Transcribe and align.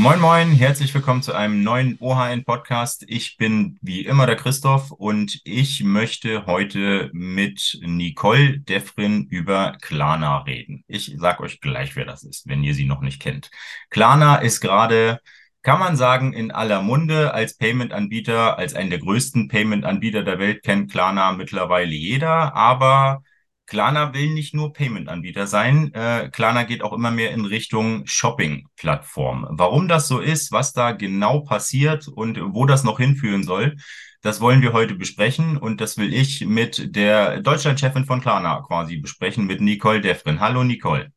Moin, 0.00 0.18
moin, 0.18 0.52
herzlich 0.52 0.94
willkommen 0.94 1.20
zu 1.20 1.34
einem 1.34 1.62
neuen 1.62 1.98
OHN-Podcast. 2.00 3.04
Ich 3.06 3.36
bin 3.36 3.78
wie 3.82 4.00
immer 4.06 4.24
der 4.24 4.36
Christoph 4.36 4.92
und 4.92 5.42
ich 5.44 5.84
möchte 5.84 6.46
heute 6.46 7.10
mit 7.12 7.78
Nicole 7.82 8.60
Defrin 8.60 9.26
über 9.26 9.76
Klarna 9.82 10.38
reden. 10.38 10.84
Ich 10.88 11.14
sag 11.18 11.40
euch 11.40 11.60
gleich, 11.60 11.96
wer 11.96 12.06
das 12.06 12.22
ist, 12.22 12.48
wenn 12.48 12.64
ihr 12.64 12.74
sie 12.74 12.86
noch 12.86 13.02
nicht 13.02 13.20
kennt. 13.20 13.50
Klarna 13.90 14.36
ist 14.36 14.62
gerade 14.62 15.20
kann 15.60 15.78
man 15.78 15.96
sagen, 15.96 16.32
in 16.32 16.50
aller 16.50 16.80
Munde 16.80 17.34
als 17.34 17.58
Payment-Anbieter, 17.58 18.56
als 18.56 18.72
einen 18.72 18.88
der 18.88 19.00
größten 19.00 19.48
Payment-Anbieter 19.48 20.22
der 20.22 20.38
Welt 20.38 20.62
kennt 20.62 20.90
Klarna 20.90 21.32
mittlerweile 21.32 21.92
jeder, 21.92 22.56
aber 22.56 23.22
Klarna 23.70 24.12
will 24.14 24.30
nicht 24.34 24.52
nur 24.52 24.72
Payment-Anbieter 24.72 25.46
sein. 25.46 25.94
Äh, 25.94 26.28
Klarna 26.32 26.64
geht 26.64 26.82
auch 26.82 26.92
immer 26.92 27.12
mehr 27.12 27.30
in 27.30 27.44
Richtung 27.44 28.04
Shopping-Plattform. 28.04 29.46
Warum 29.48 29.86
das 29.86 30.08
so 30.08 30.18
ist, 30.18 30.50
was 30.50 30.72
da 30.72 30.90
genau 30.90 31.40
passiert 31.40 32.08
und 32.08 32.40
wo 32.52 32.66
das 32.66 32.82
noch 32.82 32.98
hinführen 32.98 33.44
soll, 33.44 33.76
das 34.22 34.40
wollen 34.40 34.60
wir 34.60 34.72
heute 34.72 34.96
besprechen 34.96 35.56
und 35.56 35.80
das 35.80 35.98
will 35.98 36.12
ich 36.12 36.44
mit 36.44 36.96
der 36.96 37.42
Deutschlandchefin 37.42 38.06
von 38.06 38.20
Klarna 38.20 38.60
quasi 38.66 38.96
besprechen, 38.96 39.46
mit 39.46 39.60
Nicole 39.60 40.00
Defrin. 40.00 40.40
Hallo 40.40 40.64
Nicole. 40.64 41.12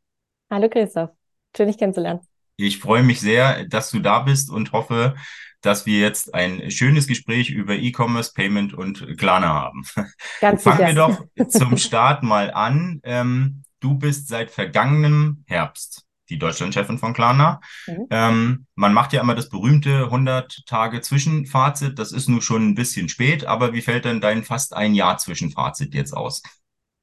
Hallo 0.51 0.69
Christoph, 0.69 1.09
schön 1.57 1.67
dich 1.67 1.79
kennenzulernen. 1.79 2.19
Ich 2.55 2.77
freue 2.77 3.01
mich 3.01 3.19
sehr, 3.19 3.65
dass 3.65 3.89
du 3.89 3.99
da 3.99 4.19
bist 4.19 4.51
und 4.51 4.73
hoffe, 4.73 5.15
dass 5.63 5.85
wir 5.85 5.99
jetzt 5.99 6.33
ein 6.33 6.69
schönes 6.69 7.07
Gespräch 7.07 7.49
über 7.49 7.73
E-Commerce, 7.73 8.33
Payment 8.33 8.73
und 8.73 9.17
Klarna 9.17 9.47
haben. 9.47 9.83
Ganz 10.41 10.61
Fangen 10.63 10.77
sicher. 10.77 10.87
wir 10.87 11.37
doch 11.37 11.47
zum 11.49 11.77
Start 11.77 12.21
mal 12.21 12.51
an. 12.51 12.99
Ähm, 13.03 13.63
du 13.79 13.95
bist 13.95 14.27
seit 14.27 14.51
vergangenem 14.51 15.43
Herbst 15.47 16.05
die 16.29 16.39
Deutschlandchefin 16.39 16.97
von 16.97 17.13
Klarna. 17.13 17.61
Mhm. 17.87 18.07
Ähm, 18.09 18.65
man 18.75 18.93
macht 18.93 19.13
ja 19.13 19.21
immer 19.21 19.35
das 19.35 19.49
berühmte 19.49 20.05
100 20.05 20.65
Tage 20.65 21.01
Zwischenfazit. 21.01 21.99
Das 21.99 22.11
ist 22.11 22.29
nun 22.29 22.41
schon 22.41 22.69
ein 22.69 22.75
bisschen 22.75 23.09
spät, 23.09 23.45
aber 23.45 23.73
wie 23.73 23.81
fällt 23.81 24.05
denn 24.05 24.21
dein 24.21 24.43
fast 24.43 24.75
ein 24.75 24.93
Jahr 24.95 25.17
Zwischenfazit 25.17 25.93
jetzt 25.93 26.13
aus? 26.13 26.41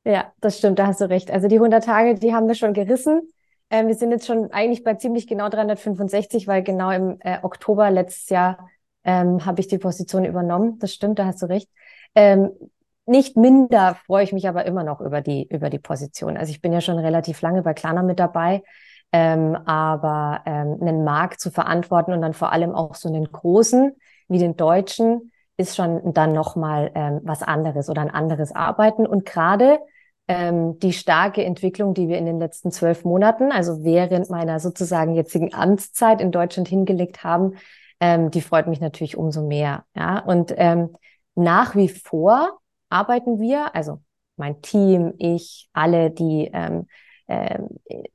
Ja, 0.05 0.33
das 0.41 0.58
stimmt, 0.58 0.78
da 0.78 0.86
hast 0.86 1.00
du 1.00 1.08
recht. 1.08 1.30
Also 1.30 1.48
die 1.48 1.56
100 1.56 1.84
Tage, 1.84 2.14
die 2.14 2.34
haben 2.34 2.48
wir 2.48 2.55
schon 2.55 2.72
gerissen. 2.72 3.22
Ähm, 3.70 3.86
wir 3.88 3.94
sind 3.94 4.10
jetzt 4.10 4.26
schon 4.26 4.52
eigentlich 4.52 4.84
bei 4.84 4.94
ziemlich 4.94 5.26
genau 5.26 5.48
365, 5.48 6.46
weil 6.46 6.62
genau 6.62 6.90
im 6.90 7.18
äh, 7.20 7.38
Oktober 7.42 7.90
letztes 7.90 8.28
Jahr 8.28 8.68
ähm, 9.04 9.44
habe 9.46 9.60
ich 9.60 9.68
die 9.68 9.78
Position 9.78 10.24
übernommen. 10.24 10.78
Das 10.78 10.92
stimmt, 10.92 11.18
da 11.18 11.27
hast 11.27 11.42
du 11.42 11.46
recht. 11.46 11.70
Ähm, 12.14 12.50
nicht 13.06 13.36
minder 13.36 13.96
freue 14.06 14.24
ich 14.24 14.32
mich 14.32 14.48
aber 14.48 14.66
immer 14.66 14.84
noch 14.84 15.00
über 15.00 15.20
die, 15.20 15.46
über 15.48 15.70
die 15.70 15.78
Position. 15.78 16.36
Also 16.36 16.50
ich 16.50 16.60
bin 16.60 16.72
ja 16.72 16.80
schon 16.80 16.98
relativ 16.98 17.40
lange 17.42 17.62
bei 17.62 17.74
Klarna 17.74 18.02
mit 18.02 18.20
dabei, 18.20 18.62
ähm, 19.12 19.56
aber 19.66 20.42
ähm, 20.46 20.78
einen 20.80 21.05
Markt 21.05 21.40
zu 21.40 21.50
verantworten 21.50 22.12
und 22.12 22.20
dann 22.22 22.34
vor 22.34 22.52
allem 22.52 22.72
auch 22.72 22.94
so 22.94 23.08
einen 23.08 23.30
großen 23.30 23.96
wie 24.28 24.38
den 24.38 24.56
deutschen 24.56 25.32
ist 25.56 25.77
schon 25.77 26.14
dann 26.14 26.32
nochmal 26.32 26.90
ähm, 26.94 27.20
was 27.24 27.42
anderes 27.42 27.90
oder 27.90 28.00
ein 28.00 28.10
anderes 28.10 28.52
Arbeiten. 28.55 29.06
Und 29.06 29.27
gerade 29.27 29.80
ähm, 30.31 30.78
die 30.78 30.92
starke 30.92 31.45
Entwicklung, 31.45 31.92
die 31.92 32.06
wir 32.06 32.17
in 32.17 32.25
den 32.25 32.39
letzten 32.39 32.70
zwölf 32.70 33.05
Monaten, 33.05 33.50
also 33.50 33.83
während 33.83 34.31
meiner 34.31 34.61
sozusagen 34.61 35.17
jetzigen 35.17 35.53
Amtszeit 35.53 36.20
in 36.20 36.31
Deutschland 36.31 36.69
hingelegt 36.69 37.25
haben, 37.25 37.56
ähm, 37.98 38.31
die 38.31 38.41
freut 38.41 38.69
mich 38.69 38.81
natürlich 38.81 39.17
umso 39.17 39.45
mehr. 39.45 39.84
Ja, 39.97 40.20
und 40.20 40.55
ähm, 40.56 40.91
nach 41.34 41.75
wie 41.75 41.89
vor 41.89 42.61
arbeiten 42.91 43.41
wir, 43.41 43.75
also 43.75 44.03
mein 44.36 44.62
Team, 44.62 45.14
ich, 45.19 45.69
alle, 45.73 46.12
die 46.12 46.48
ähm, 46.53 46.86
äh, 47.27 47.58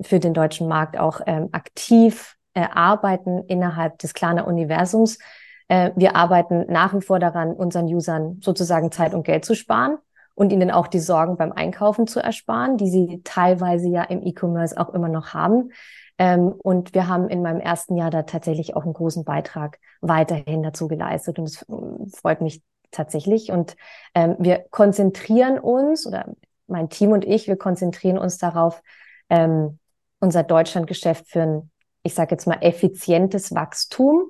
für 0.02 0.22
den 0.22 0.34
deutschen 0.34 0.70
Markt 0.70 0.98
auch 0.98 1.20
ähm, 1.26 1.50
aktiv 1.52 2.38
äh, 2.54 2.62
arbeiten 2.62 3.44
innerhalb 3.50 4.00
des 4.00 4.14
Klarner 4.14 4.48
Universums. 4.48 5.20
Äh, 5.68 5.92
wir 5.98 6.16
arbeiten 6.16 6.66
nach 6.72 6.94
wie 6.94 7.02
vor 7.02 7.20
daran, 7.20 7.52
unseren 7.52 7.94
Usern 7.94 8.40
sozusagen 8.42 8.90
Zeit 8.94 9.14
und 9.14 9.24
Geld 9.24 9.44
zu 9.44 9.54
sparen 9.54 9.98
und 10.35 10.51
ihnen 10.51 10.69
auch 10.69 10.88
die 10.88 11.00
Sorgen 11.00 11.38
beim 11.38 11.53
Einkaufen 11.53 12.07
zu 12.07 12.19
ersparen, 12.19 12.78
die 12.78 12.90
sie 12.90 13.22
teilweise 13.23 13.90
ja 13.90 14.03
im 14.03 14.22
E-Commerce 14.22 14.78
auch 14.78 14.94
immer 14.94 15.07
noch 15.07 15.34
haben. 15.34 15.72
Ähm, 16.18 16.53
und 16.57 16.94
wir 16.94 17.07
haben 17.07 17.29
in 17.29 17.41
meinem 17.41 17.59
ersten 17.59 17.96
Jahr 17.96 18.09
da 18.09 18.23
tatsächlich 18.23 18.75
auch 18.75 18.84
einen 18.84 18.94
großen 18.94 19.24
Beitrag 19.24 19.79
weiterhin 20.01 20.62
dazu 20.62 20.88
geleistet. 20.88 21.40
Und 21.40 21.45
es 21.45 21.62
äh, 21.63 22.18
freut 22.18 22.41
mich 22.41 22.62
tatsächlich. 22.91 23.51
Und 23.51 23.75
ähm, 24.13 24.35
wir 24.40 24.66
konzentrieren 24.69 25.57
uns, 25.57 26.06
oder 26.06 26.25
mein 26.68 26.90
Team 26.90 27.12
und 27.12 27.25
ich, 27.25 27.47
wir 27.47 27.57
konzentrieren 27.57 28.18
uns 28.18 28.38
darauf, 28.38 28.81
ähm, 29.29 29.79
unser 30.19 30.44
Deutschlandgeschäft 30.44 31.28
für 31.29 31.41
ein, 31.41 31.72
ich 32.03 32.13
sage 32.13 32.31
jetzt 32.31 32.45
mal, 32.45 32.57
effizientes 32.62 33.53
Wachstum 33.53 34.25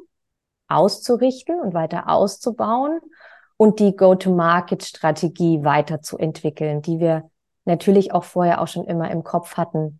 auszurichten 0.68 1.60
und 1.60 1.74
weiter 1.74 2.10
auszubauen 2.10 3.00
und 3.58 3.80
die 3.80 3.96
Go-to-Market-Strategie 3.96 5.64
weiterzuentwickeln, 5.64 6.82
die 6.82 7.00
wir 7.00 7.30
natürlich 7.66 8.14
auch 8.14 8.24
vorher 8.24 8.62
auch 8.62 8.68
schon 8.68 8.86
immer 8.86 9.10
im 9.12 9.24
Kopf 9.24 9.58
hatten. 9.58 10.00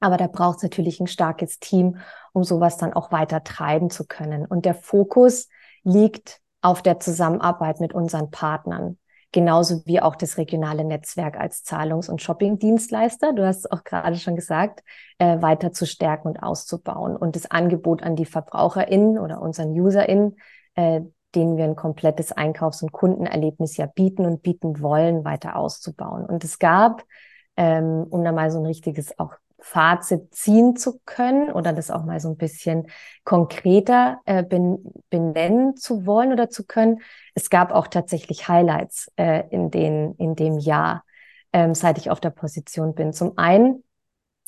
Aber 0.00 0.16
da 0.16 0.26
braucht 0.26 0.58
es 0.58 0.62
natürlich 0.62 1.00
ein 1.00 1.06
starkes 1.06 1.58
Team, 1.58 1.98
um 2.32 2.44
sowas 2.44 2.76
dann 2.76 2.92
auch 2.92 3.12
weiter 3.12 3.42
treiben 3.42 3.90
zu 3.90 4.06
können. 4.06 4.46
Und 4.46 4.64
der 4.64 4.74
Fokus 4.74 5.48
liegt 5.82 6.40
auf 6.60 6.82
der 6.82 7.00
Zusammenarbeit 7.00 7.80
mit 7.80 7.94
unseren 7.94 8.30
Partnern, 8.30 8.98
genauso 9.32 9.84
wie 9.86 10.00
auch 10.00 10.16
das 10.16 10.38
regionale 10.38 10.84
Netzwerk 10.84 11.38
als 11.38 11.62
Zahlungs- 11.62 12.08
und 12.08 12.22
Shopping-Dienstleister, 12.22 13.32
du 13.32 13.46
hast 13.46 13.58
es 13.58 13.70
auch 13.70 13.84
gerade 13.84 14.16
schon 14.16 14.36
gesagt, 14.36 14.82
äh, 15.18 15.40
weiter 15.42 15.72
zu 15.72 15.86
stärken 15.86 16.28
und 16.28 16.42
auszubauen 16.42 17.16
und 17.16 17.36
das 17.36 17.50
Angebot 17.50 18.02
an 18.02 18.16
die 18.16 18.24
VerbraucherInnen 18.24 19.18
oder 19.18 19.40
unseren 19.40 19.78
UserInnen, 19.78 20.36
äh, 20.74 21.02
denen 21.34 21.56
wir 21.56 21.64
ein 21.64 21.76
komplettes 21.76 22.32
Einkaufs- 22.32 22.82
und 22.82 22.92
Kundenerlebnis 22.92 23.76
ja 23.76 23.86
bieten 23.86 24.24
und 24.24 24.42
bieten 24.42 24.80
wollen, 24.80 25.24
weiter 25.24 25.56
auszubauen. 25.56 26.24
Und 26.24 26.44
es 26.44 26.58
gab, 26.58 27.04
ähm, 27.56 28.06
um 28.08 28.24
da 28.24 28.32
mal 28.32 28.50
so 28.50 28.58
ein 28.58 28.66
richtiges 28.66 29.18
auch 29.18 29.34
Fazit 29.58 30.34
ziehen 30.34 30.76
zu 30.76 31.00
können 31.06 31.50
oder 31.50 31.72
das 31.72 31.90
auch 31.90 32.04
mal 32.04 32.20
so 32.20 32.28
ein 32.28 32.36
bisschen 32.36 32.86
konkreter 33.24 34.20
äh, 34.24 34.44
ben, 34.44 34.78
benennen 35.10 35.76
zu 35.76 36.06
wollen 36.06 36.32
oder 36.32 36.50
zu 36.50 36.64
können. 36.64 37.00
Es 37.34 37.50
gab 37.50 37.72
auch 37.72 37.88
tatsächlich 37.88 38.48
Highlights 38.48 39.10
äh, 39.16 39.44
in, 39.50 39.70
den, 39.70 40.14
in 40.16 40.36
dem 40.36 40.58
Jahr, 40.58 41.04
ähm, 41.52 41.74
seit 41.74 41.98
ich 41.98 42.10
auf 42.10 42.20
der 42.20 42.30
Position 42.30 42.94
bin. 42.94 43.12
Zum 43.12 43.38
einen, 43.38 43.82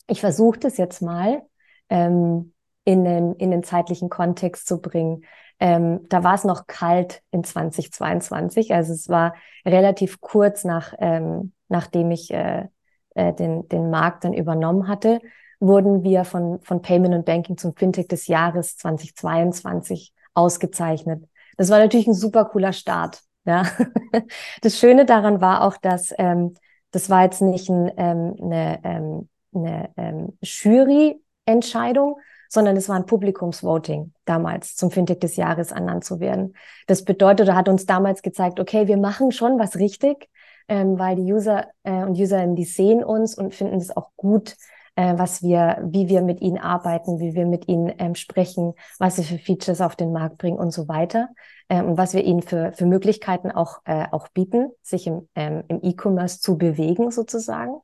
ich 0.06 0.20
versuche 0.20 0.58
das 0.58 0.76
jetzt 0.76 1.02
mal 1.02 1.42
ähm, 1.88 2.52
in, 2.88 3.04
den, 3.04 3.34
in 3.34 3.50
den 3.50 3.62
zeitlichen 3.62 4.08
Kontext 4.08 4.66
zu 4.66 4.80
bringen. 4.80 5.26
Ähm, 5.60 6.08
da 6.08 6.24
war 6.24 6.32
es 6.32 6.44
noch 6.44 6.66
kalt 6.66 7.20
in 7.30 7.44
2022. 7.44 8.72
Also 8.72 8.94
es 8.94 9.10
war 9.10 9.34
relativ 9.66 10.22
kurz 10.22 10.64
nach, 10.64 10.94
ähm, 10.98 11.52
nachdem 11.68 12.10
ich 12.10 12.32
äh, 12.32 12.66
äh, 13.14 13.34
den, 13.34 13.68
den 13.68 13.90
Markt 13.90 14.24
dann 14.24 14.32
übernommen 14.32 14.88
hatte, 14.88 15.20
wurden 15.60 16.02
wir 16.02 16.24
von, 16.24 16.60
von 16.62 16.80
Payment 16.80 17.14
und 17.14 17.26
Banking 17.26 17.58
zum 17.58 17.76
Fintech 17.76 18.08
des 18.08 18.26
Jahres 18.26 18.78
2022 18.78 20.14
ausgezeichnet. 20.32 21.22
Das 21.58 21.68
war 21.68 21.80
natürlich 21.80 22.06
ein 22.06 22.14
super 22.14 22.46
cooler 22.46 22.72
Start. 22.72 23.20
Ja. 23.44 23.64
Das 24.62 24.78
Schöne 24.78 25.04
daran 25.04 25.42
war 25.42 25.62
auch, 25.62 25.76
dass 25.76 26.14
ähm, 26.16 26.54
das 26.92 27.10
war 27.10 27.24
jetzt 27.24 27.42
nicht 27.42 27.68
ein, 27.68 27.92
ähm, 27.98 28.36
eine, 28.40 28.80
ähm, 28.82 29.28
eine 29.52 29.90
ähm, 29.98 30.38
Jury-Entscheidung, 30.40 32.16
sondern 32.48 32.76
es 32.76 32.88
war 32.88 32.96
ein 32.96 33.06
Publikumsvoting 33.06 34.12
damals 34.24 34.74
zum 34.74 34.90
Fintech 34.90 35.20
des 35.20 35.36
Jahres 35.36 35.70
ernannt 35.70 36.04
zu 36.04 36.20
werden. 36.20 36.54
Das 36.86 37.04
bedeutet, 37.04 37.46
oder 37.46 37.56
hat 37.56 37.68
uns 37.68 37.86
damals 37.86 38.22
gezeigt, 38.22 38.58
okay, 38.60 38.88
wir 38.88 38.96
machen 38.96 39.32
schon 39.32 39.58
was 39.58 39.76
richtig, 39.76 40.28
ähm, 40.68 40.98
weil 40.98 41.16
die 41.16 41.32
User 41.32 41.66
äh, 41.82 42.02
und 42.02 42.18
Userinnen, 42.18 42.56
die 42.56 42.64
sehen 42.64 43.04
uns 43.04 43.36
und 43.36 43.54
finden 43.54 43.76
es 43.76 43.96
auch 43.96 44.10
gut, 44.16 44.56
äh, 44.96 45.16
was 45.16 45.42
wir, 45.42 45.78
wie 45.84 46.08
wir 46.08 46.22
mit 46.22 46.40
ihnen 46.40 46.58
arbeiten, 46.58 47.20
wie 47.20 47.34
wir 47.34 47.46
mit 47.46 47.68
ihnen 47.68 47.94
ähm, 47.98 48.14
sprechen, 48.14 48.74
was 48.98 49.16
wir 49.16 49.24
für 49.24 49.38
Features 49.38 49.80
auf 49.80 49.94
den 49.94 50.12
Markt 50.12 50.38
bringen 50.38 50.58
und 50.58 50.72
so 50.72 50.88
weiter. 50.88 51.28
Ähm, 51.68 51.90
und 51.90 51.98
was 51.98 52.14
wir 52.14 52.24
ihnen 52.24 52.42
für, 52.42 52.72
für 52.72 52.84
Möglichkeiten 52.84 53.50
auch, 53.50 53.80
äh, 53.84 54.06
auch 54.10 54.28
bieten, 54.28 54.70
sich 54.82 55.06
im, 55.06 55.28
ähm, 55.36 55.62
im 55.68 55.80
E-Commerce 55.82 56.40
zu 56.40 56.58
bewegen 56.58 57.10
sozusagen. 57.10 57.80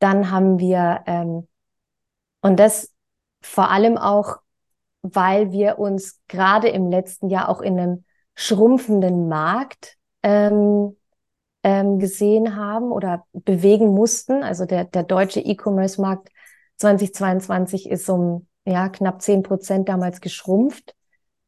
Dann 0.00 0.30
haben 0.30 0.58
wir, 0.58 1.02
ähm, 1.06 1.46
und 2.42 2.58
das 2.58 2.92
vor 3.40 3.70
allem 3.70 3.98
auch, 3.98 4.38
weil 5.02 5.52
wir 5.52 5.78
uns 5.78 6.20
gerade 6.28 6.68
im 6.68 6.90
letzten 6.90 7.28
Jahr 7.28 7.48
auch 7.48 7.60
in 7.60 7.78
einem 7.78 8.04
schrumpfenden 8.34 9.28
Markt 9.28 9.96
ähm, 10.22 10.96
ähm, 11.62 11.98
gesehen 11.98 12.56
haben 12.56 12.92
oder 12.92 13.26
bewegen 13.32 13.88
mussten. 13.88 14.42
Also 14.42 14.64
der, 14.64 14.84
der 14.84 15.02
deutsche 15.02 15.40
E-Commerce-Markt 15.40 16.28
2022 16.76 17.88
ist 17.90 18.08
um 18.08 18.46
ja, 18.64 18.88
knapp 18.88 19.22
zehn 19.22 19.42
Prozent 19.42 19.88
damals 19.88 20.20
geschrumpft. 20.20 20.94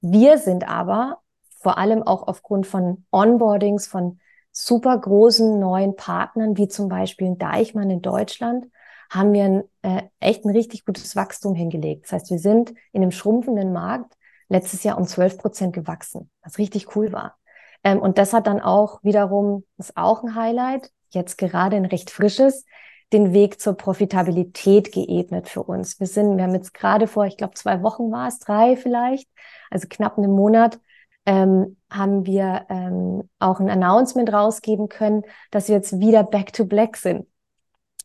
Wir 0.00 0.38
sind 0.38 0.68
aber 0.68 1.18
vor 1.60 1.78
allem 1.78 2.02
auch 2.02 2.26
aufgrund 2.26 2.66
von 2.66 3.04
Onboardings 3.10 3.86
von 3.86 4.18
super 4.52 4.98
großen 4.98 5.60
neuen 5.60 5.94
Partnern, 5.94 6.56
wie 6.56 6.68
zum 6.68 6.88
Beispiel 6.88 7.36
Deichmann 7.36 7.90
in 7.90 8.02
Deutschland, 8.02 8.66
haben 9.10 9.32
wir 9.32 9.44
ein, 9.44 9.62
äh, 9.82 10.02
echt 10.20 10.44
ein 10.44 10.50
richtig 10.50 10.84
gutes 10.84 11.16
Wachstum 11.16 11.54
hingelegt. 11.54 12.04
Das 12.04 12.12
heißt, 12.12 12.30
wir 12.30 12.38
sind 12.38 12.70
in 12.92 13.02
einem 13.02 13.10
schrumpfenden 13.10 13.72
Markt 13.72 14.14
letztes 14.48 14.84
Jahr 14.84 14.96
um 14.98 15.06
12 15.06 15.38
Prozent 15.38 15.72
gewachsen, 15.74 16.30
was 16.42 16.58
richtig 16.58 16.96
cool 16.96 17.12
war. 17.12 17.36
Ähm, 17.82 18.00
und 18.00 18.18
das 18.18 18.32
hat 18.32 18.46
dann 18.46 18.60
auch 18.60 19.02
wiederum, 19.02 19.64
ist 19.78 19.96
auch 19.96 20.22
ein 20.22 20.34
Highlight, 20.34 20.90
jetzt 21.10 21.38
gerade 21.38 21.76
ein 21.76 21.84
recht 21.84 22.10
frisches, 22.10 22.64
den 23.12 23.32
Weg 23.32 23.60
zur 23.60 23.74
Profitabilität 23.74 24.92
geebnet 24.92 25.48
für 25.48 25.64
uns. 25.64 25.98
Wir 25.98 26.06
sind, 26.06 26.36
wir 26.36 26.44
haben 26.44 26.54
jetzt 26.54 26.74
gerade 26.74 27.08
vor, 27.08 27.26
ich 27.26 27.36
glaube, 27.36 27.54
zwei 27.54 27.82
Wochen 27.82 28.12
war 28.12 28.28
es, 28.28 28.38
drei 28.38 28.76
vielleicht, 28.76 29.28
also 29.70 29.88
knapp 29.90 30.16
einen 30.16 30.30
Monat, 30.30 30.78
ähm, 31.26 31.76
haben 31.90 32.26
wir 32.26 32.66
ähm, 32.68 33.28
auch 33.40 33.58
ein 33.58 33.68
Announcement 33.68 34.32
rausgeben 34.32 34.88
können, 34.88 35.22
dass 35.50 35.68
wir 35.68 35.74
jetzt 35.74 35.98
wieder 35.98 36.22
back 36.22 36.52
to 36.52 36.64
black 36.64 36.96
sind. 36.96 37.26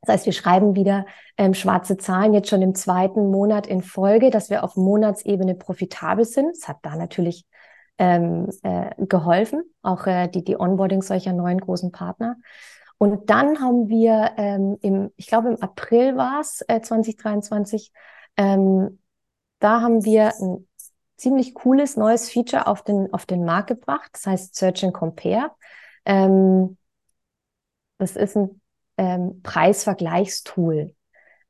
Das 0.06 0.14
heißt, 0.14 0.26
wir 0.26 0.34
schreiben 0.34 0.76
wieder 0.76 1.06
ähm, 1.38 1.54
schwarze 1.54 1.98
Zahlen 1.98 2.34
jetzt 2.34 2.50
schon 2.50 2.62
im 2.62 2.76
zweiten 2.76 3.32
Monat 3.32 3.68
in 3.68 3.82
Folge, 3.82 4.30
dass 4.30 4.50
wir 4.50 4.64
auf 4.64 4.76
Monatsebene 4.76 5.56
profitabel 5.56 6.26
sind. 6.26 6.52
Es 6.52 6.68
hat 6.68 6.78
da 6.84 6.96
natürlich 6.96 7.46
ähm, 7.98 8.50
äh, 8.64 8.92
geholfen, 8.98 9.64
auch 9.82 10.06
äh, 10.06 10.28
die, 10.28 10.44
die 10.44 10.60
Onboarding 10.60 11.02
solcher 11.02 11.34
neuen 11.34 11.60
großen 11.60 11.92
Partner. 11.92 12.38
Und 12.98 13.30
dann 13.30 13.60
haben 13.60 13.90
wir 13.90 14.32
ähm, 14.38 14.78
im, 14.82 15.12
ich 15.18 15.28
glaube 15.28 15.50
im 15.50 15.62
April 15.62 16.16
war 16.16 16.40
es, 16.40 16.64
äh, 16.68 16.82
2023, 16.82 17.92
ähm, 18.38 19.00
da 19.60 19.82
haben 19.82 20.06
wir 20.06 20.34
ein 20.40 20.68
ziemlich 21.18 21.54
cooles 21.56 21.98
neues 21.98 22.30
Feature 22.30 22.68
auf 22.68 22.84
den, 22.84 23.12
auf 23.14 23.26
den 23.26 23.46
Markt 23.46 23.68
gebracht. 23.68 24.10
Das 24.14 24.26
heißt 24.28 24.56
Search 24.56 24.84
and 24.84 24.94
Compare. 24.94 25.52
Ähm, 26.06 26.78
das 27.98 28.16
ist 28.16 28.36
ein 28.36 28.62
ähm, 28.98 29.42
Preisvergleichstool 29.44 30.94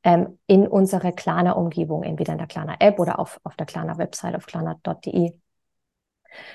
ähm, 0.02 0.38
in 0.46 0.66
unserer 0.66 1.12
Klarna-Umgebung, 1.12 2.02
entweder 2.02 2.32
in 2.32 2.38
der 2.38 2.46
Klarna-App 2.46 2.98
oder 2.98 3.18
auf, 3.18 3.40
auf 3.44 3.56
der 3.56 3.66
Klarna-Website 3.66 4.36
auf 4.36 4.46
klarna.de. 4.46 5.32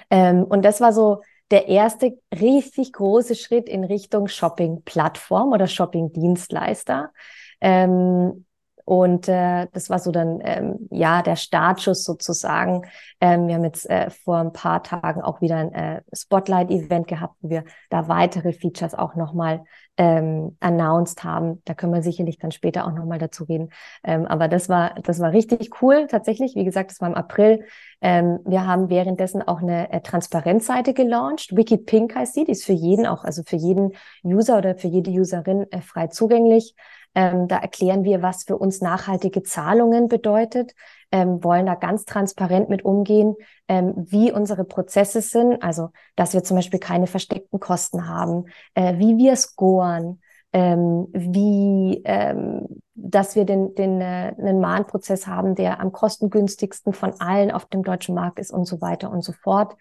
Ähm, 0.10 0.44
und 0.44 0.64
das 0.64 0.82
war 0.82 0.94
so 0.94 1.22
der 1.52 1.68
erste 1.68 2.18
richtig 2.34 2.94
große 2.94 3.36
Schritt 3.36 3.68
in 3.68 3.84
Richtung 3.84 4.28
Shopping-Plattform 4.28 5.52
oder 5.52 5.68
Shopping-Dienstleister. 5.68 7.12
Ähm, 7.60 8.46
und 8.86 9.28
äh, 9.28 9.68
das 9.74 9.90
war 9.90 10.00
so 10.00 10.12
dann 10.12 10.40
ähm, 10.44 10.88
ja 10.92 11.22
der 11.22 11.36
Startschuss 11.36 12.04
sozusagen. 12.04 12.86
Ähm, 13.20 13.48
wir 13.48 13.56
haben 13.56 13.64
jetzt 13.64 13.90
äh, 13.90 14.10
vor 14.10 14.38
ein 14.38 14.54
paar 14.54 14.82
Tagen 14.84 15.22
auch 15.22 15.42
wieder 15.42 15.58
ein 15.58 15.74
äh, 15.74 16.02
Spotlight-Event 16.14 17.08
gehabt, 17.08 17.36
wo 17.42 17.50
wir 17.50 17.64
da 17.90 18.08
weitere 18.08 18.54
Features 18.54 18.94
auch 18.94 19.16
nochmal 19.16 19.64
ähm, 19.98 20.58
announced 20.60 21.24
haben. 21.24 21.62
Da 21.66 21.74
können 21.74 21.94
wir 21.94 22.02
sicherlich 22.02 22.38
dann 22.38 22.52
später 22.52 22.86
auch 22.88 22.94
nochmal 22.94 23.20
dazu 23.20 23.44
reden. 23.44 23.70
Ähm, 24.04 24.26
aber 24.26 24.48
das 24.48 24.70
war 24.70 24.96
das 25.04 25.20
war 25.20 25.32
richtig 25.32 25.82
cool 25.82 26.08
tatsächlich. 26.10 26.56
Wie 26.56 26.64
gesagt, 26.64 26.92
das 26.92 27.02
war 27.02 27.10
im 27.10 27.16
April. 27.16 27.66
Ähm, 28.02 28.40
wir 28.46 28.66
haben 28.66 28.90
währenddessen 28.90 29.42
auch 29.42 29.62
eine 29.62 29.92
äh, 29.92 30.02
Transparenzseite 30.02 30.94
gelauncht. 30.94 31.56
Wikipink 31.56 32.16
heißt 32.16 32.36
die. 32.36 32.46
Die 32.46 32.52
ist 32.54 32.66
für 32.66 32.74
jeden 32.74 33.06
auch, 33.06 33.24
also 33.24 33.44
für 33.46 33.58
jeden 33.58 33.92
User 34.24 34.58
oder 34.58 34.76
für 34.76 34.88
jede 34.88 35.12
Userin 35.12 35.66
äh, 35.72 35.82
frei 35.82 36.08
zugänglich. 36.08 36.76
Ähm, 37.14 37.48
da 37.48 37.58
erklären 37.58 38.04
wir, 38.06 38.22
was 38.22 38.46
für 38.46 38.58
uns 38.58 38.80
nachhaltige 38.80 39.44
Zahlungen 39.44 40.08
bedeutet, 40.08 40.74
ähm, 41.12 41.44
wollen 41.44 41.66
da 41.66 41.76
ganz 41.76 42.06
transparent 42.06 42.70
mit 42.70 42.84
umgehen, 42.86 43.36
ähm, 43.68 43.94
wie 43.96 44.32
unsere 44.32 44.64
Prozesse 44.64 45.22
sind, 45.22 45.62
also 45.62 45.90
dass 46.16 46.34
wir 46.34 46.44
zum 46.44 46.58
Beispiel 46.58 46.80
keine 46.80 47.08
versteckten 47.08 47.60
Kosten 47.60 48.08
haben, 48.08 48.46
äh, 48.76 48.98
wie 48.98 49.18
wir 49.18 49.36
scoren, 49.36 50.22
ähm, 50.54 51.08
wie 51.14 52.02
ähm, 52.06 52.68
dass 52.94 53.36
wir 53.36 53.46
den, 53.46 53.74
den 53.76 54.02
äh, 54.02 54.34
einen 54.38 54.60
Mahnprozess 54.60 55.28
haben, 55.28 55.56
der 55.56 55.80
am 55.80 55.92
kostengünstigsten 55.92 56.94
von 56.94 57.14
allen 57.20 57.52
auf 57.52 57.66
dem 57.66 57.84
deutschen 57.84 58.16
Markt 58.16 58.40
ist 58.40 58.52
und 58.52 58.66
so 58.66 58.82
weiter 58.82 59.12
und 59.12 59.24
so 59.24 59.32
fort. 59.32 59.76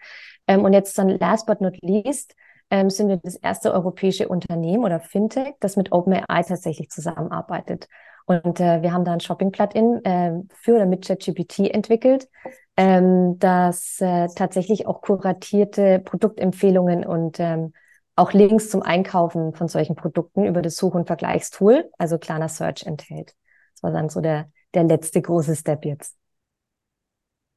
Ähm, 0.47 0.63
und 0.63 0.73
jetzt 0.73 0.97
dann 0.97 1.09
last 1.09 1.45
but 1.45 1.61
not 1.61 1.77
least 1.81 2.35
ähm, 2.69 2.89
sind 2.89 3.09
wir 3.09 3.17
das 3.17 3.35
erste 3.35 3.73
europäische 3.73 4.27
Unternehmen 4.27 4.83
oder 4.83 4.99
Fintech, 4.99 5.55
das 5.59 5.75
mit 5.75 5.91
OpenAI 5.91 6.43
tatsächlich 6.43 6.89
zusammenarbeitet. 6.89 7.87
Und 8.25 8.59
äh, 8.59 8.81
wir 8.81 8.93
haben 8.93 9.05
da 9.05 9.13
ein 9.13 9.19
Shopping-Plugin 9.19 10.05
äh, 10.05 10.31
für 10.53 10.75
oder 10.75 10.85
mit 10.85 11.05
ChatGPT 11.05 11.71
entwickelt, 11.71 12.29
ähm, 12.77 13.37
das 13.39 13.99
äh, 13.99 14.27
tatsächlich 14.35 14.87
auch 14.87 15.01
kuratierte 15.01 15.99
Produktempfehlungen 15.99 17.05
und 17.05 17.39
ähm, 17.39 17.73
auch 18.15 18.33
Links 18.33 18.69
zum 18.69 18.81
Einkaufen 18.81 19.53
von 19.53 19.67
solchen 19.67 19.95
Produkten 19.95 20.45
über 20.45 20.61
das 20.61 20.77
Such- 20.77 20.95
und 20.95 21.07
Vergleichstool, 21.07 21.89
also 21.97 22.17
Klarna 22.17 22.47
Search 22.47 22.83
enthält. 22.83 23.35
Das 23.73 23.83
war 23.83 23.91
dann 23.91 24.09
so 24.09 24.21
der, 24.21 24.51
der 24.73 24.83
letzte 24.83 25.21
große 25.21 25.55
Step 25.55 25.85
jetzt. 25.85 26.17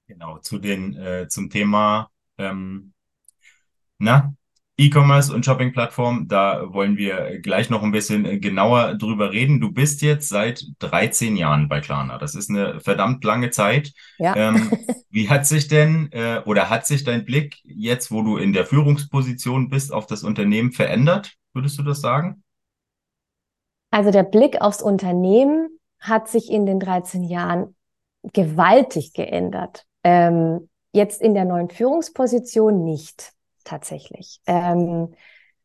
Genau, 0.06 0.38
zu 0.38 0.58
den, 0.58 0.96
äh, 0.96 1.28
zum 1.28 1.48
Thema, 1.50 2.10
ähm, 2.38 2.92
na, 3.98 4.34
E-Commerce 4.76 5.32
und 5.32 5.44
Shopping-Plattform, 5.44 6.26
da 6.26 6.72
wollen 6.72 6.96
wir 6.96 7.38
gleich 7.38 7.70
noch 7.70 7.84
ein 7.84 7.92
bisschen 7.92 8.40
genauer 8.40 8.94
drüber 8.94 9.30
reden. 9.30 9.60
Du 9.60 9.70
bist 9.70 10.02
jetzt 10.02 10.28
seit 10.28 10.64
13 10.80 11.36
Jahren 11.36 11.68
bei 11.68 11.80
Klarna. 11.80 12.18
Das 12.18 12.34
ist 12.34 12.50
eine 12.50 12.80
verdammt 12.80 13.22
lange 13.22 13.50
Zeit. 13.50 13.92
Ja. 14.18 14.34
Ähm, 14.34 14.72
wie 15.10 15.28
hat 15.28 15.46
sich 15.46 15.68
denn 15.68 16.10
äh, 16.10 16.40
oder 16.44 16.70
hat 16.70 16.86
sich 16.86 17.04
dein 17.04 17.24
Blick 17.24 17.58
jetzt, 17.62 18.10
wo 18.10 18.22
du 18.22 18.36
in 18.36 18.52
der 18.52 18.66
Führungsposition 18.66 19.68
bist, 19.68 19.92
auf 19.92 20.06
das 20.06 20.24
Unternehmen 20.24 20.72
verändert? 20.72 21.34
Würdest 21.52 21.78
du 21.78 21.84
das 21.84 22.00
sagen? 22.00 22.42
Also 23.92 24.10
der 24.10 24.24
Blick 24.24 24.60
aufs 24.60 24.82
Unternehmen 24.82 25.68
hat 26.00 26.28
sich 26.28 26.50
in 26.50 26.66
den 26.66 26.80
13 26.80 27.22
Jahren 27.22 27.76
gewaltig 28.32 29.12
geändert. 29.12 29.86
Ähm, 30.02 30.68
jetzt 30.92 31.22
in 31.22 31.34
der 31.34 31.44
neuen 31.44 31.70
Führungsposition 31.70 32.82
nicht 32.82 33.33
tatsächlich. 33.64 34.40
Ähm, 34.46 35.14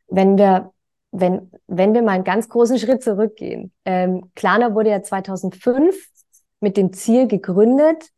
wenn 0.07 0.37
wir 0.37 0.71
wenn, 1.11 1.51
wenn 1.67 1.93
wir 1.93 2.01
mal 2.01 2.13
einen 2.13 2.23
ganz 2.23 2.49
großen 2.49 2.77
Schritt 2.77 3.03
zurückgehen. 3.03 3.71
Ähm, 3.85 4.31
Klarna 4.35 4.75
wurde 4.75 4.91
ja 4.91 5.01
2005 5.01 5.95
mit 6.59 6.77
dem 6.77 6.93
Ziel 6.93 7.27
gegründet, 7.27 8.09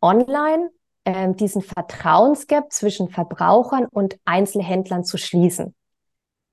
online 0.00 0.70
ähm, 1.04 1.36
diesen 1.36 1.62
Vertrauensgap 1.62 2.72
zwischen 2.72 3.08
Verbrauchern 3.08 3.86
und 3.86 4.18
Einzelhändlern 4.24 5.04
zu 5.04 5.16
schließen. 5.16 5.74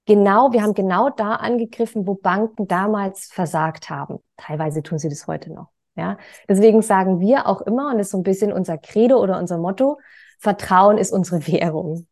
Genau, 0.08 0.54
wir 0.54 0.62
haben 0.62 0.76
genau 0.76 1.10
da 1.10 1.36
angegriffen, 1.36 2.06
wo 2.08 2.14
Banken 2.14 2.68
damals 2.68 3.26
versagt 3.26 3.90
haben. 3.90 4.20
Teilweise 4.38 4.84
tun 4.84 5.00
sie 5.00 5.10
das 5.10 5.28
heute 5.28 5.52
noch. 5.52 5.70
Ja, 5.98 6.18
deswegen 6.48 6.82
sagen 6.82 7.20
wir 7.20 7.48
auch 7.48 7.62
immer, 7.62 7.90
und 7.90 7.98
das 7.98 8.08
ist 8.08 8.12
so 8.12 8.18
ein 8.18 8.24
bisschen 8.24 8.52
unser 8.52 8.78
Credo 8.78 9.18
oder 9.22 9.40
unser 9.40 9.58
Motto, 9.58 9.98
Vertrauen 10.40 10.98
ist 10.98 11.12
unsere 11.12 11.48
Währung 11.48 12.08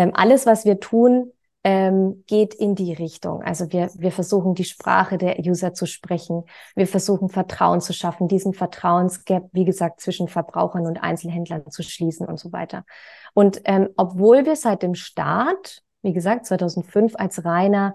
ähm, 0.00 0.12
alles, 0.14 0.46
was 0.46 0.64
wir 0.64 0.80
tun, 0.80 1.30
ähm, 1.62 2.24
geht 2.26 2.54
in 2.54 2.74
die 2.74 2.94
Richtung. 2.94 3.42
Also 3.42 3.70
wir, 3.70 3.90
wir 3.94 4.12
versuchen 4.12 4.54
die 4.54 4.64
Sprache 4.64 5.18
der 5.18 5.38
User 5.40 5.74
zu 5.74 5.84
sprechen. 5.84 6.44
Wir 6.74 6.86
versuchen 6.86 7.28
Vertrauen 7.28 7.82
zu 7.82 7.92
schaffen, 7.92 8.28
diesen 8.28 8.54
Vertrauensgap, 8.54 9.50
wie 9.52 9.66
gesagt, 9.66 10.00
zwischen 10.00 10.26
Verbrauchern 10.26 10.86
und 10.86 11.02
Einzelhändlern 11.02 11.70
zu 11.70 11.82
schließen 11.82 12.26
und 12.26 12.40
so 12.40 12.50
weiter. 12.52 12.86
Und 13.34 13.60
ähm, 13.64 13.90
obwohl 13.98 14.46
wir 14.46 14.56
seit 14.56 14.82
dem 14.82 14.94
Start, 14.94 15.82
wie 16.00 16.14
gesagt, 16.14 16.46
2005 16.46 17.14
als 17.16 17.44
reiner 17.44 17.94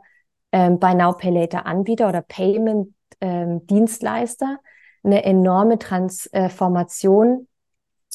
ähm, 0.51 0.77
Buy 0.77 0.93
Now 0.93 1.13
Pay 1.13 1.31
Later 1.31 1.65
Anbieter 1.65 2.07
oder 2.07 2.21
Payment 2.21 2.93
ähm, 3.19 3.65
Dienstleister 3.65 4.59
eine 5.03 5.23
enorme 5.23 5.79
Transformation 5.79 7.47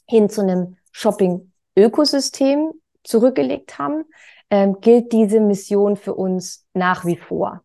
hin 0.07 0.29
zu 0.29 0.43
einem 0.43 0.77
Shopping 0.93 1.51
Ökosystem 1.77 2.71
zurückgelegt 3.05 3.79
haben, 3.79 4.05
ähm, 4.51 4.81
gilt 4.81 5.13
diese 5.13 5.41
Mission 5.41 5.97
für 5.97 6.15
uns 6.15 6.67
nach 6.75 7.05
wie 7.05 7.17
vor. 7.17 7.63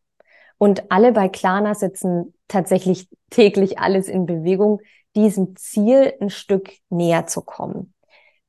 Und 0.58 0.92
alle 0.92 1.12
bei 1.12 1.30
Klarna 1.30 1.76
setzen 1.76 2.34
tatsächlich 2.48 3.10
täglich 3.30 3.80
alles 3.80 4.08
in 4.08 4.26
Bewegung, 4.26 4.82
diesem 5.16 5.56
Ziel 5.56 6.14
ein 6.20 6.30
Stück 6.30 6.72
näher 6.90 7.26
zu 7.28 7.42
kommen. 7.42 7.94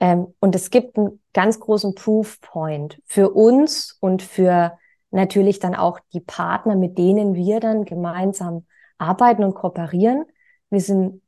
Ähm, 0.00 0.34
und 0.40 0.54
es 0.54 0.70
gibt 0.70 0.98
einen 0.98 1.22
ganz 1.32 1.60
großen 1.60 1.94
Proof 1.94 2.40
Point 2.40 3.00
für 3.06 3.30
uns 3.30 3.96
und 4.00 4.22
für 4.22 4.78
natürlich 5.10 5.58
dann 5.60 5.74
auch 5.74 6.00
die 6.12 6.20
Partner, 6.20 6.76
mit 6.76 6.98
denen 6.98 7.34
wir 7.34 7.60
dann 7.60 7.84
gemeinsam 7.84 8.66
arbeiten 8.98 9.44
und 9.44 9.54
kooperieren. 9.54 10.24
Wir 10.70 10.80
sind 10.80 11.22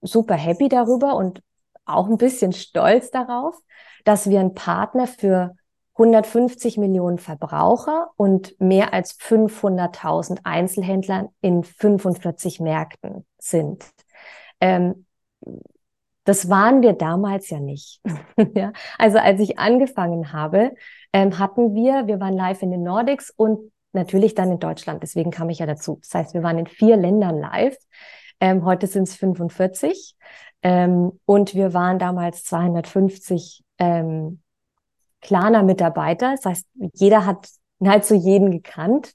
super 0.00 0.34
happy 0.34 0.68
darüber 0.68 1.16
und 1.16 1.42
auch 1.84 2.08
ein 2.08 2.16
bisschen 2.16 2.52
stolz 2.52 3.10
darauf, 3.10 3.56
dass 4.04 4.28
wir 4.28 4.40
ein 4.40 4.54
Partner 4.54 5.06
für 5.06 5.54
150 5.94 6.78
Millionen 6.78 7.18
Verbraucher 7.18 8.10
und 8.16 8.58
mehr 8.58 8.94
als 8.94 9.18
500.000 9.20 10.40
Einzelhändler 10.44 11.30
in 11.42 11.62
45 11.62 12.60
Märkten 12.60 13.26
sind. 13.38 13.84
Ähm, 14.60 15.06
das 16.24 16.48
waren 16.48 16.82
wir 16.82 16.94
damals 16.94 17.50
ja 17.50 17.60
nicht. 17.60 18.00
ja? 18.54 18.72
Also 18.98 19.18
als 19.18 19.40
ich 19.40 19.58
angefangen 19.58 20.32
habe, 20.32 20.72
ähm, 21.12 21.38
hatten 21.38 21.74
wir, 21.74 22.06
wir 22.06 22.20
waren 22.20 22.34
live 22.34 22.62
in 22.62 22.70
den 22.70 22.82
Nordics 22.82 23.30
und 23.30 23.72
natürlich 23.92 24.34
dann 24.34 24.52
in 24.52 24.58
Deutschland. 24.58 25.02
Deswegen 25.02 25.30
kam 25.30 25.50
ich 25.50 25.58
ja 25.58 25.66
dazu. 25.66 25.98
Das 26.02 26.14
heißt, 26.14 26.34
wir 26.34 26.42
waren 26.42 26.58
in 26.58 26.66
vier 26.66 26.96
Ländern 26.96 27.38
live. 27.38 27.76
Ähm, 28.40 28.64
heute 28.64 28.86
sind 28.86 29.08
es 29.08 29.16
45. 29.16 30.16
Ähm, 30.62 31.18
und 31.24 31.54
wir 31.54 31.74
waren 31.74 31.98
damals 31.98 32.44
250 32.44 33.64
ähm, 33.80 34.40
Klarner 35.20 35.64
Mitarbeiter. 35.64 36.32
Das 36.32 36.44
heißt, 36.44 36.66
jeder 36.94 37.26
hat 37.26 37.48
nahezu 37.80 38.14
jeden 38.14 38.50
gekannt. 38.50 39.12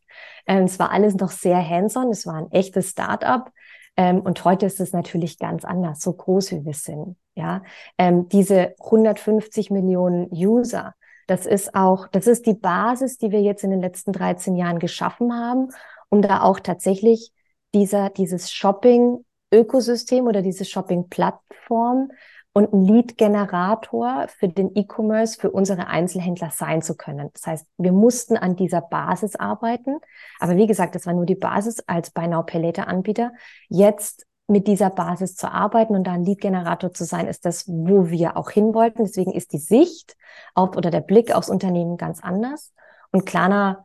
Ähm, 0.48 0.66
es 0.66 0.78
war 0.80 0.92
alles 0.92 1.16
noch 1.16 1.32
sehr 1.32 1.68
hands-on. 1.68 2.10
Es 2.10 2.28
war 2.28 2.36
ein 2.36 2.52
echtes 2.52 2.90
Start-up. 2.90 3.52
Ähm, 3.98 4.20
und 4.20 4.44
heute 4.44 4.66
ist 4.66 4.80
es 4.80 4.92
natürlich 4.92 5.40
ganz 5.40 5.64
anders, 5.64 6.02
so 6.02 6.12
groß 6.12 6.52
wie 6.52 6.66
wir 6.66 6.74
sind. 6.74 7.16
Ja, 7.36 7.64
ähm, 7.98 8.28
diese 8.30 8.76
150 8.80 9.70
Millionen 9.70 10.30
User, 10.32 10.94
das 11.28 11.46
ist 11.46 11.76
auch, 11.76 12.08
das 12.08 12.28
ist 12.28 12.46
die 12.46 12.54
Basis, 12.54 13.18
die 13.18 13.32
wir 13.32 13.42
jetzt 13.42 13.64
in 13.64 13.72
den 13.72 13.82
letzten 13.82 14.14
13 14.14 14.56
Jahren 14.56 14.80
geschaffen 14.80 15.34
haben, 15.34 15.70
um 16.10 16.22
da 16.22 16.42
auch 16.42 16.60
tatsächlich 16.60 17.32
dieser, 17.74 18.10
dieses 18.10 18.52
Shopping-Ökosystem 18.52 20.28
oder 20.28 20.42
diese 20.42 20.66
Shopping-Plattform 20.66 22.12
und 22.58 22.72
ein 22.72 22.84
Lead-Generator 22.84 24.28
für 24.30 24.48
den 24.48 24.72
E-Commerce 24.76 25.38
für 25.38 25.52
unsere 25.52 25.88
Einzelhändler 25.88 26.52
sein 26.52 26.82
zu 26.82 26.96
können. 26.96 27.30
Das 27.34 27.46
heißt, 27.46 27.68
wir 27.78 27.92
mussten 27.92 28.38
an 28.38 28.56
dieser 28.56 28.80
Basis 28.80 29.36
arbeiten. 29.36 29.98
Aber 30.40 30.56
wie 30.56 30.66
gesagt, 30.66 30.96
das 30.96 31.06
war 31.06 31.14
nur 31.14 31.26
die 31.26 31.36
Basis 31.36 31.84
als 31.86 32.12
Buy 32.12 32.30
Now 32.30 32.44
Pay 32.44 32.62
Later 32.62 32.88
Anbieter. 32.88 33.34
Jetzt 33.68 34.26
mit 34.48 34.68
dieser 34.68 34.90
Basis 34.90 35.36
zu 35.36 35.52
arbeiten 35.52 35.96
und 35.96 36.06
da 36.06 36.14
ein 36.14 36.24
Lead-Generator 36.24 36.94
zu 36.94 37.04
sein, 37.04 37.28
ist 37.28 37.44
das, 37.44 37.68
wo 37.68 38.10
wir 38.10 38.38
auch 38.38 38.50
hin 38.50 38.74
wollten. 38.74 39.04
Deswegen 39.04 39.34
ist 39.34 39.52
die 39.52 39.58
Sicht 39.58 40.16
auf 40.54 40.78
oder 40.78 40.92
der 40.92 41.02
Blick 41.02 41.36
aufs 41.36 41.50
Unternehmen 41.50 41.98
ganz 41.98 42.24
anders. 42.24 42.72
Und 43.12 43.26
Klarna 43.26 43.84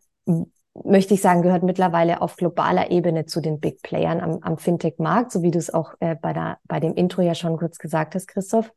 möchte 0.75 1.15
ich 1.15 1.21
sagen, 1.21 1.43
gehört 1.43 1.62
mittlerweile 1.62 2.23
auf 2.23 2.37
globaler 2.37 2.91
Ebene 2.91 3.27
zu 3.27 3.41
den 3.41 3.61
Big 3.61 3.83
Playern 3.83 4.21
am, 4.21 4.39
am 4.43 4.59
Fintech-Markt, 4.59 5.33
so 5.33 5.43
wie 5.43 5.50
du 5.50 5.59
es 5.59 5.73
auch 5.73 5.95
äh, 6.00 6.15
bei, 6.15 6.33
der, 6.33 6.59
bei 6.65 6.81
dem 6.81 6.95
Intro 6.95 7.23
ja 7.23 7.35
schon 7.35 7.57
kurz 7.57 7.79
gesagt 7.79 8.15
hast, 8.15 8.29
Christoph. 8.29 8.73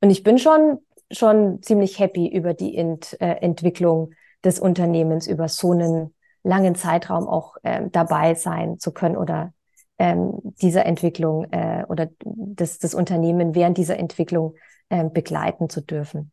Und 0.00 0.10
ich 0.10 0.22
bin 0.22 0.38
schon, 0.38 0.78
schon 1.10 1.62
ziemlich 1.62 1.98
happy 1.98 2.28
über 2.28 2.54
die 2.54 2.76
Ent, 2.76 3.16
äh, 3.20 3.36
Entwicklung 3.40 4.12
des 4.44 4.60
Unternehmens, 4.60 5.26
über 5.26 5.48
so 5.48 5.72
einen 5.72 6.14
langen 6.42 6.74
Zeitraum 6.74 7.26
auch 7.26 7.56
äh, 7.62 7.88
dabei 7.90 8.34
sein 8.34 8.78
zu 8.78 8.92
können 8.92 9.16
oder 9.16 9.52
ähm, 9.98 10.40
dieser 10.60 10.86
Entwicklung 10.86 11.44
äh, 11.50 11.84
oder 11.88 12.08
das, 12.20 12.78
das 12.78 12.94
Unternehmen 12.94 13.54
während 13.54 13.78
dieser 13.78 13.98
Entwicklung 13.98 14.54
äh, 14.88 15.04
begleiten 15.04 15.68
zu 15.68 15.80
dürfen. 15.80 16.32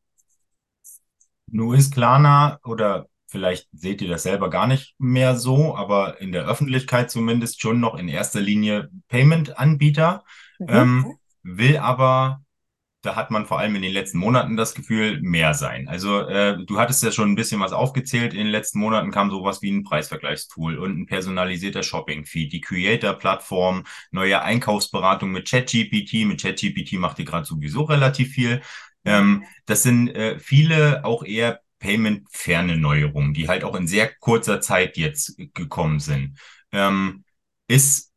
Nur 1.48 1.76
ist 1.76 1.94
Klarna 1.94 2.60
oder 2.64 3.08
Vielleicht 3.32 3.70
seht 3.72 4.02
ihr 4.02 4.10
das 4.10 4.24
selber 4.24 4.50
gar 4.50 4.68
nicht 4.68 4.94
mehr 4.98 5.38
so, 5.38 5.74
aber 5.78 6.20
in 6.20 6.34
der 6.34 6.46
Öffentlichkeit 6.46 7.10
zumindest 7.10 7.62
schon 7.62 7.80
noch 7.80 7.98
in 7.98 8.10
erster 8.10 8.42
Linie 8.42 8.90
Payment-Anbieter, 9.08 10.26
mhm. 10.60 10.68
ähm, 10.68 11.18
will 11.42 11.78
aber, 11.78 12.42
da 13.04 13.16
hat 13.16 13.32
man 13.32 13.46
vor 13.46 13.58
allem 13.58 13.74
in 13.78 13.84
den 13.84 13.94
letzten 13.94 14.18
Monaten 14.18 14.58
das 14.58 14.76
Gefühl, 14.76 15.22
mehr 15.22 15.54
sein. 15.54 15.88
Also 15.88 16.28
äh, 16.28 16.58
du 16.66 16.78
hattest 16.78 17.04
ja 17.04 17.12
schon 17.14 17.32
ein 17.32 17.36
bisschen 17.36 17.62
was 17.62 17.72
aufgezählt. 17.72 18.34
In 18.34 18.40
den 18.40 18.52
letzten 18.52 18.80
Monaten 18.80 19.12
kam 19.12 19.32
sowas 19.32 19.62
wie 19.62 19.72
ein 19.72 19.86
Preisvergleichstool 19.86 20.78
und 20.78 21.00
ein 21.00 21.06
personalisierter 21.06 21.84
Shopping-Feed, 21.84 22.52
die 22.52 22.60
Creator-Plattform, 22.60 23.86
neue 24.12 24.42
Einkaufsberatung 24.42 25.32
mit 25.32 25.50
ChatGPT. 25.50 26.26
Mit 26.26 26.42
ChatGPT 26.42 27.00
macht 27.00 27.18
ihr 27.20 27.26
gerade 27.26 27.46
sowieso 27.46 27.84
relativ 27.84 28.34
viel. 28.34 28.62
Ähm, 29.06 29.46
das 29.66 29.84
sind 29.84 30.10
äh, 30.10 30.38
viele 30.38 31.06
auch 31.06 31.24
eher 31.24 31.61
Payment-ferne 31.82 32.78
Neuerungen, 32.78 33.34
die 33.34 33.50
halt 33.50 33.66
auch 33.66 33.76
in 33.76 33.88
sehr 33.88 34.10
kurzer 34.20 34.62
Zeit 34.62 34.96
jetzt 34.96 35.36
gekommen 35.54 36.00
sind. 36.00 36.40
Ähm, 36.72 37.26
ist, 37.68 38.14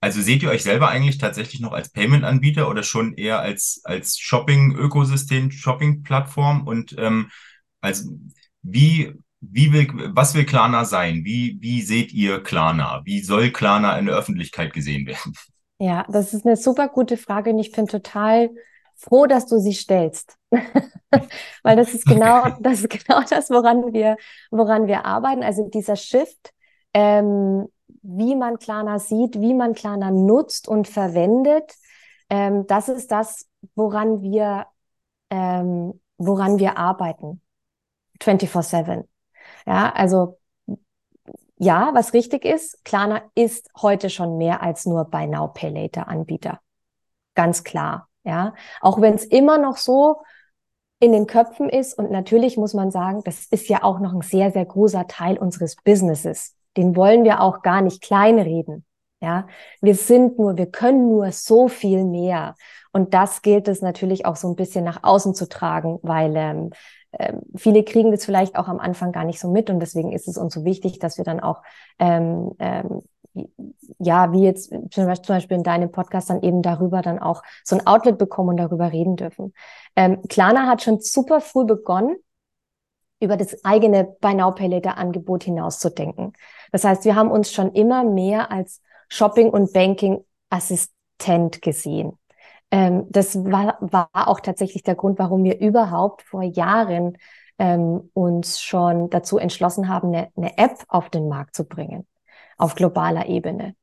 also 0.00 0.20
seht 0.20 0.42
ihr 0.42 0.50
euch 0.50 0.62
selber 0.62 0.88
eigentlich 0.88 1.18
tatsächlich 1.18 1.60
noch 1.60 1.72
als 1.72 1.90
Payment-Anbieter 1.90 2.68
oder 2.68 2.82
schon 2.82 3.14
eher 3.14 3.40
als, 3.40 3.80
als 3.84 4.18
Shopping-Ökosystem, 4.18 5.50
Shopping-Plattform? 5.50 6.66
Und 6.66 6.94
ähm, 6.98 7.30
also 7.80 8.10
wie, 8.62 9.14
wie 9.40 9.72
will, 9.72 9.88
was 10.12 10.34
will 10.34 10.44
Klarna 10.44 10.84
sein? 10.84 11.24
Wie, 11.24 11.56
wie 11.60 11.82
seht 11.82 12.12
ihr 12.12 12.42
Klarna? 12.42 13.02
Wie 13.04 13.20
soll 13.20 13.50
Klarna 13.50 13.98
in 13.98 14.06
der 14.06 14.16
Öffentlichkeit 14.16 14.72
gesehen 14.72 15.06
werden? 15.06 15.32
Ja, 15.78 16.04
das 16.10 16.34
ist 16.34 16.46
eine 16.46 16.56
super 16.56 16.88
gute 16.88 17.16
Frage 17.16 17.50
und 17.50 17.58
ich 17.58 17.72
bin 17.72 17.86
total 17.86 18.50
froh, 18.96 19.26
dass 19.26 19.46
du 19.46 19.58
sie 19.58 19.74
stellst. 19.74 20.36
Weil 21.62 21.76
das 21.76 21.94
ist 21.94 22.06
genau, 22.06 22.44
das 22.60 22.80
ist 22.80 22.90
genau 22.90 23.22
das, 23.28 23.50
woran 23.50 23.92
wir, 23.92 24.16
woran 24.50 24.86
wir 24.86 25.04
arbeiten. 25.04 25.42
Also 25.42 25.68
dieser 25.68 25.96
Shift, 25.96 26.52
ähm, 26.92 27.68
wie 28.02 28.36
man 28.36 28.58
Klarna 28.58 28.98
sieht, 28.98 29.40
wie 29.40 29.54
man 29.54 29.74
Klarna 29.74 30.10
nutzt 30.10 30.68
und 30.68 30.88
verwendet, 30.88 31.74
ähm, 32.30 32.66
das 32.66 32.88
ist 32.88 33.10
das, 33.10 33.48
woran 33.74 34.22
wir, 34.22 34.66
ähm, 35.30 36.00
woran 36.18 36.58
wir 36.58 36.78
arbeiten. 36.78 37.40
24-7. 38.20 39.08
Ja, 39.66 39.92
also, 39.92 40.38
ja, 41.58 41.90
was 41.94 42.12
richtig 42.12 42.44
ist, 42.44 42.84
Klarna 42.84 43.22
ist 43.34 43.68
heute 43.80 44.10
schon 44.10 44.38
mehr 44.38 44.62
als 44.62 44.86
nur 44.86 45.04
Buy 45.04 45.26
Now 45.26 45.48
Pay 45.48 45.70
Later 45.70 46.08
Anbieter. 46.08 46.60
Ganz 47.34 47.64
klar. 47.64 48.08
Ja, 48.24 48.54
auch 48.80 49.00
wenn 49.00 49.14
es 49.14 49.24
immer 49.24 49.58
noch 49.58 49.76
so 49.76 50.22
in 50.98 51.12
den 51.12 51.26
Köpfen 51.26 51.68
ist 51.68 51.98
und 51.98 52.10
natürlich 52.10 52.56
muss 52.56 52.72
man 52.72 52.90
sagen, 52.90 53.22
das 53.24 53.46
ist 53.46 53.68
ja 53.68 53.82
auch 53.82 54.00
noch 54.00 54.14
ein 54.14 54.22
sehr, 54.22 54.50
sehr 54.50 54.64
großer 54.64 55.06
Teil 55.06 55.36
unseres 55.36 55.76
Businesses. 55.76 56.56
Den 56.76 56.96
wollen 56.96 57.24
wir 57.24 57.40
auch 57.40 57.62
gar 57.62 57.82
nicht 57.82 58.02
kleinreden. 58.02 58.84
Ja, 59.20 59.46
wir 59.80 59.94
sind 59.94 60.38
nur, 60.38 60.56
wir 60.56 60.66
können 60.70 61.08
nur 61.08 61.32
so 61.32 61.68
viel 61.68 62.04
mehr. 62.04 62.56
Und 62.92 63.14
das 63.14 63.42
gilt 63.42 63.68
es 63.68 63.80
natürlich 63.80 64.26
auch 64.26 64.36
so 64.36 64.48
ein 64.48 64.56
bisschen 64.56 64.84
nach 64.84 65.02
außen 65.02 65.34
zu 65.34 65.48
tragen, 65.48 65.98
weil 66.02 66.34
ähm, 66.36 66.70
ähm, 67.18 67.40
viele 67.56 67.84
kriegen 67.84 68.10
das 68.10 68.24
vielleicht 68.24 68.56
auch 68.56 68.68
am 68.68 68.80
Anfang 68.80 69.12
gar 69.12 69.24
nicht 69.24 69.40
so 69.40 69.50
mit 69.50 69.70
und 69.70 69.80
deswegen 69.80 70.12
ist 70.12 70.28
es 70.28 70.36
uns 70.36 70.54
so 70.54 70.64
wichtig, 70.64 70.98
dass 70.98 71.16
wir 71.16 71.24
dann 71.24 71.40
auch 71.40 71.62
ähm, 71.98 72.52
ähm, 72.58 73.02
ja, 73.98 74.32
wie 74.32 74.42
jetzt 74.42 74.72
zum 74.90 75.06
Beispiel 75.06 75.56
in 75.56 75.62
deinem 75.62 75.90
Podcast 75.90 76.30
dann 76.30 76.42
eben 76.42 76.62
darüber 76.62 77.02
dann 77.02 77.18
auch 77.18 77.42
so 77.64 77.76
ein 77.76 77.86
Outlet 77.86 78.18
bekommen 78.18 78.50
und 78.50 78.56
darüber 78.58 78.92
reden 78.92 79.16
dürfen. 79.16 79.52
Ähm, 79.96 80.22
Klarna 80.28 80.66
hat 80.66 80.82
schon 80.82 81.00
super 81.00 81.40
früh 81.40 81.64
begonnen, 81.64 82.16
über 83.20 83.36
das 83.36 83.64
eigene 83.64 84.04
Buy 84.04 84.34
Now 84.34 84.52
Pay 84.52 84.68
Later 84.68 84.98
Angebot 84.98 85.44
hinauszudenken. 85.44 86.34
Das 86.72 86.84
heißt, 86.84 87.04
wir 87.04 87.14
haben 87.14 87.30
uns 87.30 87.52
schon 87.52 87.72
immer 87.72 88.04
mehr 88.04 88.50
als 88.50 88.82
Shopping 89.08 89.50
und 89.50 89.72
Banking 89.72 90.24
Assistent 90.50 91.62
gesehen. 91.62 92.18
Ähm, 92.70 93.06
das 93.10 93.44
war, 93.44 93.78
war 93.80 94.08
auch 94.12 94.40
tatsächlich 94.40 94.82
der 94.82 94.94
Grund, 94.94 95.18
warum 95.18 95.44
wir 95.44 95.58
überhaupt 95.60 96.22
vor 96.22 96.42
Jahren 96.42 97.16
ähm, 97.58 98.10
uns 98.14 98.60
schon 98.60 99.10
dazu 99.10 99.38
entschlossen 99.38 99.88
haben, 99.88 100.08
eine, 100.08 100.28
eine 100.36 100.58
App 100.58 100.84
auf 100.88 101.08
den 101.08 101.28
Markt 101.28 101.54
zu 101.54 101.64
bringen 101.64 102.06
auf 102.58 102.74
globaler 102.74 103.26
Ebene. 103.26 103.74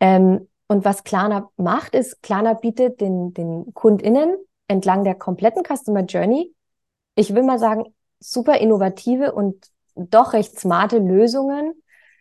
Ähm, 0.00 0.48
und 0.68 0.84
was 0.84 1.04
Klarna 1.04 1.50
macht, 1.56 1.94
ist, 1.94 2.22
Klarna 2.22 2.54
bietet 2.54 3.00
den, 3.00 3.34
den 3.34 3.74
KundInnen 3.74 4.36
entlang 4.68 5.04
der 5.04 5.14
kompletten 5.14 5.62
Customer 5.64 6.00
Journey, 6.00 6.54
ich 7.14 7.34
will 7.34 7.42
mal 7.42 7.58
sagen, 7.58 7.84
super 8.20 8.58
innovative 8.58 9.32
und 9.32 9.66
doch 9.94 10.32
recht 10.32 10.58
smarte 10.58 10.98
Lösungen, 10.98 11.74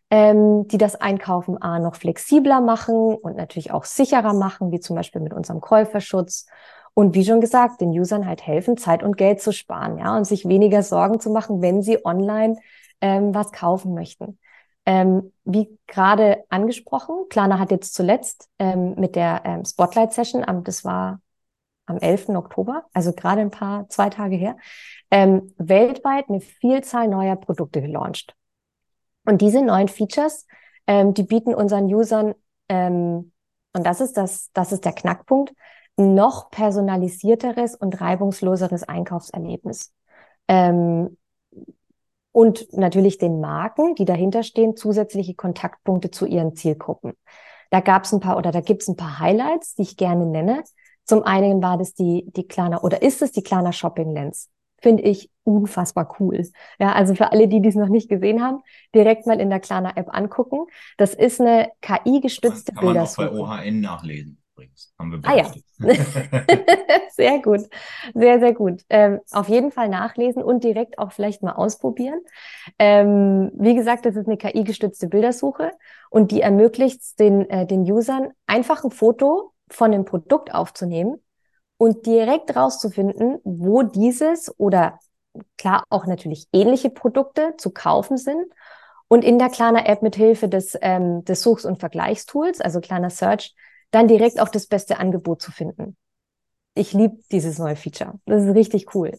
ähm, 0.10 0.68
die 0.68 0.78
das 0.78 0.96
Einkaufen 0.96 1.62
A 1.62 1.80
noch 1.80 1.96
flexibler 1.96 2.60
machen 2.60 3.16
und 3.16 3.38
natürlich 3.38 3.72
auch 3.72 3.86
sicherer 3.86 4.34
machen, 4.34 4.72
wie 4.72 4.82
zum 4.82 4.96
Beispiel 4.96 5.22
mit 5.22 5.34
unserem 5.34 5.62
Käuferschutz. 5.62 6.48
Und 6.94 7.16
wie 7.16 7.24
schon 7.24 7.40
gesagt, 7.40 7.80
den 7.80 7.92
Usern 7.92 8.28
halt 8.28 8.46
helfen, 8.46 8.76
Zeit 8.76 9.02
und 9.02 9.16
Geld 9.16 9.42
zu 9.42 9.54
sparen, 9.54 9.98
ja, 9.98 10.18
und 10.18 10.26
sich 10.26 10.46
weniger 10.46 10.84
Sorgen 10.84 11.22
zu 11.22 11.30
machen, 11.30 11.62
wenn 11.62 11.82
sie 11.82 12.04
online 12.06 12.58
ähm, 13.00 13.34
was 13.34 13.54
kaufen 13.54 13.94
möchten. 13.94 14.38
Ähm, 14.86 15.32
wie 15.44 15.78
gerade 15.88 16.44
angesprochen, 16.50 17.26
Klarna 17.30 17.60
hat 17.60 17.72
jetzt 17.72 17.94
zuletzt 17.94 18.50
ähm, 18.58 18.96
mit 18.96 19.16
der 19.16 19.42
ähm, 19.46 19.64
Spotlight-Session, 19.64 20.44
am, 20.44 20.64
das 20.64 20.84
war 20.84 21.22
am 21.86 21.98
11. 21.98 22.30
Oktober, 22.30 22.86
also 22.94 23.14
gerade 23.14 23.42
ein 23.42 23.52
paar, 23.52 23.88
zwei 23.90 24.10
Tage 24.10 24.36
her, 24.36 24.58
ähm, 25.12 25.54
weltweit 25.58 26.30
eine 26.30 26.42
Vielzahl 26.42 27.08
neuer 27.08 27.36
Produkte 27.36 27.82
gelauncht. 27.82 28.36
Und 29.26 29.42
diese 29.42 29.62
neuen 29.62 29.88
Features, 29.88 30.48
ähm, 30.88 31.14
die 31.14 31.24
bieten 31.24 31.54
unseren 31.54 31.86
Usern, 31.86 32.34
ähm, 32.70 33.32
und 33.74 33.86
das 33.86 34.02
ist 34.02 34.18
das, 34.18 34.52
das 34.54 34.72
ist 34.72 34.84
der 34.86 34.94
Knackpunkt, 34.94 35.54
noch 35.98 36.50
personalisierteres 36.50 37.76
und 37.76 38.02
reibungsloseres 38.02 38.84
Einkaufserlebnis. 38.84 39.94
Ähm, 40.48 41.18
und 42.32 42.72
natürlich 42.74 43.18
den 43.18 43.42
Marken, 43.42 43.96
die 43.96 44.06
dahinter 44.06 44.44
stehen, 44.44 44.76
zusätzliche 44.76 45.34
Kontaktpunkte 45.34 46.12
zu 46.12 46.26
ihren 46.26 46.56
Zielgruppen. 46.56 47.14
Da 47.70 47.80
gab 47.80 48.04
es 48.04 48.14
ein 48.14 48.20
paar 48.20 48.38
oder 48.38 48.52
da 48.52 48.62
gibt 48.62 48.82
es 48.82 48.88
ein 48.88 48.96
paar 48.96 49.20
Highlights, 49.20 49.76
die 49.76 49.84
ich 49.84 49.98
gerne 49.98 50.26
nenne. 50.26 50.64
Zum 51.06 51.24
einen 51.24 51.62
war 51.62 51.78
das 51.78 51.94
die, 51.94 52.26
die 52.36 52.48
Klarna 52.48 52.82
oder 52.82 53.02
ist 53.02 53.22
es 53.22 53.32
die 53.32 53.44
Klarna 53.44 53.72
Shopping 53.72 54.12
Lens? 54.14 54.50
Finde 54.82 55.04
ich 55.04 55.30
unfassbar 55.44 56.16
cool. 56.20 56.44
Ja, 56.80 56.94
also 56.94 57.14
für 57.16 57.32
alle, 57.32 57.48
die 57.48 57.62
dies 57.62 57.76
noch 57.76 57.88
nicht 57.88 58.10
gesehen 58.10 58.42
haben, 58.42 58.62
direkt 58.96 59.28
mal 59.28 59.40
in 59.40 59.50
der 59.50 59.60
Klarna 59.60 59.96
App 59.96 60.08
angucken. 60.12 60.66
Das 60.98 61.14
ist 61.14 61.40
eine 61.40 61.72
KI-gestützte 61.82 62.74
Bildersuche. 62.74 63.28
Kann 63.28 63.38
man 63.38 63.44
auch 63.44 63.50
bei 63.50 63.64
OHN 63.64 63.80
nachlesen. 63.80 64.41
Übrigens. 64.54 64.94
Haben 65.00 65.12
wir 65.12 65.30
ah 65.30 65.36
ja. 65.36 65.52
sehr 67.12 67.40
gut. 67.42 67.62
Sehr, 68.14 68.40
sehr 68.40 68.54
gut. 68.54 68.82
Ähm, 68.90 69.20
auf 69.32 69.50
jeden 69.50 69.72
Fall 69.72 69.90
nachlesen 69.90 70.44
und 70.44 70.64
direkt 70.64 71.00
auch 71.00 71.12
vielleicht 71.12 71.44
mal 71.44 71.54
ausprobieren. 71.54 72.20
Ähm, 72.80 73.52
wie 73.56 73.76
gesagt, 73.76 74.06
das 74.06 74.16
ist 74.16 74.28
eine 74.28 74.38
KI-gestützte 74.38 75.08
Bildersuche 75.08 75.72
und 76.10 76.32
die 76.32 76.42
ermöglicht 76.42 77.20
den, 77.20 77.50
äh, 77.50 77.66
den 77.66 77.82
Usern 77.82 78.30
einfach 78.48 78.84
ein 78.84 78.92
Foto 78.92 79.54
von 79.70 79.92
dem 79.92 80.06
Produkt 80.06 80.54
aufzunehmen 80.54 81.18
und 81.78 82.06
direkt 82.06 82.56
rauszufinden, 82.56 83.40
wo 83.44 83.84
dieses 83.84 84.54
oder 84.60 85.00
klar 85.58 85.84
auch 85.90 86.06
natürlich 86.06 86.48
ähnliche 86.52 86.90
Produkte 86.90 87.56
zu 87.58 87.72
kaufen 87.72 88.18
sind 88.18 88.46
und 89.08 89.24
in 89.24 89.40
der 89.40 89.50
Klarna 89.50 89.86
App 89.86 90.02
mit 90.02 90.16
Hilfe 90.16 90.50
des, 90.50 90.78
ähm, 90.82 91.24
des 91.26 91.42
Suchs- 91.42 91.66
und 91.66 91.80
Vergleichstools, 91.80 92.62
also 92.62 92.82
Klarna 92.82 93.10
Search, 93.10 93.56
dann 93.92 94.08
direkt 94.08 94.40
auch 94.40 94.50
das 94.50 94.68
beste 94.68 95.00
Angebot 95.00 95.42
zu 95.42 95.52
finden. 95.52 95.98
Ich 96.74 96.94
liebe 96.94 97.18
dieses 97.32 97.60
neue 97.60 97.76
Feature. 97.76 98.20
Das 98.26 98.44
ist 98.44 98.56
richtig 98.56 98.96
cool. 98.96 99.12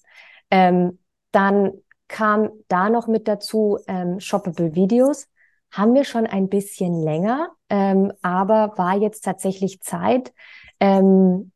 Ähm, 0.50 0.98
dann 1.30 1.72
kam 2.08 2.50
da 2.68 2.90
noch 2.90 3.06
mit 3.06 3.28
dazu 3.28 3.78
ähm, 3.86 4.20
Shoppable 4.20 4.74
Videos. 4.74 5.28
Haben 5.70 5.94
wir 5.94 6.04
schon 6.04 6.26
ein 6.26 6.48
bisschen 6.48 7.00
länger, 7.02 7.50
ähm, 7.70 8.12
aber 8.20 8.74
war 8.76 8.96
jetzt 8.96 9.24
tatsächlich 9.24 9.80
Zeit, 9.80 10.32
ähm, 10.80 11.52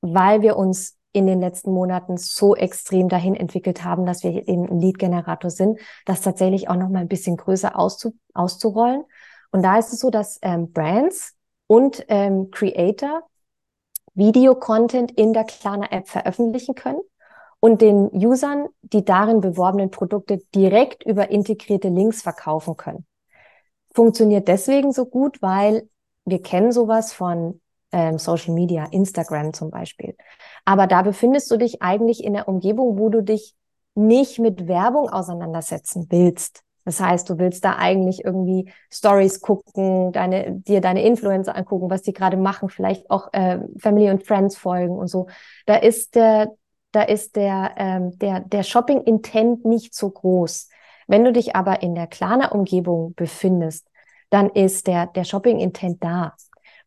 weil 0.00 0.40
wir 0.40 0.56
uns 0.56 0.96
in 1.12 1.26
den 1.26 1.40
letzten 1.40 1.72
Monaten 1.72 2.16
so 2.16 2.54
extrem 2.54 3.08
dahin 3.08 3.34
entwickelt 3.34 3.84
haben, 3.84 4.06
dass 4.06 4.22
wir 4.22 4.48
eben 4.48 4.68
ein 4.68 4.80
Lead-Generator 4.80 5.50
sind, 5.50 5.78
das 6.06 6.20
tatsächlich 6.20 6.68
auch 6.68 6.76
noch 6.76 6.88
mal 6.88 7.00
ein 7.00 7.08
bisschen 7.08 7.36
größer 7.36 7.78
auszu 7.78 8.14
auszurollen. 8.32 9.04
Und 9.50 9.62
da 9.62 9.78
ist 9.78 9.92
es 9.92 10.00
so, 10.00 10.10
dass 10.10 10.38
ähm, 10.42 10.72
Brands 10.72 11.36
und 11.70 12.04
ähm, 12.08 12.50
Creator 12.50 13.22
Video-Content 14.14 15.12
in 15.12 15.32
der 15.32 15.44
Klarna-App 15.44 16.08
veröffentlichen 16.08 16.74
können 16.74 16.98
und 17.60 17.80
den 17.80 18.10
Usern 18.12 18.66
die 18.82 19.04
darin 19.04 19.40
beworbenen 19.40 19.92
Produkte 19.92 20.38
direkt 20.52 21.04
über 21.04 21.30
integrierte 21.30 21.88
Links 21.88 22.22
verkaufen 22.22 22.76
können. 22.76 23.06
Funktioniert 23.94 24.48
deswegen 24.48 24.90
so 24.90 25.06
gut, 25.06 25.40
weil 25.42 25.88
wir 26.24 26.42
kennen 26.42 26.72
sowas 26.72 27.12
von 27.12 27.60
ähm, 27.92 28.18
Social 28.18 28.52
Media, 28.52 28.86
Instagram 28.90 29.52
zum 29.52 29.70
Beispiel. 29.70 30.16
Aber 30.64 30.88
da 30.88 31.02
befindest 31.02 31.52
du 31.52 31.56
dich 31.56 31.82
eigentlich 31.82 32.24
in 32.24 32.32
der 32.32 32.48
Umgebung, 32.48 32.98
wo 32.98 33.10
du 33.10 33.22
dich 33.22 33.54
nicht 33.94 34.40
mit 34.40 34.66
Werbung 34.66 35.08
auseinandersetzen 35.08 36.08
willst. 36.10 36.64
Das 36.90 36.98
heißt, 36.98 37.30
du 37.30 37.38
willst 37.38 37.64
da 37.64 37.76
eigentlich 37.76 38.24
irgendwie 38.24 38.68
Stories 38.92 39.40
gucken, 39.40 40.10
deine, 40.10 40.50
dir 40.50 40.80
deine 40.80 41.04
Influencer 41.04 41.54
angucken, 41.54 41.88
was 41.88 42.02
die 42.02 42.12
gerade 42.12 42.36
machen, 42.36 42.68
vielleicht 42.68 43.08
auch 43.12 43.32
äh, 43.32 43.60
Family 43.78 44.10
und 44.10 44.26
Friends 44.26 44.56
folgen 44.56 44.98
und 44.98 45.06
so. 45.06 45.28
Da 45.66 45.76
ist 45.76 46.16
der, 46.16 46.50
da 46.90 47.02
ist 47.02 47.36
der, 47.36 47.74
ähm, 47.76 48.18
der, 48.18 48.40
der 48.40 48.64
Shopping-Intent 48.64 49.64
nicht 49.64 49.94
so 49.94 50.10
groß. 50.10 50.68
Wenn 51.06 51.22
du 51.22 51.32
dich 51.32 51.54
aber 51.54 51.80
in 51.80 51.94
der 51.94 52.08
Klarna-Umgebung 52.08 53.14
befindest, 53.14 53.86
dann 54.28 54.50
ist 54.50 54.88
der, 54.88 55.06
der 55.06 55.22
Shopping-Intent 55.22 56.02
da. 56.02 56.34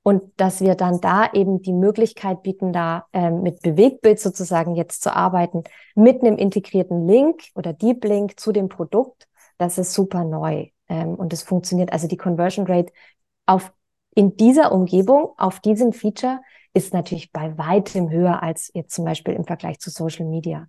Und 0.01 0.33
dass 0.35 0.59
wir 0.59 0.75
dann 0.75 0.99
da 0.99 1.29
eben 1.31 1.61
die 1.61 1.71
Möglichkeit 1.71 2.43
bieten, 2.43 2.73
da 2.73 3.05
ähm, 3.13 3.41
mit 3.41 3.61
Bewegtbild 3.61 4.19
sozusagen 4.19 4.75
jetzt 4.75 5.01
zu 5.01 5.15
arbeiten, 5.15 5.63
mit 5.95 6.21
einem 6.21 6.35
integrierten 6.35 7.07
Link 7.07 7.43
oder 7.55 7.71
Deep 7.71 8.03
Link 8.03 8.37
zu 8.37 8.51
dem 8.51 8.67
Produkt, 8.67 9.29
das 9.63 9.77
ist 9.77 9.93
super 9.93 10.23
neu. 10.23 10.67
Ähm, 10.89 11.15
und 11.15 11.33
es 11.33 11.43
funktioniert, 11.43 11.93
also 11.93 12.07
die 12.07 12.17
Conversion 12.17 12.67
Rate 12.67 12.91
auf, 13.45 13.71
in 14.13 14.35
dieser 14.37 14.71
Umgebung, 14.71 15.33
auf 15.37 15.59
diesem 15.59 15.93
Feature, 15.93 16.41
ist 16.73 16.93
natürlich 16.93 17.31
bei 17.31 17.57
weitem 17.57 18.09
höher 18.09 18.43
als 18.43 18.71
jetzt 18.73 18.93
zum 18.93 19.05
Beispiel 19.05 19.33
im 19.35 19.45
Vergleich 19.45 19.79
zu 19.79 19.89
Social 19.89 20.25
Media. 20.25 20.67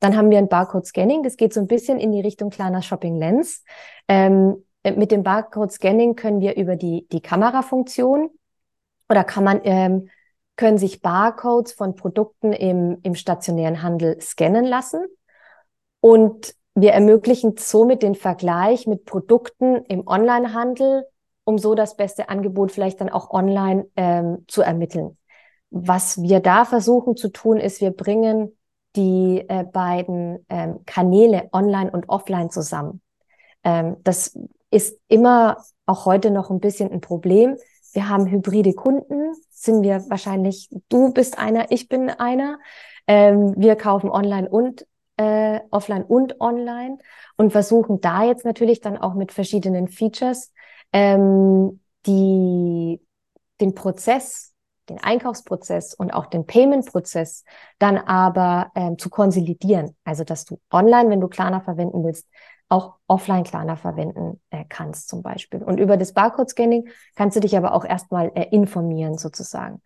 Dann 0.00 0.16
haben 0.16 0.30
wir 0.30 0.38
ein 0.38 0.48
Barcode 0.48 0.86
Scanning. 0.86 1.22
Das 1.22 1.36
geht 1.36 1.54
so 1.54 1.60
ein 1.60 1.66
bisschen 1.66 1.98
in 1.98 2.12
die 2.12 2.20
Richtung 2.20 2.50
kleiner 2.50 2.82
Shopping 2.82 3.16
Lens. 3.16 3.64
Ähm, 4.08 4.64
mit 4.84 5.10
dem 5.10 5.22
Barcode 5.22 5.72
Scanning 5.72 6.14
können 6.14 6.40
wir 6.40 6.56
über 6.56 6.76
die, 6.76 7.08
die 7.10 7.22
Kamerafunktion 7.22 8.30
oder 9.08 9.24
kann 9.24 9.44
man, 9.44 9.60
ähm, 9.64 10.10
können 10.56 10.78
sich 10.78 11.00
Barcodes 11.00 11.72
von 11.72 11.94
Produkten 11.94 12.52
im, 12.52 12.98
im 13.02 13.14
stationären 13.14 13.82
Handel 13.82 14.20
scannen 14.20 14.64
lassen. 14.64 15.06
Und 16.00 16.54
wir 16.74 16.92
ermöglichen 16.92 17.54
somit 17.56 18.02
den 18.02 18.14
Vergleich 18.14 18.86
mit 18.86 19.04
Produkten 19.04 19.84
im 19.84 20.06
Onlinehandel, 20.06 21.06
um 21.44 21.58
so 21.58 21.74
das 21.74 21.96
beste 21.96 22.28
Angebot 22.28 22.72
vielleicht 22.72 23.00
dann 23.00 23.10
auch 23.10 23.30
online 23.30 23.86
ähm, 23.96 24.44
zu 24.48 24.62
ermitteln. 24.62 25.16
Was 25.70 26.20
wir 26.22 26.40
da 26.40 26.64
versuchen 26.64 27.16
zu 27.16 27.28
tun, 27.28 27.58
ist, 27.58 27.80
wir 27.80 27.90
bringen 27.90 28.56
die 28.96 29.44
äh, 29.48 29.64
beiden 29.64 30.44
ähm, 30.48 30.80
Kanäle 30.86 31.48
online 31.52 31.90
und 31.90 32.08
offline 32.08 32.50
zusammen. 32.50 33.00
Ähm, 33.64 33.96
das 34.04 34.38
ist 34.70 34.98
immer 35.08 35.58
auch 35.86 36.06
heute 36.06 36.30
noch 36.30 36.50
ein 36.50 36.60
bisschen 36.60 36.90
ein 36.90 37.00
Problem. 37.00 37.56
Wir 37.92 38.08
haben 38.08 38.26
hybride 38.26 38.72
Kunden, 38.74 39.34
sind 39.50 39.82
wir 39.82 40.04
wahrscheinlich, 40.08 40.68
du 40.88 41.12
bist 41.12 41.38
einer, 41.38 41.70
ich 41.70 41.88
bin 41.88 42.10
einer. 42.10 42.58
Ähm, 43.06 43.54
wir 43.56 43.76
kaufen 43.76 44.10
online 44.10 44.48
und 44.48 44.86
äh, 45.16 45.60
offline 45.70 46.04
und 46.04 46.40
online 46.40 46.98
und 47.36 47.52
versuchen 47.52 48.00
da 48.00 48.24
jetzt 48.24 48.44
natürlich 48.44 48.80
dann 48.80 48.96
auch 48.96 49.14
mit 49.14 49.32
verschiedenen 49.32 49.88
Features 49.88 50.52
ähm, 50.92 51.80
die 52.06 53.00
den 53.60 53.74
Prozess, 53.74 54.52
den 54.88 55.02
Einkaufsprozess 55.02 55.94
und 55.94 56.12
auch 56.12 56.26
den 56.26 56.46
Payment-Prozess 56.46 57.44
dann 57.78 57.98
aber 57.98 58.70
ähm, 58.74 58.98
zu 58.98 59.08
konsolidieren. 59.10 59.96
Also 60.04 60.24
dass 60.24 60.44
du 60.44 60.60
online, 60.70 61.10
wenn 61.10 61.20
du 61.20 61.28
Klarna 61.28 61.60
verwenden 61.60 62.04
willst, 62.04 62.28
auch 62.68 62.96
offline 63.06 63.44
Klarna 63.44 63.76
verwenden 63.76 64.40
äh, 64.50 64.64
kannst 64.68 65.08
zum 65.08 65.22
Beispiel. 65.22 65.62
Und 65.62 65.78
über 65.78 65.96
das 65.96 66.12
Barcode-Scanning 66.12 66.88
kannst 67.14 67.36
du 67.36 67.40
dich 67.40 67.56
aber 67.56 67.74
auch 67.74 67.84
erstmal 67.84 68.32
äh, 68.34 68.48
informieren 68.50 69.16
sozusagen. 69.16 69.80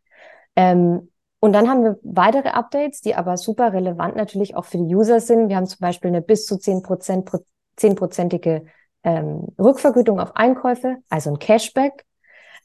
Ähm, 0.57 1.11
und 1.41 1.53
dann 1.53 1.69
haben 1.69 1.85
wir 1.85 1.99
weitere 2.03 2.49
Updates, 2.49 3.01
die 3.01 3.15
aber 3.15 3.37
super 3.37 3.73
relevant 3.73 4.17
natürlich 4.17 4.57
auch 4.57 4.65
für 4.65 4.79
die 4.79 4.95
User 4.95 5.21
sind. 5.21 5.49
Wir 5.49 5.57
haben 5.57 5.67
zum 5.67 5.79
Beispiel 5.81 6.09
eine 6.09 6.23
bis 6.23 6.47
zu 6.47 6.57
10%, 6.57 7.45
10%ige 7.79 8.65
ähm, 9.05 9.47
Rückvergütung 9.59 10.19
auf 10.19 10.35
Einkäufe, 10.35 10.97
also 11.09 11.31
ein 11.31 11.39
Cashback. 11.39 12.05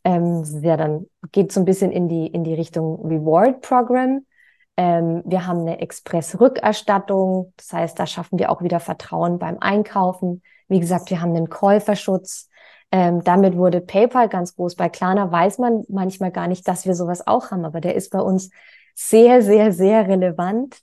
Ähm, 0.03 0.43
ja, 0.61 0.75
dann 0.75 1.05
geht 1.31 1.51
so 1.51 1.61
ein 1.61 1.65
bisschen 1.65 1.91
in 1.91 2.09
die, 2.09 2.27
in 2.27 2.43
die 2.43 2.55
Richtung 2.55 3.05
Reward 3.05 3.61
Program. 3.61 4.25
Ähm, 4.75 5.21
wir 5.25 5.45
haben 5.45 5.59
eine 5.59 5.79
Express-Rückerstattung. 5.79 7.53
Das 7.57 7.71
heißt, 7.71 7.99
da 7.99 8.07
schaffen 8.07 8.39
wir 8.39 8.49
auch 8.49 8.63
wieder 8.63 8.79
Vertrauen 8.79 9.37
beim 9.37 9.59
Einkaufen. 9.59 10.41
Wie 10.67 10.79
gesagt, 10.79 11.11
wir 11.11 11.21
haben 11.21 11.35
einen 11.35 11.49
Käuferschutz. 11.49 12.49
Ähm, 12.93 13.23
damit 13.23 13.57
wurde 13.57 13.81
PayPal 13.81 14.29
ganz 14.29 14.55
groß. 14.55 14.75
Bei 14.75 14.87
Klarna 14.87 15.31
weiß 15.31 15.57
man 15.57 15.83
manchmal 15.89 16.29
gar 16.29 16.47
nicht, 16.47 16.67
dass 16.67 16.85
wir 16.85 16.93
sowas 16.93 17.25
auch 17.25 17.49
haben, 17.49 17.65
aber 17.65 17.81
der 17.81 17.95
ist 17.95 18.11
bei 18.11 18.19
uns 18.19 18.51
sehr, 18.93 19.41
sehr, 19.41 19.71
sehr 19.71 20.07
relevant. 20.07 20.77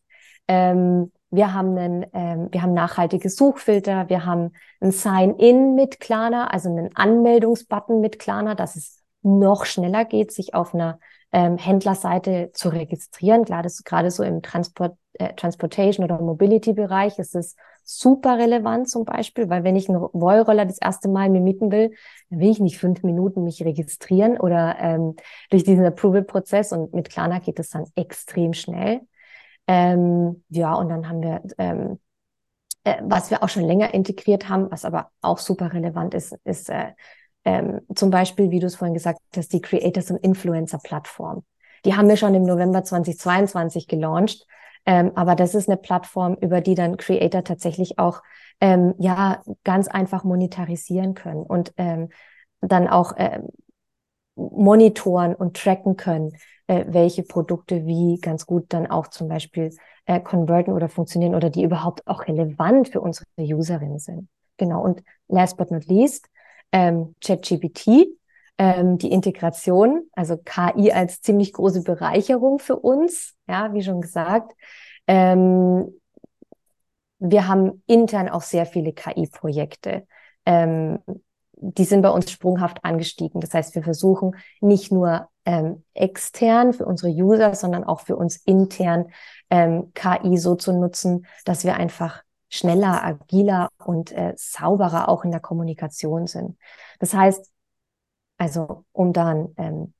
Ähm, 0.48 1.12
wir 1.30 1.54
haben 1.54 1.78
einen, 1.78 2.06
ähm, 2.12 2.48
wir 2.50 2.62
haben 2.62 2.74
nachhaltige 2.74 3.30
Suchfilter, 3.30 4.08
wir 4.08 4.26
haben 4.26 4.50
ein 4.80 4.90
Sign-in 4.90 5.76
mit 5.76 6.00
Klarna, 6.00 6.48
also 6.48 6.68
einen 6.68 6.90
Anmeldungsbutton 6.96 8.00
mit 8.00 8.18
Klarna, 8.18 8.56
dass 8.56 8.74
es 8.74 9.04
noch 9.22 9.64
schneller 9.64 10.04
geht, 10.04 10.32
sich 10.32 10.52
auf 10.52 10.74
einer 10.74 10.98
ähm, 11.30 11.58
Händlerseite 11.58 12.50
zu 12.54 12.70
registrieren. 12.70 13.44
Klar, 13.44 13.62
das 13.62 13.84
gerade 13.84 14.10
so 14.10 14.24
im 14.24 14.42
Transport, 14.42 14.96
äh, 15.12 15.32
Transportation 15.34 16.04
oder 16.04 16.20
Mobility-Bereich 16.20 17.20
ist 17.20 17.36
es 17.36 17.54
super 17.98 18.38
relevant 18.38 18.88
zum 18.88 19.04
Beispiel, 19.04 19.48
weil 19.50 19.64
wenn 19.64 19.76
ich 19.76 19.88
einen 19.88 19.98
Rollroller 19.98 20.64
das 20.64 20.78
erste 20.78 21.08
Mal 21.08 21.28
mir 21.30 21.40
mieten 21.40 21.72
will, 21.72 21.94
dann 22.30 22.40
will 22.40 22.50
ich 22.50 22.60
nicht 22.60 22.78
fünf 22.78 23.02
Minuten 23.02 23.44
mich 23.44 23.64
registrieren 23.64 24.38
oder 24.38 24.76
ähm, 24.78 25.16
durch 25.50 25.64
diesen 25.64 25.84
Approval-Prozess 25.84 26.72
und 26.72 26.94
mit 26.94 27.10
Klarna 27.10 27.38
geht 27.40 27.58
das 27.58 27.70
dann 27.70 27.86
extrem 27.96 28.52
schnell. 28.52 29.00
Ähm, 29.66 30.44
ja, 30.48 30.74
und 30.74 30.88
dann 30.88 31.08
haben 31.08 31.22
wir, 31.22 31.42
ähm, 31.58 31.98
äh, 32.84 32.96
was 33.02 33.30
wir 33.30 33.42
auch 33.42 33.48
schon 33.48 33.64
länger 33.64 33.92
integriert 33.94 34.48
haben, 34.48 34.70
was 34.70 34.84
aber 34.84 35.10
auch 35.20 35.38
super 35.38 35.72
relevant 35.72 36.14
ist, 36.14 36.36
ist 36.44 36.70
äh, 36.70 36.92
ähm, 37.44 37.80
zum 37.94 38.10
Beispiel, 38.10 38.50
wie 38.50 38.60
du 38.60 38.66
es 38.66 38.76
vorhin 38.76 38.94
gesagt 38.94 39.20
hast, 39.36 39.52
die 39.52 39.60
Creators 39.60 40.10
und 40.10 40.18
Influencer 40.18 40.78
Plattform. 40.78 41.44
Die 41.84 41.96
haben 41.96 42.08
wir 42.08 42.16
schon 42.16 42.34
im 42.34 42.42
November 42.44 42.84
2022 42.84 43.86
gelauncht. 43.88 44.46
Ähm, 44.86 45.12
aber 45.14 45.34
das 45.34 45.54
ist 45.54 45.68
eine 45.68 45.76
Plattform, 45.76 46.36
über 46.40 46.60
die 46.60 46.74
dann 46.74 46.96
Creator 46.96 47.44
tatsächlich 47.44 47.98
auch 47.98 48.22
ähm, 48.60 48.94
ja 48.98 49.42
ganz 49.64 49.88
einfach 49.88 50.24
monetarisieren 50.24 51.14
können 51.14 51.42
und 51.42 51.72
ähm, 51.76 52.08
dann 52.60 52.88
auch 52.88 53.16
äh, 53.16 53.40
monitoren 54.36 55.34
und 55.34 55.56
tracken 55.56 55.96
können, 55.96 56.32
äh, 56.66 56.84
welche 56.88 57.22
Produkte 57.22 57.86
wie 57.86 58.18
ganz 58.20 58.46
gut 58.46 58.66
dann 58.68 58.86
auch 58.86 59.08
zum 59.08 59.28
Beispiel 59.28 59.70
äh, 60.06 60.20
converten 60.20 60.72
oder 60.72 60.88
funktionieren 60.88 61.34
oder 61.34 61.50
die 61.50 61.62
überhaupt 61.62 62.06
auch 62.06 62.26
relevant 62.26 62.88
für 62.88 63.00
unsere 63.00 63.26
Userinnen 63.38 63.98
sind. 63.98 64.28
Genau. 64.56 64.82
Und 64.82 65.02
last 65.28 65.56
but 65.56 65.70
not 65.70 65.86
least, 65.86 66.28
ähm, 66.72 67.14
ChatGPT. 67.22 68.08
Ähm, 68.60 68.98
die 68.98 69.10
Integration, 69.10 70.02
also 70.12 70.36
KI 70.36 70.92
als 70.92 71.22
ziemlich 71.22 71.54
große 71.54 71.82
Bereicherung 71.82 72.58
für 72.58 72.76
uns, 72.76 73.34
ja, 73.48 73.72
wie 73.72 73.82
schon 73.82 74.02
gesagt. 74.02 74.52
Ähm, 75.06 75.98
wir 77.18 77.48
haben 77.48 77.82
intern 77.86 78.28
auch 78.28 78.42
sehr 78.42 78.66
viele 78.66 78.92
KI-Projekte. 78.92 80.06
Ähm, 80.44 80.98
die 81.52 81.84
sind 81.84 82.02
bei 82.02 82.10
uns 82.10 82.30
sprunghaft 82.30 82.84
angestiegen. 82.84 83.40
Das 83.40 83.54
heißt, 83.54 83.74
wir 83.74 83.82
versuchen 83.82 84.36
nicht 84.60 84.92
nur 84.92 85.30
ähm, 85.46 85.82
extern 85.94 86.74
für 86.74 86.84
unsere 86.84 87.10
User, 87.10 87.54
sondern 87.54 87.84
auch 87.84 88.00
für 88.00 88.16
uns 88.16 88.36
intern 88.44 89.06
ähm, 89.48 89.92
KI 89.94 90.36
so 90.36 90.54
zu 90.54 90.74
nutzen, 90.74 91.26
dass 91.46 91.64
wir 91.64 91.76
einfach 91.76 92.22
schneller, 92.50 93.02
agiler 93.02 93.70
und 93.78 94.12
äh, 94.12 94.34
sauberer 94.36 95.08
auch 95.08 95.24
in 95.24 95.30
der 95.30 95.40
Kommunikation 95.40 96.26
sind. 96.26 96.58
Das 96.98 97.14
heißt, 97.14 97.50
also 98.40 98.86
um 98.92 99.12
dann, 99.12 99.52
ähm, 99.58 99.92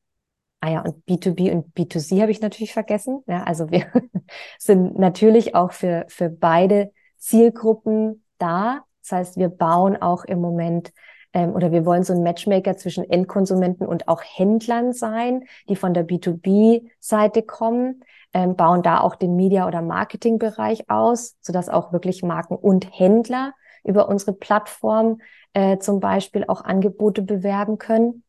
ah 0.61 0.70
ja, 0.70 0.81
und 0.81 1.05
B2B 1.05 1.53
und 1.53 1.74
B2C 1.74 2.22
habe 2.22 2.31
ich 2.31 2.40
natürlich 2.40 2.72
vergessen. 2.72 3.22
Ja, 3.26 3.42
also 3.42 3.70
wir 3.70 3.87
sind 4.59 4.98
natürlich 4.98 5.55
auch 5.55 5.72
für, 5.72 6.07
für 6.09 6.31
beide 6.31 6.90
Zielgruppen 7.18 8.24
da. 8.38 8.83
Das 9.03 9.12
heißt, 9.12 9.37
wir 9.37 9.50
bauen 9.50 10.00
auch 10.00 10.24
im 10.24 10.40
Moment 10.40 10.90
ähm, 11.35 11.53
oder 11.53 11.70
wir 11.70 11.85
wollen 11.85 12.03
so 12.03 12.14
ein 12.14 12.22
Matchmaker 12.22 12.79
zwischen 12.79 13.05
Endkonsumenten 13.05 13.87
und 13.87 14.09
auch 14.09 14.22
Händlern 14.24 14.94
sein, 14.94 15.44
die 15.68 15.76
von 15.76 15.92
der 15.92 16.07
B2B-Seite 16.07 17.42
kommen, 17.42 18.05
ähm, 18.33 18.57
bauen 18.57 18.83
da 18.83 19.00
auch 19.00 19.16
den 19.16 19.37
Media- 19.37 19.66
oder 19.66 19.83
Marketingbereich 19.83 20.88
aus, 20.88 21.37
sodass 21.42 21.68
auch 21.68 21.92
wirklich 21.92 22.22
Marken 22.22 22.57
und 22.57 22.88
Händler 22.98 23.53
über 23.85 24.09
unsere 24.09 24.33
Plattform 24.33 25.20
äh, 25.53 25.76
zum 25.76 26.00
Beispiel 26.00 26.46
auch 26.48 26.64
Angebote 26.64 27.20
bewerben 27.20 27.76
können 27.76 28.22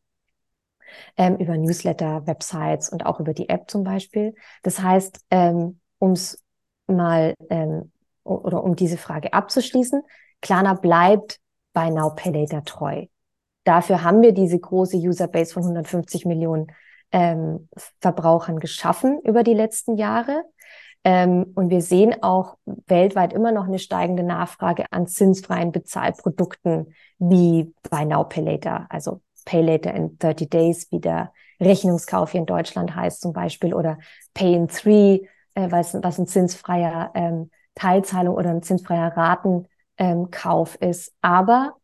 ähm, 1.16 1.36
über 1.36 1.56
Newsletter, 1.56 2.26
Websites 2.26 2.88
und 2.88 3.06
auch 3.06 3.20
über 3.20 3.34
die 3.34 3.48
App 3.48 3.70
zum 3.70 3.84
Beispiel. 3.84 4.34
Das 4.62 4.80
heißt, 4.80 5.20
ähm, 5.30 5.80
um 5.98 6.12
es 6.12 6.42
mal 6.86 7.34
ähm, 7.50 7.92
oder 8.24 8.62
um 8.62 8.76
diese 8.76 8.98
Frage 8.98 9.32
abzuschließen, 9.32 10.02
Klarna 10.40 10.74
bleibt 10.74 11.38
bei 11.72 11.90
Now 11.90 12.14
Pay 12.14 12.32
Later 12.32 12.64
treu. 12.64 13.06
Dafür 13.64 14.02
haben 14.02 14.22
wir 14.22 14.32
diese 14.32 14.58
große 14.58 14.96
Userbase 14.96 15.52
von 15.52 15.62
150 15.62 16.26
Millionen 16.26 16.66
ähm, 17.12 17.68
Verbrauchern 18.00 18.58
geschaffen 18.58 19.20
über 19.22 19.42
die 19.42 19.54
letzten 19.54 19.96
Jahre. 19.96 20.44
Ähm, 21.04 21.52
und 21.54 21.70
wir 21.70 21.82
sehen 21.82 22.22
auch 22.22 22.56
weltweit 22.64 23.32
immer 23.32 23.52
noch 23.52 23.66
eine 23.66 23.78
steigende 23.78 24.22
Nachfrage 24.22 24.86
an 24.90 25.06
zinsfreien 25.06 25.72
Bezahlprodukten 25.72 26.94
wie 27.18 27.74
bei 27.90 28.04
Now 28.04 28.24
Pay 28.24 28.44
Later, 28.44 28.86
also 28.88 29.20
Pay 29.42 29.62
Later 29.62 29.94
in 29.94 30.18
30 30.18 30.48
Days, 30.48 30.90
wie 30.90 31.00
der 31.00 31.32
Rechnungskauf 31.60 32.32
hier 32.32 32.40
in 32.40 32.46
Deutschland 32.46 32.94
heißt 32.94 33.20
zum 33.20 33.32
Beispiel, 33.32 33.74
oder 33.74 33.98
Pay 34.34 34.54
in 34.54 34.68
Three, 34.68 35.20
äh, 35.54 35.70
was, 35.70 35.94
was 35.94 36.18
ein 36.18 36.26
zinsfreier 36.26 37.12
ähm, 37.14 37.50
Teilzahlung 37.74 38.34
oder 38.34 38.50
ein 38.50 38.62
zinsfreier 38.62 39.16
Ratenkauf 39.16 40.78
ähm, 40.80 40.90
ist. 40.90 41.12
Aber 41.22 41.76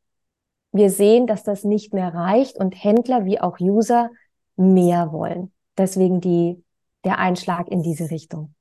wir 0.72 0.90
sehen, 0.90 1.26
dass 1.26 1.44
das 1.44 1.64
nicht 1.64 1.94
mehr 1.94 2.12
reicht 2.14 2.56
und 2.56 2.72
Händler 2.72 3.24
wie 3.24 3.40
auch 3.40 3.58
User 3.60 4.10
mehr 4.56 5.12
wollen. 5.12 5.52
Deswegen 5.76 6.20
die, 6.20 6.62
der 7.04 7.18
Einschlag 7.18 7.68
in 7.68 7.82
diese 7.82 8.10
Richtung. 8.10 8.54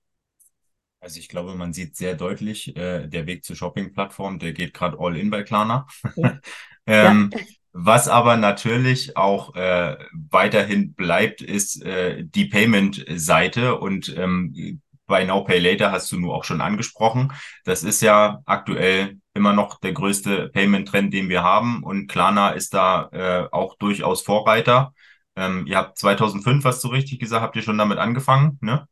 Also 0.99 1.19
ich 1.19 1.29
glaube, 1.29 1.55
man 1.55 1.73
sieht 1.73 1.95
sehr 1.95 2.15
deutlich, 2.15 2.75
äh, 2.75 3.07
der 3.07 3.27
Weg 3.27 3.43
zur 3.43 3.55
Shopping-Plattform, 3.55 4.39
der 4.39 4.53
geht 4.53 4.73
gerade 4.73 4.97
all 4.99 5.15
in 5.15 5.29
bei 5.29 5.43
Klarna. 5.43 5.87
Ja. 6.15 6.39
ähm, 6.85 7.29
ja. 7.33 7.39
Was 7.79 8.07
aber 8.07 8.37
natürlich 8.37 9.15
auch 9.17 9.53
äh, 9.53 9.97
weiterhin 10.31 10.95
bleibt, 10.95 11.43
ist 11.43 11.83
äh, 11.83 12.23
die 12.23 12.45
Payment-Seite. 12.45 13.77
Und 13.77 14.17
ähm, 14.17 14.81
bei 15.05 15.25
Now 15.25 15.43
Pay 15.43 15.59
Later 15.59 15.91
hast 15.91 16.11
du 16.11 16.19
nur 16.19 16.33
auch 16.33 16.43
schon 16.43 16.59
angesprochen. 16.59 17.31
Das 17.65 17.83
ist 17.83 18.01
ja 18.01 18.41
aktuell 18.47 19.19
immer 19.35 19.53
noch 19.53 19.79
der 19.79 19.93
größte 19.93 20.49
Payment-Trend, 20.49 21.13
den 21.13 21.29
wir 21.29 21.43
haben. 21.43 21.83
Und 21.83 22.07
Klarna 22.07 22.49
ist 22.49 22.73
da 22.73 23.09
äh, 23.11 23.47
auch 23.51 23.77
durchaus 23.77 24.23
Vorreiter. 24.23 24.91
Ähm, 25.35 25.67
ihr 25.67 25.77
habt 25.77 25.99
2005, 25.99 26.65
hast 26.65 26.83
du 26.83 26.87
richtig 26.87 27.19
gesagt, 27.19 27.43
habt 27.43 27.55
ihr 27.55 27.61
schon 27.61 27.77
damit 27.77 27.99
angefangen, 27.99 28.57
ne? 28.59 28.87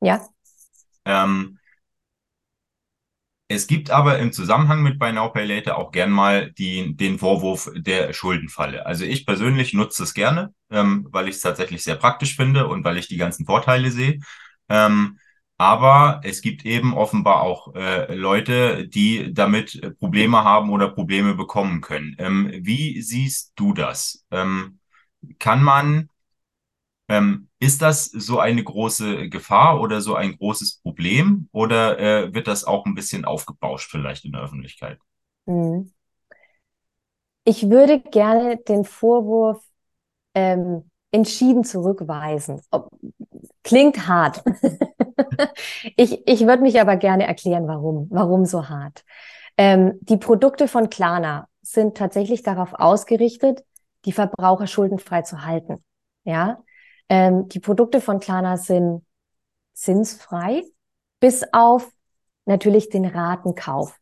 Ja. 0.00 0.20
Ähm, 1.04 1.60
es 3.48 3.66
gibt 3.68 3.90
aber 3.90 4.18
im 4.18 4.32
Zusammenhang 4.32 4.82
mit 4.82 4.98
Buy 4.98 5.12
Now 5.12 5.30
Pay 5.30 5.46
Later 5.46 5.78
auch 5.78 5.92
gern 5.92 6.10
mal 6.10 6.50
die, 6.52 6.96
den 6.96 7.18
Vorwurf 7.18 7.70
der 7.76 8.12
Schuldenfalle. 8.12 8.86
Also 8.86 9.04
ich 9.04 9.24
persönlich 9.24 9.72
nutze 9.72 10.02
es 10.02 10.14
gerne, 10.14 10.52
ähm, 10.70 11.06
weil 11.10 11.28
ich 11.28 11.36
es 11.36 11.42
tatsächlich 11.42 11.84
sehr 11.84 11.94
praktisch 11.96 12.34
finde 12.36 12.66
und 12.66 12.84
weil 12.84 12.98
ich 12.98 13.06
die 13.08 13.16
ganzen 13.16 13.46
Vorteile 13.46 13.90
sehe. 13.92 14.18
Ähm, 14.68 15.18
aber 15.58 16.20
es 16.24 16.42
gibt 16.42 16.66
eben 16.66 16.92
offenbar 16.94 17.40
auch 17.42 17.74
äh, 17.74 18.14
Leute, 18.14 18.88
die 18.88 19.32
damit 19.32 19.96
Probleme 20.00 20.44
haben 20.44 20.70
oder 20.70 20.88
Probleme 20.90 21.34
bekommen 21.34 21.80
können. 21.80 22.16
Ähm, 22.18 22.50
wie 22.62 23.00
siehst 23.00 23.52
du 23.56 23.72
das? 23.72 24.26
Ähm, 24.30 24.80
kann 25.38 25.62
man 25.62 26.10
ähm, 27.08 27.45
ist 27.58 27.82
das 27.82 28.04
so 28.06 28.38
eine 28.38 28.62
große 28.62 29.28
Gefahr 29.28 29.80
oder 29.80 30.00
so 30.00 30.14
ein 30.14 30.36
großes 30.36 30.80
Problem 30.82 31.48
oder 31.52 31.98
äh, 31.98 32.34
wird 32.34 32.48
das 32.48 32.64
auch 32.64 32.84
ein 32.84 32.94
bisschen 32.94 33.24
aufgebauscht 33.24 33.90
vielleicht 33.90 34.24
in 34.24 34.32
der 34.32 34.42
Öffentlichkeit? 34.42 34.98
Hm. 35.46 35.92
Ich 37.44 37.70
würde 37.70 38.00
gerne 38.00 38.56
den 38.56 38.84
Vorwurf 38.84 39.62
ähm, 40.34 40.90
entschieden 41.12 41.64
zurückweisen. 41.64 42.60
Klingt 43.62 44.06
hart. 44.06 44.42
ich 45.96 46.26
ich 46.26 46.40
würde 46.46 46.62
mich 46.62 46.80
aber 46.80 46.96
gerne 46.96 47.26
erklären, 47.26 47.66
warum. 47.68 48.08
Warum 48.10 48.44
so 48.44 48.68
hart? 48.68 49.04
Ähm, 49.56 49.94
die 50.02 50.18
Produkte 50.18 50.68
von 50.68 50.90
Klarna 50.90 51.48
sind 51.62 51.96
tatsächlich 51.96 52.42
darauf 52.42 52.74
ausgerichtet, 52.74 53.64
die 54.04 54.12
Verbraucher 54.12 54.66
schuldenfrei 54.66 55.22
zu 55.22 55.44
halten. 55.44 55.82
Ja, 56.24 56.62
ähm, 57.08 57.48
die 57.48 57.60
Produkte 57.60 58.00
von 58.00 58.20
Klarna 58.20 58.56
sind 58.56 59.04
zinsfrei, 59.72 60.62
bis 61.20 61.44
auf 61.52 61.90
natürlich 62.44 62.88
den 62.88 63.04
Ratenkauf. 63.04 63.98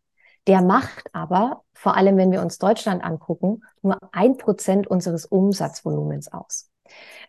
Der 0.46 0.62
macht 0.62 1.08
aber, 1.14 1.62
vor 1.72 1.96
allem 1.96 2.16
wenn 2.16 2.30
wir 2.30 2.42
uns 2.42 2.58
Deutschland 2.58 3.02
angucken, 3.02 3.62
nur 3.82 3.98
ein 4.12 4.36
Prozent 4.36 4.86
unseres 4.86 5.24
Umsatzvolumens 5.24 6.32
aus. 6.32 6.70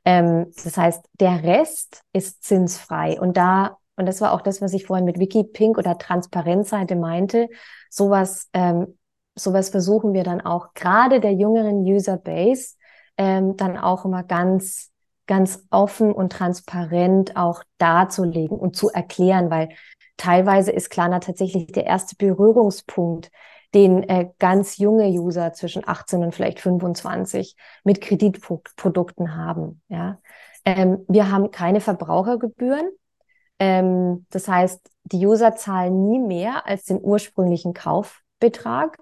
Ähm, 0.04 0.52
das 0.64 0.78
heißt, 0.78 1.06
der 1.20 1.44
Rest 1.44 2.02
ist 2.14 2.44
zinsfrei. 2.44 3.20
Und 3.20 3.38
da, 3.38 3.78
und 3.96 4.06
das 4.06 4.20
war 4.22 4.34
auch 4.34 4.42
das, 4.42 4.62
was 4.62 4.74
ich 4.74 4.86
vorhin 4.86 5.06
mit 5.06 5.20
Wikipink 5.20 5.78
oder 5.78 5.98
Transparenzseite 5.98 6.96
meinte, 6.96 7.48
sowas, 7.90 8.50
ähm, 8.54 8.98
sowas 9.36 9.70
versuchen 9.70 10.14
wir 10.14 10.24
dann 10.24 10.42
auch 10.42 10.74
gerade 10.74 11.20
der 11.20 11.34
jüngeren 11.34 11.78
Userbase 11.78 12.76
ähm, 13.18 13.56
dann 13.56 13.78
auch 13.78 14.04
immer 14.04 14.24
ganz 14.24 14.92
ganz 15.28 15.66
offen 15.70 16.12
und 16.12 16.32
transparent 16.32 17.36
auch 17.36 17.64
darzulegen 17.78 18.58
und 18.58 18.76
zu 18.76 18.90
erklären, 18.90 19.50
weil 19.50 19.70
teilweise 20.18 20.72
ist 20.72 20.90
Klarna 20.90 21.20
tatsächlich 21.20 21.68
der 21.68 21.86
erste 21.86 22.16
Berührungspunkt, 22.16 23.32
den 23.74 24.04
äh, 24.04 24.30
ganz 24.40 24.78
junge 24.78 25.08
User 25.08 25.52
zwischen 25.54 25.88
18 25.88 26.24
und 26.24 26.34
vielleicht 26.34 26.60
25 26.62 27.56
mit 27.84 28.00
Kreditprodukten 28.00 29.36
haben. 29.36 29.82
Ja, 29.90 30.20
ähm, 30.64 31.06
wir 31.08 31.32
haben 31.32 31.52
keine 31.52 31.82
Verbrauchergebühren. 31.82 32.90
Ähm, 33.60 34.26
das 34.30 34.48
heißt, 34.48 34.90
die 35.04 35.26
User 35.26 35.56
zahlen 35.56 36.10
nie 36.10 36.20
mehr 36.20 36.66
als 36.66 36.86
den 36.86 37.00
ursprünglichen 37.02 37.74
Kaufbetrag. 37.74 38.98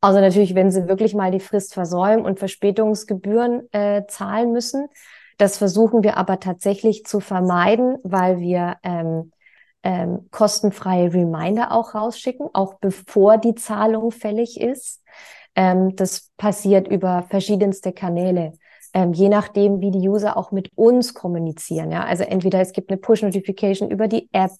Also 0.00 0.20
natürlich, 0.20 0.54
wenn 0.54 0.70
sie 0.70 0.86
wirklich 0.86 1.14
mal 1.14 1.30
die 1.30 1.40
Frist 1.40 1.74
versäumen 1.74 2.24
und 2.24 2.38
Verspätungsgebühren 2.38 3.72
äh, 3.72 4.02
zahlen 4.06 4.52
müssen. 4.52 4.88
Das 5.36 5.58
versuchen 5.58 6.02
wir 6.02 6.16
aber 6.16 6.40
tatsächlich 6.40 7.04
zu 7.04 7.20
vermeiden, 7.20 7.96
weil 8.02 8.38
wir 8.38 8.76
ähm, 8.82 9.32
ähm, 9.82 10.28
kostenfreie 10.30 11.12
Reminder 11.12 11.72
auch 11.72 11.94
rausschicken, 11.94 12.48
auch 12.52 12.74
bevor 12.80 13.38
die 13.38 13.54
Zahlung 13.54 14.10
fällig 14.10 14.60
ist. 14.60 15.02
Ähm, 15.54 15.94
das 15.96 16.30
passiert 16.36 16.88
über 16.88 17.24
verschiedenste 17.28 17.92
Kanäle. 17.92 18.52
Ähm, 18.94 19.12
je 19.12 19.28
nachdem, 19.28 19.80
wie 19.80 19.90
die 19.90 20.08
User 20.08 20.36
auch 20.36 20.52
mit 20.52 20.70
uns 20.76 21.14
kommunizieren. 21.14 21.90
Ja, 21.90 22.04
also 22.04 22.22
entweder 22.22 22.60
es 22.60 22.72
gibt 22.72 22.90
eine 22.90 22.98
Push-Notification 22.98 23.90
über 23.90 24.08
die 24.08 24.28
App 24.32 24.52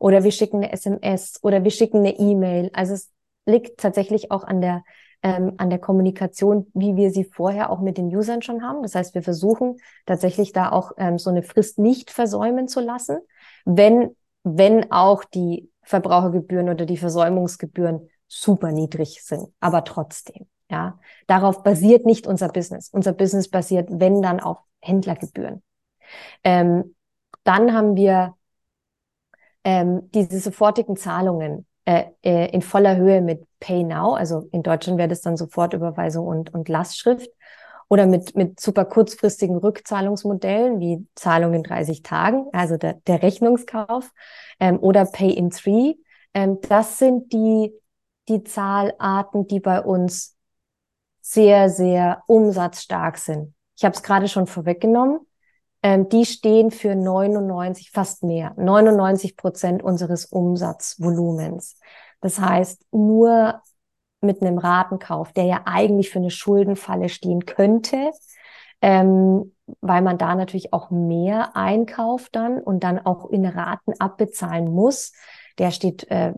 oder 0.00 0.24
wir 0.24 0.32
schicken 0.32 0.58
eine 0.58 0.72
SMS 0.72 1.38
oder 1.42 1.62
wir 1.62 1.70
schicken 1.70 1.98
eine 1.98 2.18
E-Mail. 2.18 2.70
Also 2.72 2.94
es 2.94 3.10
liegt 3.46 3.78
tatsächlich 3.78 4.30
auch 4.30 4.44
an 4.44 4.60
der 4.60 4.82
ähm, 5.22 5.54
an 5.56 5.70
der 5.70 5.78
Kommunikation, 5.78 6.66
wie 6.74 6.96
wir 6.96 7.10
sie 7.10 7.24
vorher 7.24 7.70
auch 7.70 7.80
mit 7.80 7.96
den 7.96 8.14
Usern 8.14 8.42
schon 8.42 8.62
haben. 8.62 8.82
Das 8.82 8.94
heißt, 8.94 9.14
wir 9.14 9.22
versuchen 9.22 9.76
tatsächlich 10.06 10.52
da 10.52 10.70
auch 10.70 10.92
ähm, 10.96 11.18
so 11.18 11.30
eine 11.30 11.42
Frist 11.42 11.78
nicht 11.78 12.10
versäumen 12.10 12.68
zu 12.68 12.80
lassen, 12.80 13.18
wenn, 13.64 14.16
wenn 14.42 14.90
auch 14.90 15.24
die 15.24 15.70
Verbrauchergebühren 15.82 16.68
oder 16.68 16.86
die 16.86 16.96
Versäumungsgebühren 16.96 18.08
super 18.26 18.72
niedrig 18.72 19.22
sind, 19.22 19.48
aber 19.60 19.84
trotzdem. 19.84 20.46
Ja, 20.70 20.98
darauf 21.26 21.62
basiert 21.62 22.06
nicht 22.06 22.26
unser 22.26 22.48
Business. 22.48 22.88
Unser 22.90 23.12
Business 23.12 23.48
basiert, 23.48 23.88
wenn 23.92 24.22
dann, 24.22 24.40
auf 24.40 24.58
Händlergebühren. 24.80 25.62
Ähm, 26.44 26.94
dann 27.44 27.74
haben 27.74 27.94
wir 27.94 28.34
ähm, 29.64 30.10
diese 30.12 30.40
sofortigen 30.40 30.96
Zahlungen 30.96 31.66
äh, 31.84 32.04
äh, 32.22 32.50
in 32.52 32.62
voller 32.62 32.96
Höhe 32.96 33.20
mit 33.20 33.46
Pay 33.60 33.84
Now. 33.84 34.14
Also 34.14 34.48
in 34.52 34.62
Deutschland 34.62 34.98
wäre 34.98 35.08
das 35.08 35.20
dann 35.20 35.36
Sofortüberweisung 35.36 36.26
und, 36.26 36.54
und 36.54 36.68
Lastschrift. 36.68 37.30
Oder 37.88 38.06
mit, 38.06 38.34
mit 38.36 38.58
super 38.58 38.86
kurzfristigen 38.86 39.56
Rückzahlungsmodellen 39.56 40.80
wie 40.80 41.06
Zahlung 41.14 41.52
in 41.52 41.62
30 41.62 42.02
Tagen, 42.02 42.46
also 42.52 42.78
der, 42.78 42.94
der 43.06 43.22
Rechnungskauf. 43.22 44.10
Ähm, 44.60 44.78
oder 44.80 45.04
Pay 45.04 45.30
in 45.30 45.50
Three. 45.50 45.94
Ähm, 46.32 46.58
das 46.62 46.98
sind 46.98 47.32
die, 47.32 47.72
die 48.28 48.44
Zahlarten, 48.44 49.46
die 49.46 49.60
bei 49.60 49.82
uns 49.82 50.36
sehr, 51.20 51.68
sehr 51.68 52.22
umsatzstark 52.26 53.18
sind. 53.18 53.54
Ich 53.76 53.84
habe 53.84 53.94
es 53.94 54.02
gerade 54.02 54.28
schon 54.28 54.46
vorweggenommen. 54.46 55.20
Ähm, 55.82 56.08
die 56.08 56.24
stehen 56.24 56.70
für 56.70 56.94
99, 56.94 57.90
fast 57.90 58.22
mehr, 58.22 58.54
99 58.56 59.36
Prozent 59.36 59.82
unseres 59.82 60.26
Umsatzvolumens. 60.26 61.78
Das 62.20 62.38
heißt, 62.38 62.86
nur 62.92 63.60
mit 64.20 64.40
einem 64.40 64.58
Ratenkauf, 64.58 65.32
der 65.32 65.44
ja 65.44 65.62
eigentlich 65.64 66.10
für 66.10 66.20
eine 66.20 66.30
Schuldenfalle 66.30 67.08
stehen 67.08 67.46
könnte, 67.46 68.12
ähm, 68.80 69.54
weil 69.80 70.02
man 70.02 70.18
da 70.18 70.34
natürlich 70.34 70.72
auch 70.72 70.90
mehr 70.90 71.56
einkauft 71.56 72.36
dann 72.36 72.60
und 72.60 72.84
dann 72.84 72.98
auch 72.98 73.30
in 73.30 73.44
Raten 73.44 73.94
abbezahlen 73.98 74.72
muss, 74.72 75.12
der 75.58 75.72
steht 75.72 76.08
äh, 76.10 76.34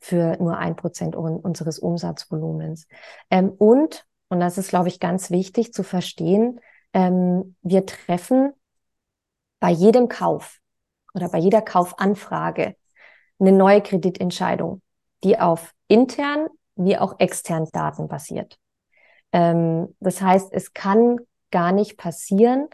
für 0.00 0.36
nur 0.38 0.56
ein 0.56 0.74
Prozent 0.76 1.14
unseres 1.14 1.78
Umsatzvolumens. 1.78 2.86
Ähm, 3.30 3.50
und 3.50 4.06
und 4.28 4.40
das 4.40 4.58
ist, 4.58 4.70
glaube 4.70 4.88
ich, 4.88 5.00
ganz 5.00 5.30
wichtig 5.30 5.72
zu 5.72 5.82
verstehen, 5.82 6.60
ähm, 6.92 7.56
wir 7.62 7.86
treffen 7.86 8.52
bei 9.60 9.70
jedem 9.70 10.08
Kauf 10.08 10.60
oder 11.14 11.28
bei 11.28 11.38
jeder 11.38 11.62
Kaufanfrage 11.62 12.76
eine 13.38 13.52
neue 13.52 13.82
Kreditentscheidung, 13.82 14.82
die 15.24 15.38
auf 15.38 15.72
intern 15.88 16.48
wie 16.76 16.98
auch 16.98 17.18
externen 17.18 17.68
Daten 17.72 18.08
basiert. 18.08 18.58
Ähm, 19.32 19.94
das 20.00 20.20
heißt, 20.20 20.48
es 20.52 20.74
kann 20.74 21.18
gar 21.50 21.72
nicht 21.72 21.96
passieren, 21.96 22.68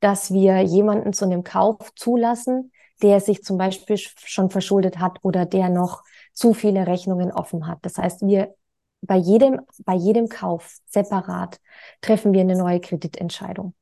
dass 0.00 0.32
wir 0.32 0.60
jemanden 0.62 1.12
zu 1.12 1.24
einem 1.24 1.42
Kauf 1.42 1.94
zulassen, 1.94 2.72
der 3.02 3.20
sich 3.20 3.42
zum 3.42 3.58
Beispiel 3.58 3.96
schon 3.98 4.50
verschuldet 4.50 4.98
hat 4.98 5.18
oder 5.22 5.46
der 5.46 5.68
noch 5.68 6.02
zu 6.32 6.54
viele 6.54 6.86
Rechnungen 6.86 7.32
offen 7.32 7.66
hat. 7.66 7.78
Das 7.82 7.98
heißt, 7.98 8.26
wir 8.26 8.54
bei 9.02 9.16
jedem, 9.16 9.60
bei 9.84 9.94
jedem 9.94 10.28
Kauf 10.28 10.76
separat 10.86 11.60
treffen 12.00 12.32
wir 12.32 12.40
eine 12.40 12.56
neue 12.56 12.80
Kreditentscheidung. 12.80 13.74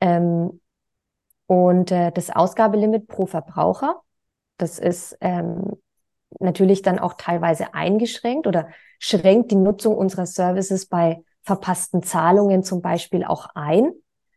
Ähm, 0.00 0.60
und 1.46 1.90
äh, 1.92 2.10
das 2.12 2.30
Ausgabelimit 2.30 3.06
pro 3.06 3.26
Verbraucher, 3.26 4.02
das 4.58 4.78
ist 4.78 5.16
ähm, 5.20 5.76
natürlich 6.40 6.82
dann 6.82 6.98
auch 6.98 7.14
teilweise 7.14 7.74
eingeschränkt 7.74 8.46
oder 8.46 8.68
schränkt 8.98 9.50
die 9.50 9.56
Nutzung 9.56 9.96
unserer 9.96 10.26
Services 10.26 10.86
bei 10.86 11.22
verpassten 11.42 12.02
Zahlungen 12.02 12.62
zum 12.62 12.82
Beispiel 12.82 13.24
auch 13.24 13.48
ein. 13.54 13.92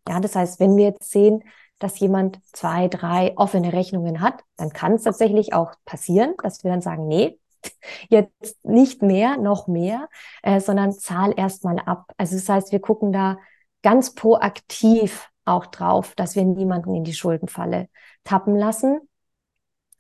Ja, 0.08 0.20
das 0.20 0.36
heißt, 0.36 0.60
wenn 0.60 0.78
wir 0.78 0.86
jetzt 0.86 1.10
sehen, 1.12 1.44
dass 1.80 2.00
jemand 2.00 2.40
zwei, 2.54 2.88
drei 2.88 3.34
offene 3.38 3.74
Rechnungen 3.74 4.22
hat, 4.22 4.44
dann 4.58 4.72
kann 4.72 4.94
es 4.94 5.04
tatsächlich 5.04 5.54
auch 5.54 5.74
passieren, 5.86 6.36
dass 6.44 6.64
wir 6.64 6.72
dann 6.72 6.82
sagen, 6.82 7.08
nee, 7.08 7.40
jetzt 8.10 8.64
nicht 8.64 9.02
mehr, 9.02 9.38
noch 9.38 9.68
mehr, 9.68 10.10
äh, 10.44 10.60
sondern 10.60 10.92
zahl 10.92 11.34
erstmal 11.36 11.80
ab. 11.80 12.12
Also 12.18 12.36
das 12.36 12.48
heißt, 12.48 12.72
wir 12.72 12.82
gucken 12.82 13.12
da 13.12 13.38
ganz 13.82 14.14
proaktiv 14.14 15.30
auch 15.50 15.66
drauf, 15.66 16.14
dass 16.16 16.36
wir 16.36 16.46
niemanden 16.46 16.96
in 16.96 17.04
die 17.04 17.14
Schuldenfalle 17.14 17.90
tappen 18.24 18.56
lassen. 18.56 19.00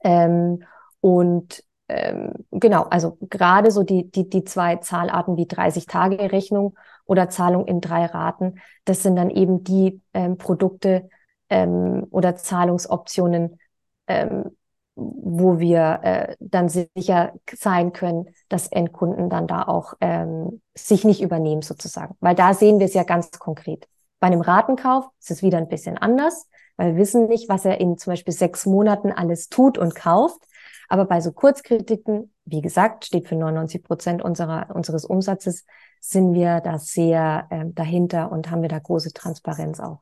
Ähm, 0.03 0.63
und 1.01 1.63
ähm, 1.89 2.33
genau, 2.51 2.83
also 2.83 3.17
gerade 3.29 3.71
so 3.71 3.83
die, 3.83 4.09
die, 4.12 4.29
die 4.29 4.43
zwei 4.43 4.77
Zahlarten 4.77 5.38
wie 5.38 5.47
30-Tage-Rechnung 5.47 6.77
oder 7.05 7.29
Zahlung 7.29 7.65
in 7.65 7.81
drei 7.81 8.05
Raten, 8.05 8.59
das 8.85 9.01
sind 9.03 9.15
dann 9.15 9.31
eben 9.31 9.63
die 9.63 10.01
ähm, 10.13 10.38
Produkte 10.38 11.09
ähm, 11.49 12.05
oder 12.12 12.35
Zahlungsoptionen, 12.35 13.59
ähm, 14.07 14.55
wo 14.95 15.59
wir 15.59 15.99
äh, 16.03 16.35
dann 16.39 16.69
sicher 16.69 17.33
sein 17.51 17.93
können, 17.93 18.29
dass 18.49 18.67
Endkunden 18.67 19.29
dann 19.29 19.47
da 19.47 19.63
auch 19.63 19.93
ähm, 20.01 20.62
sich 20.75 21.05
nicht 21.05 21.21
übernehmen 21.21 21.62
sozusagen. 21.63 22.15
Weil 22.19 22.35
da 22.35 22.53
sehen 22.53 22.79
wir 22.79 22.85
es 22.85 22.93
ja 22.93 23.03
ganz 23.03 23.31
konkret. 23.31 23.88
Bei 24.19 24.27
einem 24.27 24.41
Ratenkauf 24.41 25.05
ist 25.19 25.32
es 25.32 25.41
wieder 25.41 25.58
ein 25.58 25.69
bisschen 25.69 25.97
anders, 25.97 26.47
weil 26.77 26.93
wir 26.93 27.01
wissen 27.01 27.27
nicht, 27.27 27.49
was 27.49 27.65
er 27.65 27.79
in 27.79 27.97
zum 27.97 28.12
Beispiel 28.12 28.34
sechs 28.34 28.65
Monaten 28.65 29.12
alles 29.12 29.49
tut 29.49 29.77
und 29.77 29.95
kauft. 29.95 30.41
Aber 30.88 31.05
bei 31.05 31.21
so 31.21 31.32
Kurzkrediten, 31.32 32.34
wie 32.45 32.62
gesagt, 32.62 33.05
steht 33.05 33.27
für 33.27 33.36
99 33.36 33.84
Prozent 33.84 34.21
unserer, 34.21 34.73
unseres 34.75 35.05
Umsatzes, 35.05 35.65
sind 36.01 36.34
wir 36.34 36.62
da 36.62 36.79
sehr 36.79 37.47
äh, 37.49 37.65
dahinter 37.67 38.32
und 38.32 38.49
haben 38.49 38.62
wir 38.62 38.69
da 38.69 38.79
große 38.79 39.13
Transparenz 39.13 39.79
auch 39.79 40.01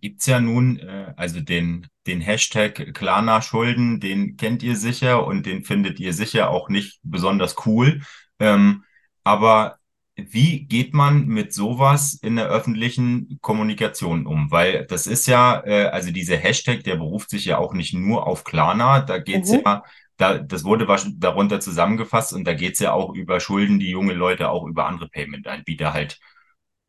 gibt's 0.00 0.26
ja 0.26 0.40
nun, 0.40 0.78
äh, 0.78 1.14
also 1.16 1.40
den, 1.40 1.86
den 2.06 2.20
Hashtag 2.20 2.92
Klarna-Schulden, 2.94 4.00
den 4.00 4.36
kennt 4.36 4.62
ihr 4.62 4.76
sicher 4.76 5.26
und 5.26 5.46
den 5.46 5.64
findet 5.64 6.00
ihr 6.00 6.12
sicher 6.12 6.50
auch 6.50 6.68
nicht 6.68 7.00
besonders 7.02 7.66
cool. 7.66 8.02
Ähm, 8.38 8.84
aber 9.24 9.78
wie 10.16 10.66
geht 10.66 10.92
man 10.94 11.26
mit 11.26 11.54
sowas 11.54 12.14
in 12.14 12.36
der 12.36 12.48
öffentlichen 12.48 13.38
Kommunikation 13.40 14.26
um? 14.26 14.50
Weil 14.50 14.86
das 14.86 15.06
ist 15.06 15.26
ja, 15.26 15.62
äh, 15.64 15.86
also 15.86 16.10
dieser 16.10 16.36
Hashtag, 16.36 16.84
der 16.84 16.96
beruft 16.96 17.30
sich 17.30 17.46
ja 17.46 17.58
auch 17.58 17.72
nicht 17.72 17.94
nur 17.94 18.26
auf 18.26 18.44
Klarna, 18.44 19.00
da 19.00 19.18
geht's 19.18 19.50
mhm. 19.50 19.62
ja, 19.64 19.82
da, 20.18 20.38
das 20.38 20.64
wurde 20.64 20.86
darunter 21.16 21.60
zusammengefasst 21.60 22.32
und 22.32 22.44
da 22.44 22.52
geht's 22.54 22.78
ja 22.78 22.92
auch 22.92 23.14
über 23.14 23.40
Schulden, 23.40 23.78
die 23.78 23.90
junge 23.90 24.12
Leute 24.12 24.50
auch 24.50 24.66
über 24.66 24.86
andere 24.86 25.08
Payment-Anbieter 25.08 25.92
halt 25.92 26.20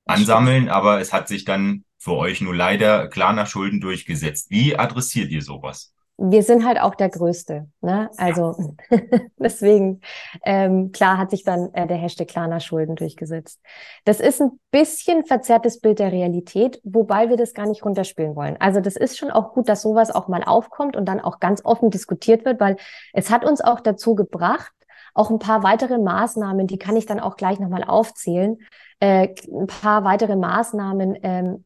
ansammeln, 0.06 0.70
aber 0.70 1.00
es 1.00 1.14
hat 1.14 1.28
sich 1.30 1.46
dann 1.46 1.86
für 1.98 2.14
euch 2.14 2.42
nur 2.42 2.54
leider 2.54 3.08
klar 3.08 3.32
nach 3.32 3.48
Schulden 3.48 3.80
durchgesetzt. 3.80 4.52
Wie 4.52 4.78
adressiert 4.78 5.32
ihr 5.32 5.42
sowas? 5.42 5.94
Wir 6.26 6.42
sind 6.42 6.66
halt 6.66 6.80
auch 6.80 6.96
der 6.96 7.10
Größte. 7.10 7.68
Ne? 7.82 8.10
Also 8.16 8.56
deswegen, 9.38 10.00
ähm, 10.46 10.94
klar 10.94 11.18
hat 11.18 11.32
sich 11.32 11.44
dann 11.44 11.74
äh, 11.74 11.86
der 11.86 11.98
Hashtag 11.98 12.30
Klarna 12.30 12.62
Schulden 12.62 12.96
durchgesetzt. 12.96 13.60
Das 14.06 14.22
ist 14.22 14.42
ein 14.42 14.58
bisschen 14.72 15.26
verzerrtes 15.26 15.82
Bild 15.82 16.00
der 16.00 16.14
Realität, 16.14 16.80
wobei 16.86 17.28
wir 17.28 17.36
das 17.36 17.54
gar 17.54 17.68
nicht 17.68 17.84
runterspielen 17.84 18.38
wollen. 18.38 18.56
Also 18.62 18.80
das 18.80 18.96
ist 18.96 19.18
schon 19.18 19.32
auch 19.32 19.54
gut, 19.54 19.68
dass 19.68 19.82
sowas 19.82 20.12
auch 20.12 20.30
mal 20.30 20.44
aufkommt 20.44 20.96
und 20.96 21.06
dann 21.06 21.20
auch 21.20 21.42
ganz 21.42 21.66
offen 21.66 21.90
diskutiert 21.90 22.46
wird, 22.46 22.62
weil 22.62 22.78
es 23.12 23.30
hat 23.30 23.44
uns 23.44 23.60
auch 23.60 23.82
dazu 23.82 24.16
gebracht, 24.16 24.72
auch 25.14 25.30
ein 25.30 25.40
paar 25.40 25.64
weitere 25.64 25.98
Maßnahmen, 25.98 26.68
die 26.68 26.78
kann 26.78 26.96
ich 26.96 27.06
dann 27.06 27.20
auch 27.20 27.36
gleich 27.36 27.60
nochmal 27.60 27.84
aufzählen, 27.84 28.58
äh, 29.00 29.30
ein 29.52 29.68
paar 29.68 30.04
weitere 30.04 30.36
Maßnahmen 30.36 31.18
ähm, 31.22 31.66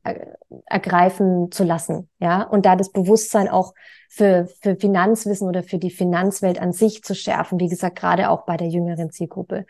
ergreifen 0.65 1.51
zu 1.51 1.63
lassen, 1.63 2.09
ja, 2.19 2.43
und 2.43 2.65
da 2.65 2.75
das 2.75 2.91
Bewusstsein 2.91 3.47
auch 3.47 3.73
für, 4.09 4.47
für 4.61 4.75
Finanzwissen 4.75 5.47
oder 5.47 5.63
für 5.63 5.77
die 5.77 5.91
Finanzwelt 5.91 6.59
an 6.59 6.71
sich 6.73 7.03
zu 7.03 7.15
schärfen, 7.15 7.59
wie 7.59 7.69
gesagt, 7.69 7.97
gerade 7.97 8.29
auch 8.29 8.45
bei 8.45 8.57
der 8.57 8.67
jüngeren 8.67 9.11
Zielgruppe. 9.11 9.65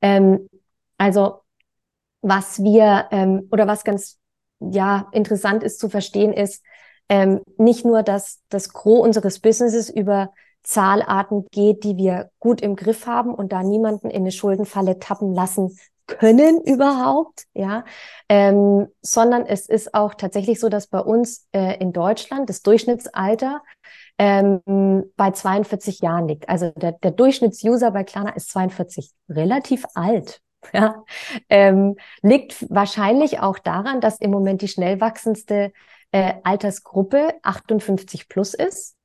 Ähm, 0.00 0.48
also 0.98 1.40
was 2.22 2.62
wir 2.62 3.06
ähm, 3.10 3.48
oder 3.50 3.66
was 3.66 3.84
ganz 3.84 4.18
ja 4.60 5.08
interessant 5.12 5.62
ist 5.62 5.78
zu 5.78 5.88
verstehen 5.88 6.32
ist, 6.32 6.62
ähm, 7.08 7.40
nicht 7.56 7.84
nur, 7.84 8.02
dass 8.02 8.42
das 8.48 8.72
Gros 8.72 9.04
unseres 9.04 9.38
Businesses 9.38 9.90
über 9.90 10.32
Zahlarten 10.66 11.46
geht, 11.52 11.84
die 11.84 11.96
wir 11.96 12.30
gut 12.40 12.60
im 12.60 12.76
Griff 12.76 13.06
haben 13.06 13.32
und 13.34 13.52
da 13.52 13.62
niemanden 13.62 14.10
in 14.10 14.22
eine 14.22 14.32
Schuldenfalle 14.32 14.98
tappen 14.98 15.32
lassen 15.32 15.76
können 16.06 16.60
überhaupt, 16.60 17.44
ja, 17.54 17.84
ähm, 18.28 18.88
sondern 19.00 19.44
es 19.44 19.68
ist 19.68 19.94
auch 19.94 20.14
tatsächlich 20.14 20.60
so, 20.60 20.68
dass 20.68 20.86
bei 20.86 21.00
uns 21.00 21.48
äh, 21.52 21.78
in 21.78 21.92
Deutschland 21.92 22.48
das 22.48 22.62
Durchschnittsalter 22.62 23.62
ähm, 24.18 24.60
bei 25.16 25.30
42 25.32 26.00
Jahren 26.00 26.28
liegt. 26.28 26.48
Also 26.48 26.70
der, 26.70 26.92
der 26.92 27.10
Durchschnittsuser 27.10 27.90
bei 27.90 28.04
Klarna 28.04 28.30
ist 28.30 28.50
42, 28.50 29.10
relativ 29.28 29.84
alt. 29.94 30.40
Ja, 30.72 31.04
ähm, 31.48 31.94
liegt 32.22 32.68
wahrscheinlich 32.68 33.38
auch 33.38 33.60
daran, 33.60 34.00
dass 34.00 34.18
im 34.18 34.32
Moment 34.32 34.62
die 34.62 34.68
schnell 34.68 35.00
wachsendste 35.00 35.70
äh, 36.10 36.32
Altersgruppe 36.42 37.34
58 37.42 38.28
plus 38.28 38.52
ist. 38.52 38.96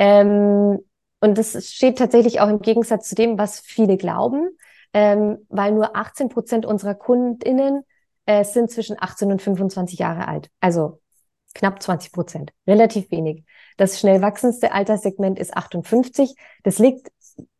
Ähm, 0.00 0.80
und 1.20 1.38
das 1.38 1.66
steht 1.66 1.98
tatsächlich 1.98 2.40
auch 2.40 2.48
im 2.48 2.60
Gegensatz 2.60 3.08
zu 3.08 3.14
dem, 3.14 3.38
was 3.38 3.60
viele 3.60 3.96
glauben, 3.96 4.50
ähm, 4.92 5.38
weil 5.48 5.72
nur 5.72 5.96
18 5.96 6.28
Prozent 6.28 6.66
unserer 6.66 6.94
KundInnen 6.94 7.82
äh, 8.26 8.44
sind 8.44 8.70
zwischen 8.70 8.96
18 8.98 9.32
und 9.32 9.42
25 9.42 9.98
Jahre 9.98 10.28
alt. 10.28 10.50
Also 10.60 11.00
knapp 11.54 11.82
20 11.82 12.12
Prozent, 12.12 12.52
relativ 12.66 13.10
wenig. 13.10 13.44
Das 13.76 13.98
schnell 13.98 14.20
wachsendste 14.20 14.72
Alterssegment 14.72 15.38
ist 15.38 15.56
58. 15.56 16.34
Das 16.62 16.78
liegt 16.78 17.10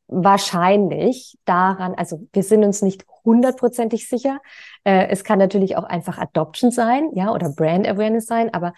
wahrscheinlich 0.09 1.37
daran, 1.45 1.95
also 1.95 2.29
wir 2.33 2.43
sind 2.43 2.65
uns 2.65 2.83
nicht 2.83 3.05
hundertprozentig 3.25 4.09
sicher. 4.09 4.41
Äh, 4.85 5.09
es 5.09 5.25
kann 5.25 5.39
natürlich 5.39 5.77
auch 5.77 5.85
einfach 5.85 6.19
Adoption 6.19 6.71
sein, 6.71 7.11
ja, 7.15 7.33
oder 7.33 7.51
Brand 7.51 7.89
Awareness 7.89 8.27
sein, 8.27 8.55
aber 8.55 8.73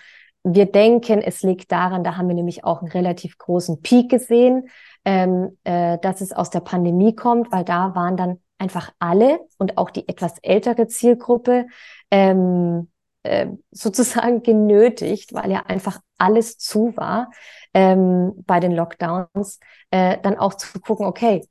wir 0.55 0.67
denken, 0.67 1.21
es 1.21 1.43
liegt 1.43 1.73
daran, 1.73 2.05
da 2.05 2.17
haben 2.17 2.29
wir 2.29 2.35
nämlich 2.35 2.65
auch 2.65 2.81
einen 2.81 2.91
relativ 2.91 3.39
großen 3.39 3.83
Peak 3.83 4.11
gesehen, 4.11 4.69
ähm, 5.05 5.59
äh, 5.65 5.99
dass 5.99 6.21
es 6.21 6.33
aus 6.33 6.51
der 6.51 6.61
Pandemie 6.61 7.15
kommt, 7.15 7.53
weil 7.53 7.65
da 7.65 7.95
waren 7.95 8.17
dann 8.17 8.41
einfach 8.59 8.93
alle 8.99 9.41
und 9.59 9.79
auch 9.79 9.91
die 9.91 10.09
etwas 10.09 10.39
ältere 10.43 10.87
Zielgruppe 10.89 11.67
ähm, 12.11 12.91
äh, 13.23 13.49
sozusagen 13.71 14.43
genötigt, 14.43 15.33
weil 15.35 15.51
ja 15.51 15.65
einfach 15.67 16.01
alles 16.19 16.59
zu 16.59 16.97
war 16.97 17.31
ähm, 17.75 18.45
bei 18.47 18.61
den 18.61 18.73
Lockdowns, 18.73 19.61
äh, 19.91 20.19
dann 20.23 20.37
auch 20.37 20.55
zu 20.55 20.81
gucken, 20.81 21.07
okay, 21.07 21.47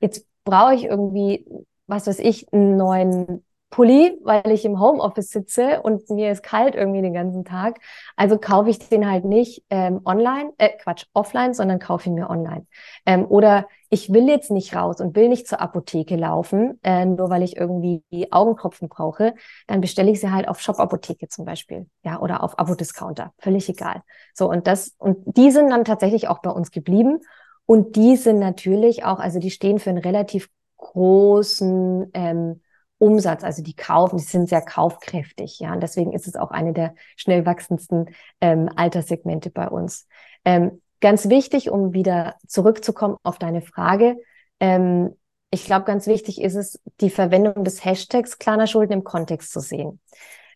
jetzt 0.00 0.26
brauche 0.44 0.74
ich 0.74 0.84
irgendwie, 0.84 1.46
was 1.86 2.06
weiß 2.06 2.18
ich, 2.18 2.52
einen 2.52 2.76
neuen 2.76 3.44
Pulli, 3.72 4.18
weil 4.22 4.50
ich 4.50 4.66
im 4.66 4.78
Homeoffice 4.78 5.30
sitze 5.30 5.80
und 5.80 6.08
mir 6.10 6.30
ist 6.30 6.42
kalt 6.42 6.74
irgendwie 6.74 7.00
den 7.00 7.14
ganzen 7.14 7.44
Tag. 7.44 7.80
Also 8.16 8.36
kaufe 8.36 8.68
ich 8.68 8.78
den 8.78 9.10
halt 9.10 9.24
nicht 9.24 9.64
ähm, 9.70 10.02
online, 10.04 10.52
äh, 10.58 10.68
Quatsch, 10.68 11.06
offline, 11.14 11.54
sondern 11.54 11.78
kaufe 11.78 12.10
ihn 12.10 12.14
mir 12.14 12.28
online. 12.28 12.66
Ähm, 13.06 13.24
oder 13.26 13.66
ich 13.88 14.12
will 14.12 14.28
jetzt 14.28 14.50
nicht 14.50 14.76
raus 14.76 15.00
und 15.00 15.16
will 15.16 15.30
nicht 15.30 15.48
zur 15.48 15.62
Apotheke 15.62 16.16
laufen, 16.16 16.78
äh, 16.82 17.06
nur 17.06 17.30
weil 17.30 17.42
ich 17.42 17.56
irgendwie 17.56 18.02
Augentropfen 18.30 18.90
brauche, 18.90 19.34
dann 19.66 19.80
bestelle 19.80 20.10
ich 20.10 20.20
sie 20.20 20.30
halt 20.30 20.48
auf 20.48 20.60
Shop-Apotheke 20.60 21.28
zum 21.28 21.46
Beispiel, 21.46 21.86
ja, 22.04 22.20
oder 22.20 22.42
auf 22.42 22.58
Abo-Discounter, 22.58 23.32
völlig 23.38 23.70
egal. 23.70 24.02
So 24.34 24.50
und 24.50 24.66
das 24.66 24.94
und 24.98 25.36
die 25.38 25.50
sind 25.50 25.70
dann 25.70 25.86
tatsächlich 25.86 26.28
auch 26.28 26.40
bei 26.42 26.50
uns 26.50 26.72
geblieben 26.72 27.20
und 27.64 27.96
die 27.96 28.16
sind 28.16 28.38
natürlich 28.38 29.06
auch, 29.06 29.18
also 29.18 29.38
die 29.38 29.50
stehen 29.50 29.78
für 29.78 29.90
einen 29.90 29.98
relativ 29.98 30.50
großen 30.76 32.10
ähm, 32.12 32.60
Umsatz, 33.02 33.42
also 33.42 33.62
die 33.62 33.74
kaufen, 33.74 34.16
die 34.16 34.22
sind 34.22 34.48
sehr 34.48 34.62
kaufkräftig, 34.62 35.58
ja, 35.58 35.72
und 35.72 35.82
deswegen 35.82 36.12
ist 36.12 36.28
es 36.28 36.36
auch 36.36 36.52
eine 36.52 36.72
der 36.72 36.94
schnell 37.16 37.44
wachsendsten 37.44 38.14
ähm, 38.40 38.70
Alterssegmente 38.76 39.50
bei 39.50 39.68
uns. 39.68 40.06
Ähm, 40.44 40.80
ganz 41.00 41.28
wichtig, 41.28 41.68
um 41.68 41.94
wieder 41.94 42.36
zurückzukommen 42.46 43.16
auf 43.24 43.40
deine 43.40 43.60
Frage, 43.60 44.18
ähm, 44.60 45.16
ich 45.50 45.64
glaube, 45.64 45.84
ganz 45.84 46.06
wichtig 46.06 46.40
ist 46.40 46.54
es, 46.54 46.80
die 47.00 47.10
Verwendung 47.10 47.64
des 47.64 47.84
Hashtags 47.84 48.38
kleiner 48.38 48.68
Schulden 48.68 48.92
im 48.92 49.04
Kontext 49.04 49.52
zu 49.52 49.58
sehen. 49.58 50.00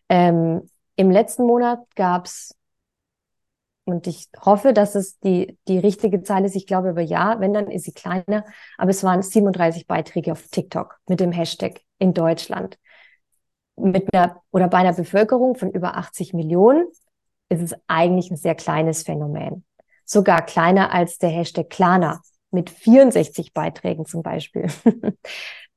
Ähm, 0.07 0.69
Im 0.95 1.11
letzten 1.11 1.43
Monat 1.43 1.79
gab 1.95 2.25
es 2.27 2.55
und 3.87 4.05
ich 4.05 4.27
hoffe, 4.43 4.73
dass 4.73 4.95
es 4.95 5.17
die, 5.19 5.57
die 5.69 5.79
richtige 5.79 6.21
Zahl 6.21 6.43
ist. 6.43 6.57
Ich 6.57 6.67
glaube 6.67 6.89
aber 6.89 7.01
ja, 7.01 7.39
wenn, 7.39 7.53
dann 7.53 7.71
ist 7.71 7.85
sie 7.85 7.93
kleiner. 7.93 8.43
Aber 8.77 8.89
es 8.89 9.01
waren 9.01 9.21
37 9.21 9.87
Beiträge 9.87 10.33
auf 10.33 10.45
TikTok 10.49 10.99
mit 11.07 11.21
dem 11.21 11.31
Hashtag 11.31 11.79
in 11.97 12.13
Deutschland. 12.13 12.77
Mit 13.77 14.13
einer 14.13 14.41
oder 14.51 14.67
bei 14.67 14.79
einer 14.79 14.91
Bevölkerung 14.91 15.55
von 15.55 15.71
über 15.71 15.95
80 15.95 16.33
Millionen 16.33 16.85
ist 17.47 17.61
es 17.61 17.75
eigentlich 17.87 18.29
ein 18.29 18.35
sehr 18.35 18.55
kleines 18.55 19.03
Phänomen. 19.03 19.63
Sogar 20.03 20.41
kleiner 20.41 20.93
als 20.93 21.17
der 21.17 21.29
Hashtag 21.29 21.69
Klana 21.69 22.21
mit 22.51 22.69
64 22.69 23.53
Beiträgen 23.53 24.05
zum 24.05 24.21
Beispiel. 24.21 24.67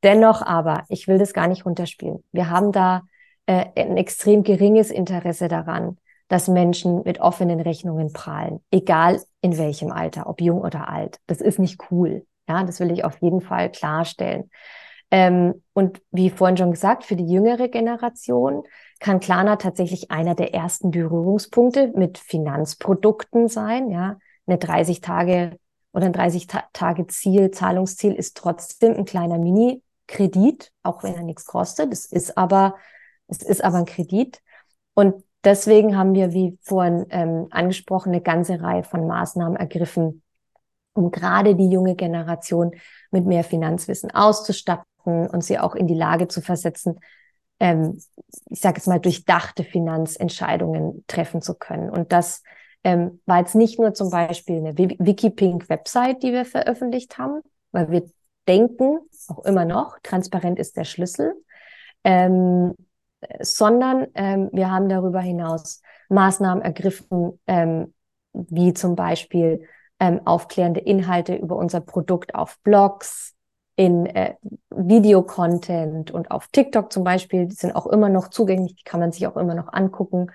Dennoch 0.03 0.43
aber, 0.43 0.83
ich 0.89 1.07
will 1.07 1.19
das 1.19 1.33
gar 1.33 1.47
nicht 1.47 1.65
runterspielen. 1.65 2.25
Wir 2.33 2.51
haben 2.51 2.73
da 2.73 3.03
äh, 3.47 3.67
ein 3.77 3.97
extrem 3.97 4.43
geringes 4.43 4.91
Interesse 4.91 5.47
daran, 5.47 5.97
dass 6.31 6.47
Menschen 6.47 7.03
mit 7.03 7.21
offenen 7.21 7.61
Rechnungen 7.61 8.13
prahlen, 8.13 8.61
egal 8.71 9.21
in 9.41 9.59
welchem 9.59 9.91
Alter, 9.91 10.29
ob 10.29 10.41
jung 10.41 10.61
oder 10.61 10.89
alt. 10.89 11.19
Das 11.27 11.41
ist 11.41 11.59
nicht 11.59 11.91
cool. 11.91 12.25
Ja, 12.49 12.63
das 12.63 12.79
will 12.79 12.93
ich 12.93 13.05
auf 13.05 13.21
jeden 13.21 13.41
Fall 13.41 13.69
klarstellen. 13.69 14.49
Ähm, 15.11 15.61
und 15.73 16.01
wie 16.13 16.31
vorhin 16.31 16.57
schon 16.57 16.71
gesagt, 16.71 17.03
für 17.03 17.17
die 17.17 17.27
jüngere 17.27 17.69
Generation 17.69 18.63
kann 19.01 19.19
Klarna 19.19 19.57
tatsächlich 19.57 20.13
einer 20.13 20.37
der 20.37 20.55
ersten 20.55 20.93
Berührungspunkte 20.93 21.89
mit 21.97 22.17
Finanzprodukten 22.17 23.49
sein. 23.49 23.91
Ja, 23.91 24.17
eine 24.47 24.59
30 24.59 25.01
Tage 25.01 25.59
oder 25.93 26.07
ein 26.07 26.13
30 26.13 26.47
Ta 26.47 26.63
Tage 26.73 27.09
Ziel, 27.09 27.51
Zahlungsziel 27.51 28.15
ist 28.15 28.37
trotzdem 28.37 28.95
ein 28.95 29.05
kleiner 29.05 29.39
Mini-Kredit, 29.39 30.71
auch 30.85 31.03
wenn 31.03 31.17
er 31.17 31.25
nichts 31.25 31.45
kostet. 31.45 31.93
Es 31.93 32.07
ist 32.07 32.39
aber, 32.39 32.77
es 33.27 33.43
ist 33.43 33.65
aber 33.65 33.79
ein 33.79 33.85
Kredit. 33.85 34.41
Und 34.95 35.25
deswegen 35.45 35.97
haben 35.97 36.15
wir, 36.15 36.33
wie 36.33 36.59
vorhin 36.63 37.07
ähm, 37.11 37.47
angesprochen, 37.51 38.13
eine 38.13 38.23
ganze 38.23 38.61
Reihe 38.61 38.85
von 38.85 39.07
Maßnahmen 39.07 39.57
ergriffen, 39.57 40.23
um 40.93 41.11
gerade 41.11 41.55
die 41.55 41.71
junge 41.71 41.95
Generation 41.95 42.73
mit 43.11 43.27
mehr 43.27 43.45
Finanzwissen 43.45 44.11
auszustatten 44.11 44.85
und 45.05 45.43
sie 45.43 45.59
auch 45.59 45.75
in 45.75 45.87
die 45.87 45.95
Lage 45.95 46.29
zu 46.29 46.41
versetzen, 46.41 46.99
ähm, 47.59 48.01
ich 48.49 48.61
sage 48.61 48.79
jetzt 48.79 48.87
mal, 48.87 49.01
durchdachte 49.01 49.65
Finanzentscheidungen 49.65 51.05
treffen 51.07 51.43
zu 51.43 51.55
können. 51.55 51.91
Und 51.91 52.13
das 52.13 52.43
ähm, 52.85 53.21
war 53.27 53.39
jetzt 53.39 53.55
nicht 53.55 53.79
nur 53.79 53.95
zum 53.95 54.11
Beispiel 54.11 54.57
eine 54.57 54.77
Wikipink-Website, 54.77 56.23
die 56.23 56.33
wir 56.33 56.45
veröffentlicht 56.45 57.19
haben, 57.19 57.41
weil 57.73 57.91
wir 57.91 58.11
denken, 58.49 58.99
auch 59.29 59.45
immer 59.45 59.65
noch, 59.65 59.99
transparent 60.03 60.59
ist 60.59 60.77
der 60.77 60.85
Schlüssel, 60.85 61.35
ähm, 62.05 62.75
sondern 63.41 64.07
ähm, 64.15 64.51
wir 64.53 64.71
haben 64.71 64.89
darüber 64.89 65.21
hinaus 65.21 65.83
Maßnahmen 66.09 66.63
ergriffen, 66.63 67.39
ähm, 67.47 67.95
wie 68.33 68.75
zum 68.75 68.97
Beispiel 68.97 69.67
ähm, 69.99 70.21
aufklärende 70.25 70.81
Inhalte 70.81 71.35
über 71.35 71.57
unser 71.57 71.81
Produkt 71.81 72.35
auf 72.35 72.59
Blogs, 72.63 73.35
in 73.81 74.05
äh, 74.05 74.35
Videocontent 74.69 76.11
und 76.11 76.31
auf 76.31 76.49
TikTok 76.49 76.93
zum 76.93 77.03
Beispiel, 77.03 77.47
die 77.47 77.55
sind 77.55 77.75
auch 77.75 77.87
immer 77.87 78.11
noch 78.11 78.29
zugänglich, 78.29 78.77
die 78.77 78.85
kann 78.85 79.01
man 79.01 79.11
sich 79.11 79.27
auch 79.27 79.39
immer 79.39 79.55
noch 79.55 79.73
angucken. 79.73 80.27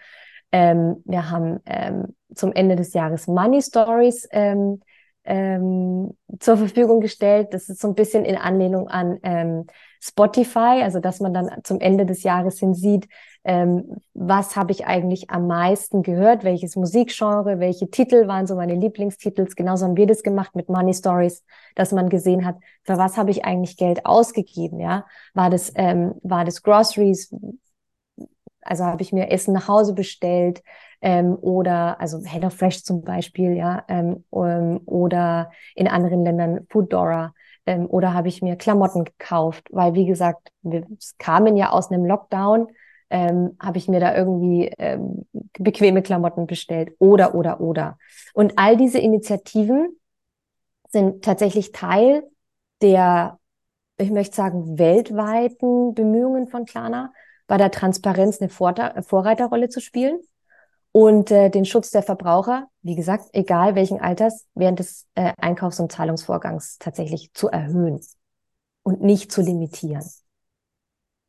Ähm, 0.51 1.03
wir 1.05 1.29
haben 1.29 1.59
ähm, 1.67 2.15
zum 2.33 2.51
Ende 2.53 2.75
des 2.75 2.95
Jahres 2.95 3.27
Money 3.27 3.61
Stories 3.61 4.27
ähm, 4.31 4.81
ähm, 5.25 6.17
zur 6.39 6.57
Verfügung 6.57 7.01
gestellt. 7.01 7.49
Das 7.51 7.69
ist 7.69 7.81
so 7.81 7.87
ein 7.87 7.93
bisschen 7.93 8.25
in 8.25 8.35
Anlehnung 8.35 8.87
an 8.87 9.19
ähm, 9.21 9.67
Spotify, 10.07 10.81
also 10.83 10.99
dass 10.99 11.19
man 11.19 11.33
dann 11.33 11.49
zum 11.63 11.79
Ende 11.79 12.05
des 12.05 12.21
Jahres 12.21 12.59
hin 12.59 12.75
sieht, 12.75 13.07
ähm, 13.43 13.97
was 14.13 14.55
habe 14.55 14.71
ich 14.71 14.85
eigentlich 14.85 15.31
am 15.31 15.47
meisten 15.47 16.03
gehört, 16.03 16.43
welches 16.43 16.75
Musikgenre, 16.75 17.59
welche 17.59 17.89
Titel 17.89 18.27
waren 18.27 18.45
so 18.45 18.55
meine 18.55 18.75
Lieblingstitels. 18.75 19.55
Genauso 19.55 19.85
haben 19.85 19.97
wir 19.97 20.05
das 20.05 20.21
gemacht 20.21 20.55
mit 20.55 20.69
Money 20.69 20.93
Stories, 20.93 21.43
dass 21.73 21.91
man 21.91 22.09
gesehen 22.09 22.45
hat, 22.45 22.57
für 22.83 22.97
was 22.97 23.17
habe 23.17 23.31
ich 23.31 23.45
eigentlich 23.45 23.77
Geld 23.77 24.05
ausgegeben, 24.05 24.79
ja? 24.79 25.05
War 25.33 25.49
das, 25.49 25.71
ähm, 25.75 26.15
war 26.21 26.45
das 26.45 26.61
Groceries? 26.61 27.33
Also 28.61 28.83
habe 28.83 29.01
ich 29.03 29.11
mir 29.11 29.29
Essen 29.29 29.53
nach 29.53 29.67
Hause 29.67 29.93
bestellt 29.93 30.63
ähm, 31.01 31.35
oder 31.35 31.99
also 31.99 32.19
HelloFresh 32.23 32.83
zum 32.83 33.03
Beispiel, 33.03 33.53
ja, 33.53 33.83
ähm, 33.87 34.23
um, 34.31 34.81
oder 34.87 35.51
in 35.75 35.87
anderen 35.87 36.23
Ländern 36.23 36.65
Foodora 36.69 37.34
ähm, 37.65 37.87
oder 37.87 38.13
habe 38.13 38.27
ich 38.27 38.41
mir 38.41 38.55
Klamotten 38.55 39.03
gekauft, 39.05 39.67
weil 39.71 39.93
wie 39.93 40.05
gesagt, 40.05 40.51
wir 40.61 40.85
kamen 41.17 41.57
ja 41.57 41.71
aus 41.71 41.91
einem 41.91 42.05
Lockdown, 42.05 42.67
ähm, 43.09 43.57
habe 43.59 43.77
ich 43.77 43.87
mir 43.87 43.99
da 43.99 44.15
irgendwie 44.15 44.71
ähm, 44.77 45.25
bequeme 45.57 46.01
Klamotten 46.01 46.47
bestellt. 46.47 46.93
Oder 46.99 47.35
oder 47.35 47.61
oder. 47.61 47.97
Und 48.33 48.57
all 48.57 48.77
diese 48.77 48.99
Initiativen 48.99 49.99
sind 50.89 51.23
tatsächlich 51.23 51.71
Teil 51.71 52.23
der, 52.81 53.39
ich 53.97 54.11
möchte 54.11 54.35
sagen, 54.35 54.77
weltweiten 54.77 55.93
Bemühungen 55.93 56.47
von 56.47 56.65
Klarna, 56.65 57.13
bei 57.47 57.57
der 57.57 57.71
Transparenz 57.71 58.41
eine 58.41 58.49
Vorreiterrolle 58.49 59.69
zu 59.69 59.79
spielen 59.79 60.19
und 60.95 61.29
äh, 61.29 61.49
den 61.49 61.65
Schutz 61.65 61.91
der 61.91 62.03
Verbraucher, 62.03 62.69
wie 62.81 62.95
gesagt, 62.95 63.25
egal 63.33 63.75
welchen 63.75 63.99
Alters, 63.99 64.47
während 64.55 64.79
des 64.79 65.05
äh, 65.15 65.33
Einkaufs- 65.35 65.81
und 65.81 65.91
Zahlungsvorgangs 65.91 66.77
tatsächlich 66.77 67.33
zu 67.33 67.49
erhöhen 67.49 67.99
und 68.81 69.01
nicht 69.01 69.29
zu 69.29 69.41
limitieren. 69.41 70.05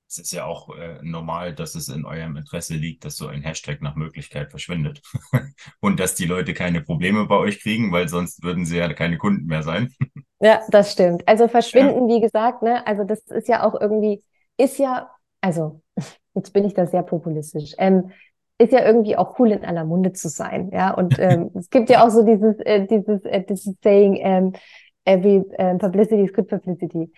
Es 0.09 0.19
ist 0.19 0.31
ja 0.31 0.45
auch 0.45 0.69
äh, 0.77 1.01
normal, 1.03 1.53
dass 1.53 1.75
es 1.75 1.89
in 1.89 2.05
eurem 2.05 2.37
Interesse 2.37 2.75
liegt, 2.75 3.05
dass 3.05 3.17
so 3.17 3.27
ein 3.27 3.43
Hashtag 3.43 3.83
nach 3.83 3.97
Möglichkeit 3.97 4.51
verschwindet 4.51 5.03
und 5.81 5.99
dass 5.99 6.15
die 6.15 6.27
Leute 6.27 6.55
keine 6.55 6.81
Probleme 6.81 7.27
bei 7.27 7.37
euch 7.37 7.61
kriegen, 7.61 7.91
weil 7.91 8.07
sonst 8.07 8.45
würden 8.45 8.67
sie 8.67 8.77
ja 8.77 8.93
keine 8.93 9.19
Kunden 9.19 9.47
mehr 9.47 9.65
sein. 9.65 9.93
ja, 10.41 10.61
das 10.69 10.93
stimmt. 10.93 11.27
Also 11.27 11.49
verschwinden, 11.49 12.09
ja. 12.09 12.15
wie 12.15 12.21
gesagt, 12.21 12.63
ne, 12.63 12.87
also 12.87 13.03
das 13.03 13.19
ist 13.31 13.49
ja 13.49 13.65
auch 13.67 13.75
irgendwie, 13.81 14.23
ist 14.59 14.79
ja, 14.79 15.11
also 15.41 15.83
jetzt 16.35 16.53
bin 16.53 16.65
ich 16.65 16.75
da 16.75 16.87
sehr 16.87 17.03
populistisch. 17.03 17.75
Ähm, 17.79 18.13
ist 18.59 18.73
ja 18.73 18.85
irgendwie 18.85 19.17
auch 19.17 19.39
cool 19.39 19.53
in 19.53 19.65
aller 19.65 19.85
Munde 19.85 20.13
zu 20.13 20.29
sein, 20.29 20.71
ja. 20.73 20.93
Und 20.93 21.19
ähm, 21.19 21.51
es 21.55 21.71
gibt 21.71 21.91
ja 21.91 22.05
auch 22.05 22.11
so 22.11 22.23
dieses, 22.23 22.59
äh, 22.61 22.87
dieses, 22.87 23.25
äh, 23.25 23.45
dieses 23.45 23.75
Saying, 23.83 24.19
ähm, 24.21 24.53
every 25.07 25.45
uh, 25.59 25.79
publicity 25.79 26.25
is 26.25 26.33
good 26.33 26.49
publicity. 26.49 27.13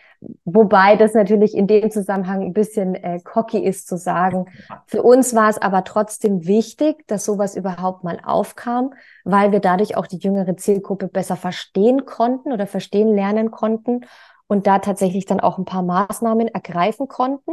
Wobei 0.44 0.96
das 0.96 1.14
natürlich 1.14 1.56
in 1.56 1.66
dem 1.66 1.90
Zusammenhang 1.90 2.42
ein 2.42 2.52
bisschen 2.52 2.94
äh, 2.94 3.18
cocky 3.24 3.64
ist 3.64 3.88
zu 3.88 3.96
sagen. 3.96 4.46
Für 4.86 5.02
uns 5.02 5.34
war 5.34 5.48
es 5.48 5.58
aber 5.58 5.84
trotzdem 5.84 6.46
wichtig, 6.46 7.06
dass 7.06 7.24
sowas 7.24 7.56
überhaupt 7.56 8.04
mal 8.04 8.20
aufkam, 8.22 8.92
weil 9.24 9.52
wir 9.52 9.60
dadurch 9.60 9.96
auch 9.96 10.06
die 10.06 10.18
jüngere 10.18 10.56
Zielgruppe 10.56 11.08
besser 11.08 11.36
verstehen 11.36 12.04
konnten 12.04 12.52
oder 12.52 12.66
verstehen 12.66 13.08
lernen 13.08 13.50
konnten 13.50 14.02
und 14.46 14.66
da 14.66 14.78
tatsächlich 14.80 15.24
dann 15.24 15.40
auch 15.40 15.58
ein 15.58 15.64
paar 15.64 15.82
Maßnahmen 15.82 16.48
ergreifen 16.48 17.08
konnten, 17.08 17.52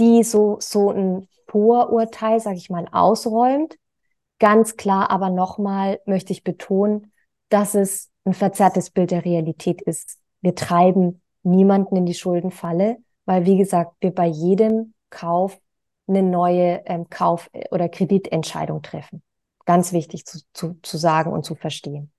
die 0.00 0.24
so, 0.24 0.56
so 0.60 0.90
ein 0.90 1.28
Vorurteil, 1.46 2.40
sage 2.40 2.56
ich 2.56 2.70
mal, 2.70 2.86
ausräumt. 2.90 3.76
Ganz 4.38 4.76
klar 4.76 5.10
aber 5.10 5.30
nochmal 5.30 6.00
möchte 6.06 6.32
ich 6.32 6.42
betonen, 6.42 7.12
dass 7.50 7.74
es 7.74 8.10
ein 8.24 8.34
verzerrtes 8.34 8.90
Bild 8.90 9.10
der 9.10 9.24
Realität 9.24 9.82
ist. 9.82 10.18
Wir 10.40 10.54
treiben 10.54 11.22
niemanden 11.42 11.96
in 11.96 12.06
die 12.06 12.14
Schuldenfalle, 12.14 12.98
weil, 13.26 13.46
wie 13.46 13.56
gesagt, 13.56 13.92
wir 14.00 14.14
bei 14.14 14.26
jedem 14.26 14.94
Kauf 15.10 15.58
eine 16.06 16.22
neue 16.22 16.82
ähm, 16.86 17.08
Kauf- 17.08 17.50
oder 17.70 17.88
Kreditentscheidung 17.88 18.82
treffen. 18.82 19.22
Ganz 19.64 19.92
wichtig 19.92 20.24
zu, 20.24 20.40
zu, 20.52 20.74
zu 20.82 20.96
sagen 20.96 21.32
und 21.32 21.44
zu 21.44 21.54
verstehen. 21.54 22.10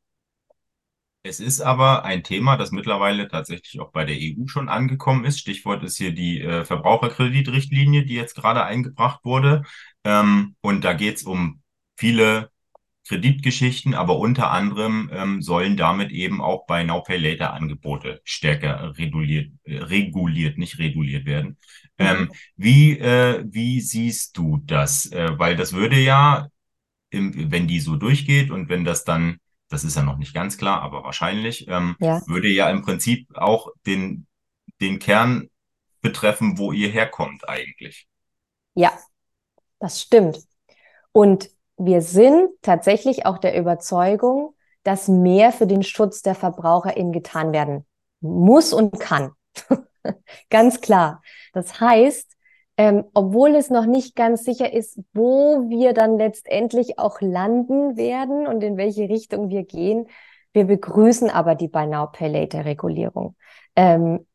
Es 1.23 1.39
ist 1.39 1.61
aber 1.61 2.03
ein 2.03 2.23
Thema, 2.23 2.57
das 2.57 2.71
mittlerweile 2.71 3.27
tatsächlich 3.27 3.79
auch 3.79 3.91
bei 3.91 4.05
der 4.05 4.19
EU 4.19 4.47
schon 4.47 4.69
angekommen 4.69 5.23
ist. 5.23 5.39
Stichwort 5.39 5.83
ist 5.83 5.97
hier 5.97 6.13
die 6.13 6.41
äh, 6.41 6.65
Verbraucherkreditrichtlinie, 6.65 8.05
die 8.05 8.15
jetzt 8.15 8.35
gerade 8.35 8.63
eingebracht 8.63 9.23
wurde. 9.23 9.63
Ähm, 10.03 10.55
und 10.61 10.83
da 10.83 10.93
geht 10.93 11.17
es 11.17 11.23
um 11.23 11.61
viele 11.95 12.49
Kreditgeschichten, 13.07 13.93
aber 13.93 14.17
unter 14.17 14.51
anderem 14.51 15.09
ähm, 15.13 15.41
sollen 15.41 15.77
damit 15.77 16.11
eben 16.11 16.41
auch 16.41 16.65
bei 16.65 16.83
Now 16.83 17.01
Pay 17.03 17.17
Later 17.17 17.53
Angebote 17.53 18.21
stärker 18.23 18.97
reguliert, 18.97 19.51
äh, 19.63 19.77
reguliert, 19.77 20.57
nicht 20.57 20.79
reguliert 20.79 21.25
werden. 21.25 21.57
Mhm. 21.97 22.05
Ähm, 22.05 22.31
wie, 22.55 22.97
äh, 22.97 23.43
wie 23.47 23.81
siehst 23.81 24.37
du 24.37 24.61
das? 24.65 25.07
Äh, 25.11 25.37
weil 25.37 25.55
das 25.55 25.73
würde 25.73 25.99
ja, 25.99 26.47
im, 27.09 27.51
wenn 27.51 27.67
die 27.67 27.79
so 27.79 27.95
durchgeht 27.95 28.51
und 28.51 28.69
wenn 28.69 28.85
das 28.85 29.03
dann, 29.03 29.37
das 29.71 29.83
ist 29.83 29.95
ja 29.95 30.03
noch 30.03 30.17
nicht 30.17 30.33
ganz 30.33 30.57
klar, 30.57 30.81
aber 30.81 31.03
wahrscheinlich, 31.03 31.67
ähm, 31.67 31.95
ja. 31.99 32.21
würde 32.27 32.49
ja 32.49 32.69
im 32.69 32.81
Prinzip 32.81 33.27
auch 33.35 33.69
den, 33.85 34.27
den 34.81 34.99
Kern 34.99 35.49
betreffen, 36.01 36.57
wo 36.57 36.71
ihr 36.71 36.89
herkommt 36.89 37.47
eigentlich. 37.47 38.07
Ja, 38.73 38.91
das 39.79 40.01
stimmt. 40.01 40.39
Und 41.11 41.49
wir 41.77 42.01
sind 42.01 42.49
tatsächlich 42.61 43.25
auch 43.25 43.37
der 43.37 43.57
Überzeugung, 43.57 44.55
dass 44.83 45.07
mehr 45.07 45.51
für 45.51 45.67
den 45.67 45.83
Schutz 45.83 46.21
der 46.21 46.35
VerbraucherInnen 46.35 47.13
getan 47.13 47.53
werden 47.53 47.85
muss 48.19 48.73
und 48.73 48.99
kann. 48.99 49.31
ganz 50.49 50.81
klar. 50.81 51.21
Das 51.53 51.79
heißt, 51.79 52.35
ähm, 52.81 53.03
obwohl 53.13 53.53
es 53.53 53.69
noch 53.69 53.85
nicht 53.85 54.15
ganz 54.15 54.43
sicher 54.43 54.73
ist, 54.73 54.99
wo 55.13 55.69
wir 55.69 55.93
dann 55.93 56.17
letztendlich 56.17 56.97
auch 56.97 57.21
landen 57.21 57.95
werden 57.95 58.47
und 58.47 58.63
in 58.63 58.75
welche 58.75 59.07
Richtung 59.07 59.49
wir 59.49 59.65
gehen, 59.65 60.07
wir 60.51 60.65
begrüßen 60.65 61.29
aber 61.29 61.53
die 61.53 61.67
Buy 61.67 61.85
Now 61.85 62.07
Pay 62.07 62.29
Later 62.29 62.65
Regulierung. 62.65 63.35
Ähm, 63.75 64.25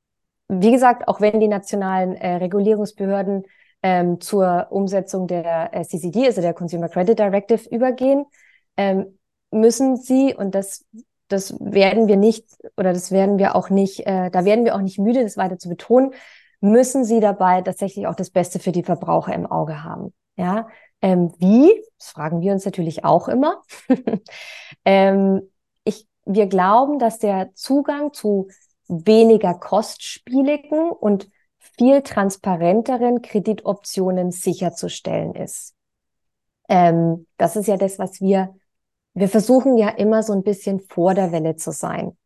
wie 0.46 0.70
gesagt, 0.70 1.08
auch 1.08 1.20
wenn 1.20 1.40
die 1.40 1.48
nationalen 1.48 2.14
äh, 2.14 2.36
Regulierungsbehörden 2.36 3.42
ähm, 3.82 4.20
zur 4.20 4.68
Umsetzung 4.70 5.26
der 5.26 5.74
äh, 5.74 5.82
CCD, 5.82 6.26
also 6.26 6.40
der 6.40 6.54
Consumer 6.54 6.88
Credit 6.88 7.18
Directive, 7.18 7.68
übergehen, 7.68 8.26
ähm, 8.76 9.18
müssen 9.50 9.96
sie, 9.96 10.36
und 10.36 10.54
das, 10.54 10.84
das 11.26 11.58
werden 11.58 12.06
wir 12.06 12.16
nicht, 12.16 12.46
oder 12.76 12.92
das 12.92 13.10
werden 13.10 13.38
wir 13.38 13.56
auch 13.56 13.70
nicht, 13.70 14.06
äh, 14.06 14.30
da 14.30 14.44
werden 14.44 14.64
wir 14.64 14.76
auch 14.76 14.82
nicht 14.82 15.00
müde, 15.00 15.24
das 15.24 15.36
weiter 15.36 15.58
zu 15.58 15.68
betonen, 15.68 16.12
müssen 16.70 17.04
sie 17.04 17.20
dabei 17.20 17.62
tatsächlich 17.62 18.06
auch 18.06 18.14
das 18.14 18.30
Beste 18.30 18.58
für 18.58 18.72
die 18.72 18.82
Verbraucher 18.82 19.34
im 19.34 19.46
Auge 19.46 19.82
haben. 19.82 20.12
Ja, 20.36 20.68
ähm, 21.00 21.32
wie? 21.38 21.82
Das 21.98 22.10
fragen 22.10 22.40
wir 22.40 22.52
uns 22.52 22.64
natürlich 22.64 23.04
auch 23.04 23.28
immer. 23.28 23.62
ähm, 24.84 25.50
ich, 25.84 26.06
wir 26.24 26.46
glauben, 26.46 26.98
dass 26.98 27.18
der 27.18 27.54
Zugang 27.54 28.12
zu 28.12 28.48
weniger 28.88 29.54
kostspieligen 29.54 30.90
und 30.90 31.28
viel 31.58 32.02
transparenteren 32.02 33.22
Kreditoptionen 33.22 34.30
sicherzustellen 34.30 35.34
ist. 35.34 35.74
Ähm, 36.68 37.26
das 37.36 37.56
ist 37.56 37.66
ja 37.66 37.76
das, 37.76 37.98
was 37.98 38.20
wir, 38.20 38.54
wir 39.14 39.28
versuchen 39.28 39.76
ja 39.76 39.88
immer 39.88 40.22
so 40.22 40.32
ein 40.32 40.42
bisschen 40.42 40.80
vor 40.80 41.14
der 41.14 41.32
Welle 41.32 41.56
zu 41.56 41.72
sein. 41.72 42.16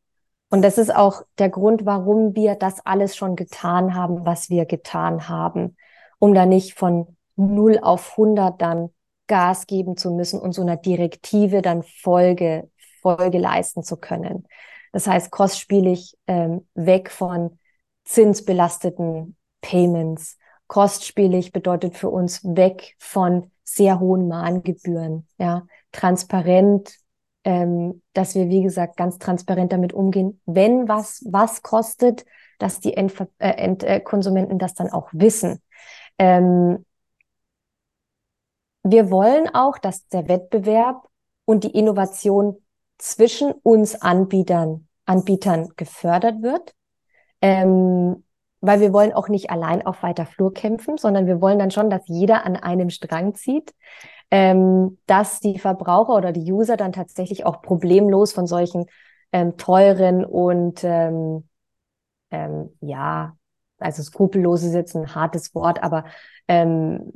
Und 0.51 0.63
das 0.63 0.79
ist 0.79 0.95
auch 0.95 1.23
der 1.39 1.49
Grund, 1.49 1.87
warum 1.87 2.35
wir 2.35 2.57
das 2.57 2.85
alles 2.85 3.17
schon 3.17 3.37
getan 3.37 3.95
haben, 3.95 4.27
was 4.27 4.51
wir 4.51 4.67
getan 4.67 5.29
haben, 5.29 5.77
um 6.19 6.35
da 6.35 6.45
nicht 6.45 6.75
von 6.75 7.17
0 7.37 7.79
auf 7.81 8.13
100 8.13 8.61
dann 8.61 8.91
Gas 9.29 9.69
geben 9.69 9.97
zu 9.97 10.11
müssen 10.11 10.41
und 10.41 10.53
so 10.53 10.63
einer 10.63 10.77
Direktive 10.77 11.63
dann 11.63 11.85
Folge, 11.85 12.69
Folge 13.01 13.39
leisten 13.39 13.85
zu 13.85 13.97
können. 13.97 14.47
Das 14.93 15.07
heißt, 15.07 15.31
kostspielig 15.31 16.19
ähm, 16.27 16.67
weg 16.75 17.11
von 17.11 17.59
zinsbelasteten 18.05 19.37
Payments. 19.61 20.37
Kostspielig 20.67 21.53
bedeutet 21.53 21.97
für 21.97 22.11
uns 22.11 22.43
weg 22.45 22.97
von 22.99 23.53
sehr 23.63 24.01
hohen 24.01 24.27
Mahngebühren, 24.27 25.29
ja, 25.39 25.65
transparent, 25.93 26.97
ähm, 27.45 28.03
dass 28.13 28.35
wir, 28.35 28.49
wie 28.49 28.63
gesagt, 28.63 28.97
ganz 28.97 29.19
transparent 29.19 29.73
damit 29.73 29.93
umgehen, 29.93 30.41
wenn 30.47 30.89
was, 30.89 31.25
was 31.27 31.63
kostet, 31.63 32.25
dass 32.59 32.81
die 32.81 32.95
Endver 32.95 33.29
äh, 33.39 33.51
Endkonsumenten 33.51 34.59
das 34.59 34.75
dann 34.75 34.91
auch 34.91 35.09
wissen. 35.13 35.63
Ähm, 36.19 36.85
wir 38.83 39.11
wollen 39.11 39.49
auch, 39.55 39.79
dass 39.79 40.07
der 40.09 40.29
Wettbewerb 40.29 41.09
und 41.45 41.65
die 41.65 41.71
Innovation 41.71 42.57
zwischen 42.99 43.53
uns 43.53 44.01
Anbietern, 44.01 44.89
Anbietern 45.07 45.71
gefördert 45.77 46.43
wird. 46.43 46.75
Ähm, 47.43 48.25
weil 48.61 48.81
wir 48.81 48.93
wollen 48.93 49.13
auch 49.13 49.29
nicht 49.29 49.51
allein 49.51 49.85
auf 49.87 50.03
weiter 50.03 50.27
Flur 50.27 50.53
kämpfen, 50.53 50.99
sondern 50.99 51.27
wir 51.27 51.41
wollen 51.41 51.59
dann 51.59 51.71
schon, 51.71 51.91
dass 51.91 52.03
jeder 52.07 52.45
an 52.45 52.57
einem 52.57 52.91
Strang 52.91 53.35
zieht, 53.35 53.75
ähm, 54.31 54.99
dass 55.07 55.41
die 55.41 55.59
Verbraucher 55.59 56.15
oder 56.15 56.33
die 56.33 56.53
User 56.53 56.77
dann 56.77 56.93
tatsächlich 56.93 57.45
auch 57.45 57.63
problemlos 57.63 58.33
von 58.33 58.47
solchen 58.47 58.87
ähm, 59.33 59.57
teuren 59.57 60.25
und 60.25 60.85
ähm, 60.85 61.49
ähm, 62.31 62.71
ja, 62.81 63.37
also 63.79 64.03
skrupellose 64.03 64.69
ist 64.69 64.75
jetzt 64.75 64.95
ein 64.95 65.15
hartes 65.15 65.55
Wort, 65.55 65.83
aber 65.83 66.05
ähm, 66.49 67.13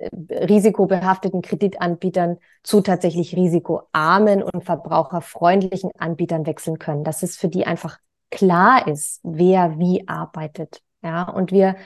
risikobehafteten 0.00 1.42
Kreditanbietern 1.42 2.38
zu 2.62 2.80
tatsächlich 2.80 3.36
risikoarmen 3.36 4.42
und 4.42 4.64
verbraucherfreundlichen 4.64 5.90
Anbietern 5.98 6.46
wechseln 6.46 6.78
können. 6.78 7.04
Das 7.04 7.22
ist 7.22 7.38
für 7.38 7.48
die 7.48 7.66
einfach 7.66 7.98
klar 8.30 8.86
ist, 8.86 9.20
wer 9.22 9.78
wie 9.78 10.08
arbeitet. 10.08 10.82
Ja, 11.02 11.28
und 11.28 11.52
wir 11.52 11.76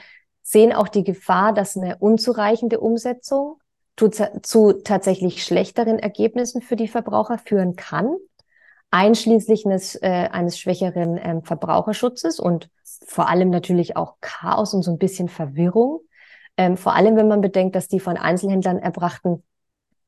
sehen 0.41 0.73
auch 0.73 0.87
die 0.87 1.03
Gefahr, 1.03 1.53
dass 1.53 1.75
eine 1.75 1.97
unzureichende 1.97 2.79
Umsetzung 2.79 3.59
zu, 3.97 4.09
zu 4.09 4.73
tatsächlich 4.73 5.43
schlechteren 5.43 5.99
Ergebnissen 5.99 6.61
für 6.61 6.75
die 6.75 6.87
Verbraucher 6.87 7.37
führen 7.37 7.75
kann, 7.75 8.15
einschließlich 8.91 9.65
eines, 9.65 9.95
äh, 9.95 10.29
eines 10.31 10.59
schwächeren 10.59 11.19
ähm, 11.21 11.43
Verbraucherschutzes 11.43 12.39
und 12.39 12.69
vor 13.05 13.29
allem 13.29 13.49
natürlich 13.49 13.97
auch 13.97 14.15
Chaos 14.21 14.73
und 14.73 14.83
so 14.83 14.91
ein 14.91 14.97
bisschen 14.97 15.29
Verwirrung. 15.29 16.01
Ähm, 16.57 16.77
vor 16.77 16.93
allem, 16.95 17.15
wenn 17.15 17.27
man 17.27 17.41
bedenkt, 17.41 17.75
dass 17.75 17.87
die 17.87 17.99
von 17.99 18.17
Einzelhändlern 18.17 18.79
erbrachten 18.79 19.43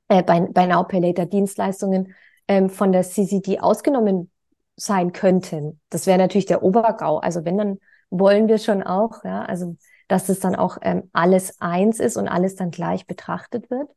äh, 0.08 0.24
bei, 0.24 0.42
bei 0.42 0.66
Now 0.66 0.84
Pay 0.84 1.02
Later 1.02 1.26
Dienstleistungen 1.26 2.16
ähm, 2.48 2.70
von 2.70 2.92
der 2.92 3.04
CCD 3.04 3.60
ausgenommen 3.60 4.32
sein 4.76 5.12
könnten. 5.12 5.82
Das 5.90 6.08
wäre 6.08 6.18
natürlich 6.18 6.46
der 6.46 6.64
Obergau. 6.64 7.18
Also 7.18 7.44
wenn, 7.46 7.58
dann 7.58 7.80
wollen 8.10 8.48
wir 8.48 8.58
schon 8.58 8.84
auch, 8.84 9.24
ja, 9.24 9.44
also 9.44 9.76
dass 10.08 10.30
es 10.30 10.40
dann 10.40 10.56
auch 10.56 10.78
ähm, 10.82 11.10
alles 11.14 11.60
eins 11.60 12.00
ist 12.00 12.18
und 12.18 12.28
alles 12.28 12.56
dann 12.56 12.72
gleich 12.72 13.08
betrachtet 13.08 13.70
wird. 13.70 13.90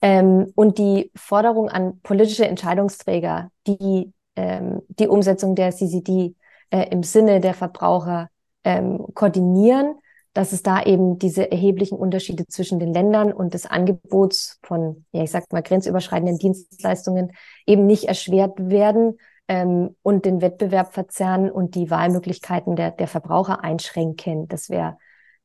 Ähm, 0.00 0.52
und 0.54 0.78
die 0.78 1.10
Forderung 1.16 1.68
an 1.68 2.00
politische 2.02 2.46
Entscheidungsträger, 2.46 3.50
die 3.66 4.12
ähm, 4.36 4.82
die 4.88 5.08
Umsetzung 5.08 5.54
der 5.54 5.72
CCD 5.72 6.34
äh, 6.70 6.88
im 6.90 7.02
Sinne 7.02 7.40
der 7.40 7.54
Verbraucher 7.54 8.28
ähm, 8.62 9.04
koordinieren, 9.14 9.96
dass 10.32 10.52
es 10.52 10.62
da 10.62 10.82
eben 10.82 11.18
diese 11.18 11.50
erheblichen 11.50 11.98
Unterschiede 11.98 12.46
zwischen 12.46 12.78
den 12.78 12.92
Ländern 12.92 13.32
und 13.32 13.54
des 13.54 13.66
Angebots 13.66 14.60
von, 14.62 15.04
ja, 15.10 15.24
ich 15.24 15.30
sag 15.32 15.50
mal, 15.52 15.62
grenzüberschreitenden 15.62 16.38
Dienstleistungen 16.38 17.32
eben 17.66 17.86
nicht 17.86 18.04
erschwert 18.04 18.52
werden, 18.58 19.18
ähm, 19.48 19.96
und 20.02 20.26
den 20.26 20.40
Wettbewerb 20.40 20.92
verzerren 20.92 21.50
und 21.50 21.74
die 21.74 21.90
Wahlmöglichkeiten 21.90 22.76
der, 22.76 22.90
der 22.92 23.08
Verbraucher 23.08 23.64
einschränken. 23.64 24.46
Das 24.46 24.68
wäre 24.68 24.98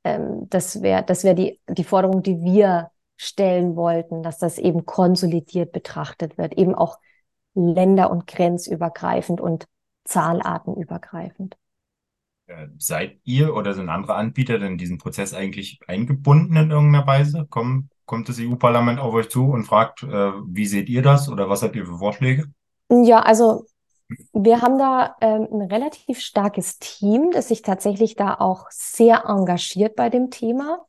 ähm, 0.03 0.47
das 0.49 0.81
wäre 0.81 1.03
das 1.03 1.23
wäre 1.23 1.35
die, 1.35 1.59
die 1.69 1.83
Forderung, 1.83 2.23
die 2.23 2.41
wir 2.41 2.91
stellen 3.17 3.75
wollten, 3.75 4.23
dass 4.23 4.37
das 4.37 4.57
eben 4.57 4.85
konsolidiert 4.85 5.71
betrachtet 5.71 6.37
wird, 6.37 6.53
eben 6.53 6.75
auch 6.75 6.97
länder- 7.53 8.11
und 8.11 8.27
grenzübergreifend 8.27 9.39
und 9.39 9.65
zahlartenübergreifend. 10.05 11.55
Seid 12.77 13.19
ihr 13.23 13.55
oder 13.55 13.73
sind 13.73 13.89
andere 13.89 14.15
Anbieter 14.15 14.59
denn 14.59 14.73
in 14.73 14.77
diesen 14.77 14.97
Prozess 14.97 15.33
eigentlich 15.33 15.79
eingebunden 15.87 16.55
in 16.57 16.71
irgendeiner 16.71 17.07
Weise? 17.07 17.47
Kommen, 17.49 17.89
kommt 18.05 18.27
das 18.27 18.37
EU-Parlament 18.39 18.99
auf 18.99 19.13
euch 19.13 19.29
zu 19.29 19.49
und 19.49 19.63
fragt, 19.63 20.03
äh, 20.03 20.07
wie 20.07 20.65
seht 20.65 20.89
ihr 20.89 21.01
das 21.01 21.29
oder 21.29 21.49
was 21.49 21.63
habt 21.63 21.75
ihr 21.75 21.85
für 21.85 21.97
Vorschläge? 21.97 22.51
Ja, 22.89 23.21
also 23.21 23.65
wir 24.33 24.61
haben 24.61 24.77
da 24.77 25.15
ähm, 25.21 25.47
ein 25.51 25.61
relativ 25.61 26.19
starkes 26.19 26.79
Team, 26.79 27.31
das 27.31 27.47
sich 27.47 27.61
tatsächlich 27.61 28.15
da 28.15 28.35
auch 28.35 28.67
sehr 28.69 29.25
engagiert 29.27 29.95
bei 29.95 30.09
dem 30.09 30.29
Thema, 30.31 30.85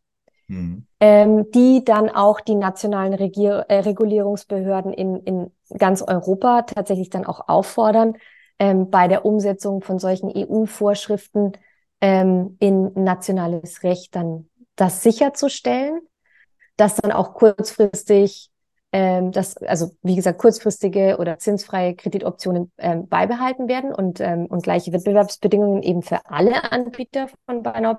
mhm. 0.48 0.86
ähm, 1.00 1.50
die 1.50 1.84
dann 1.84 2.10
auch 2.10 2.40
die 2.40 2.54
nationalen 2.54 3.14
Regier 3.14 3.66
äh, 3.68 3.80
Regulierungsbehörden 3.80 4.92
in, 4.92 5.16
in 5.20 5.50
ganz 5.78 6.02
Europa 6.02 6.62
tatsächlich 6.62 7.10
dann 7.10 7.26
auch 7.26 7.48
auffordern, 7.48 8.14
ähm, 8.58 8.90
bei 8.90 9.08
der 9.08 9.24
Umsetzung 9.24 9.82
von 9.82 9.98
solchen 9.98 10.32
EU-Vorschriften 10.34 11.52
ähm, 12.00 12.56
in 12.60 12.92
nationales 12.94 13.82
Recht 13.82 14.14
dann 14.14 14.48
das 14.76 15.02
sicherzustellen, 15.02 16.00
dass 16.76 16.96
dann 16.96 17.12
auch 17.12 17.34
kurzfristig 17.34 18.50
ähm, 18.94 19.32
dass, 19.32 19.56
also 19.56 19.90
wie 20.02 20.14
gesagt, 20.14 20.38
kurzfristige 20.38 21.16
oder 21.18 21.36
zinsfreie 21.40 21.96
Kreditoptionen 21.96 22.70
ähm, 22.78 23.08
beibehalten 23.08 23.66
werden 23.66 23.92
und, 23.92 24.20
ähm, 24.20 24.46
und 24.46 24.62
gleiche 24.62 24.92
Wettbewerbsbedingungen 24.92 25.82
eben 25.82 26.02
für 26.02 26.24
alle 26.26 26.70
Anbieter 26.70 27.26
von 27.44 27.64
Buy 27.64 27.80
Now 27.80 27.98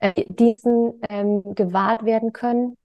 äh, 0.00 0.24
diesen 0.28 1.02
ähm, 1.10 1.42
gewahrt 1.54 2.06
werden 2.06 2.32
können. 2.32 2.78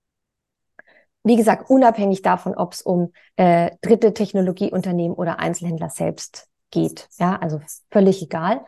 Wie 1.23 1.37
gesagt, 1.37 1.69
unabhängig 1.69 2.21
davon, 2.21 2.55
ob 2.55 2.73
es 2.73 2.81
um 2.81 3.13
äh, 3.37 3.71
dritte 3.81 4.13
Technologieunternehmen 4.13 5.15
oder 5.15 5.39
Einzelhändler 5.39 5.89
selbst 5.89 6.49
geht. 6.71 7.07
Ja, 7.19 7.37
also 7.37 7.61
völlig 7.89 8.21
egal. 8.21 8.65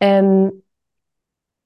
Ähm, 0.00 0.62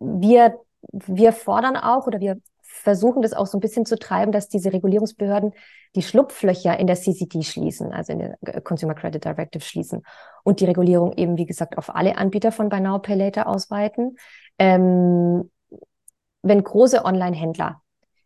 wir, 0.00 0.58
wir 0.90 1.32
fordern 1.32 1.76
auch 1.76 2.08
oder 2.08 2.18
wir 2.18 2.40
versuchen 2.72 3.22
das 3.22 3.34
auch 3.34 3.46
so 3.46 3.58
ein 3.58 3.60
bisschen 3.60 3.84
zu 3.84 3.98
treiben, 3.98 4.32
dass 4.32 4.48
diese 4.48 4.72
Regulierungsbehörden 4.72 5.52
die 5.94 6.02
Schlupflöcher 6.02 6.78
in 6.78 6.86
der 6.86 6.96
CCD 6.96 7.42
schließen, 7.42 7.92
also 7.92 8.12
in 8.12 8.18
der 8.18 8.60
Consumer 8.62 8.94
Credit 8.94 9.22
Directive 9.22 9.62
schließen 9.62 10.02
und 10.42 10.60
die 10.60 10.64
Regulierung 10.64 11.12
eben, 11.12 11.36
wie 11.36 11.46
gesagt, 11.46 11.76
auf 11.76 11.94
alle 11.94 12.16
Anbieter 12.16 12.50
von 12.50 12.70
Buy 12.70 12.80
Now, 12.80 12.98
Pay 12.98 13.16
Later 13.16 13.46
ausweiten. 13.46 14.16
Ähm, 14.58 15.50
wenn 16.42 16.64
große 16.64 17.04
Online-Händler, 17.04 17.82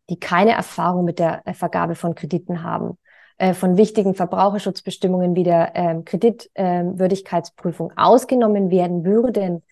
die 0.09 0.19
keine 0.19 0.53
Erfahrung 0.53 1.05
mit 1.05 1.19
der 1.19 1.43
Vergabe 1.53 1.97
von 1.97 2.15
Krediten 2.15 2.63
haben, 2.63 2.97
äh, 3.39 3.53
von 3.53 3.77
wichtigen 3.77 4.15
Verbraucherschutzbestimmungen 4.15 5.35
wie 5.35 5.43
der 5.43 5.73
ähm, 5.75 6.05
Kreditwürdigkeitsprüfung 6.05 7.91
ähm, 7.91 7.99
ausgenommen 7.99 8.71
werden 8.71 9.05
würden, 9.05 9.63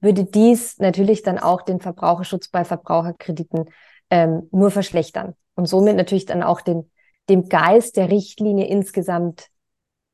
würde 0.00 0.24
dies 0.24 0.78
natürlich 0.78 1.22
dann 1.22 1.38
auch 1.38 1.62
den 1.62 1.80
Verbraucherschutz 1.80 2.48
bei 2.48 2.64
Verbraucherkrediten 2.64 3.66
ähm, 4.12 4.46
nur 4.52 4.70
verschlechtern 4.70 5.34
und 5.54 5.66
somit 5.66 5.96
natürlich 5.96 6.26
dann 6.26 6.42
auch 6.42 6.60
den, 6.60 6.90
dem 7.30 7.48
Geist 7.48 7.96
der 7.96 8.10
Richtlinie 8.10 8.66
insgesamt, 8.66 9.48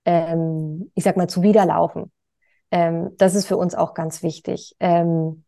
ähm, 0.04 0.92
ich 0.94 1.02
sag 1.02 1.16
mal, 1.16 1.28
zuwiderlaufen. 1.28 2.12
Ähm, 2.70 3.10
das 3.18 3.34
ist 3.34 3.46
für 3.46 3.56
uns 3.56 3.74
auch 3.74 3.94
ganz 3.94 4.22
wichtig. 4.22 4.76
Ähm, 4.78 5.42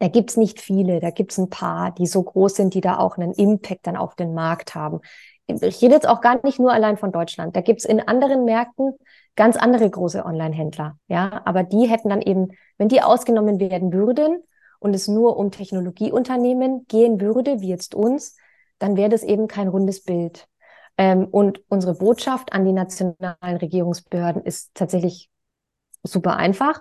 da 0.00 0.08
gibt's 0.08 0.36
nicht 0.36 0.60
viele, 0.60 0.98
da 0.98 1.10
gibt's 1.10 1.38
ein 1.38 1.48
paar, 1.48 1.92
die 1.92 2.08
so 2.08 2.24
groß 2.24 2.56
sind, 2.56 2.74
die 2.74 2.80
da 2.80 2.98
auch 2.98 3.18
einen 3.18 3.32
Impact 3.32 3.86
dann 3.86 3.96
auf 3.96 4.16
den 4.16 4.34
Markt 4.34 4.74
haben. 4.74 5.00
Ich 5.46 5.80
rede 5.80 5.94
jetzt 5.94 6.08
auch 6.08 6.20
gar 6.20 6.44
nicht 6.44 6.58
nur 6.58 6.72
allein 6.72 6.96
von 6.96 7.12
Deutschland. 7.12 7.54
Da 7.54 7.60
gibt's 7.60 7.84
in 7.84 8.00
anderen 8.00 8.44
Märkten 8.44 8.94
ganz 9.36 9.56
andere 9.56 9.88
große 9.88 10.24
Online-Händler. 10.24 10.98
Ja, 11.06 11.42
aber 11.44 11.62
die 11.62 11.86
hätten 11.88 12.08
dann 12.08 12.20
eben, 12.20 12.48
wenn 12.78 12.88
die 12.88 13.00
ausgenommen 13.00 13.60
werden 13.60 13.92
würden, 13.92 14.42
und 14.78 14.94
es 14.94 15.08
nur 15.08 15.36
um 15.36 15.50
Technologieunternehmen 15.50 16.86
gehen 16.86 17.20
würde, 17.20 17.60
wie 17.60 17.68
jetzt 17.68 17.94
uns, 17.94 18.36
dann 18.78 18.96
wäre 18.96 19.08
das 19.08 19.22
eben 19.22 19.48
kein 19.48 19.68
rundes 19.68 20.02
Bild. 20.02 20.48
Ähm, 20.98 21.26
und 21.26 21.60
unsere 21.68 21.94
Botschaft 21.94 22.52
an 22.52 22.64
die 22.64 22.72
nationalen 22.72 23.56
Regierungsbehörden 23.56 24.42
ist 24.42 24.74
tatsächlich 24.74 25.30
super 26.02 26.36
einfach. 26.36 26.80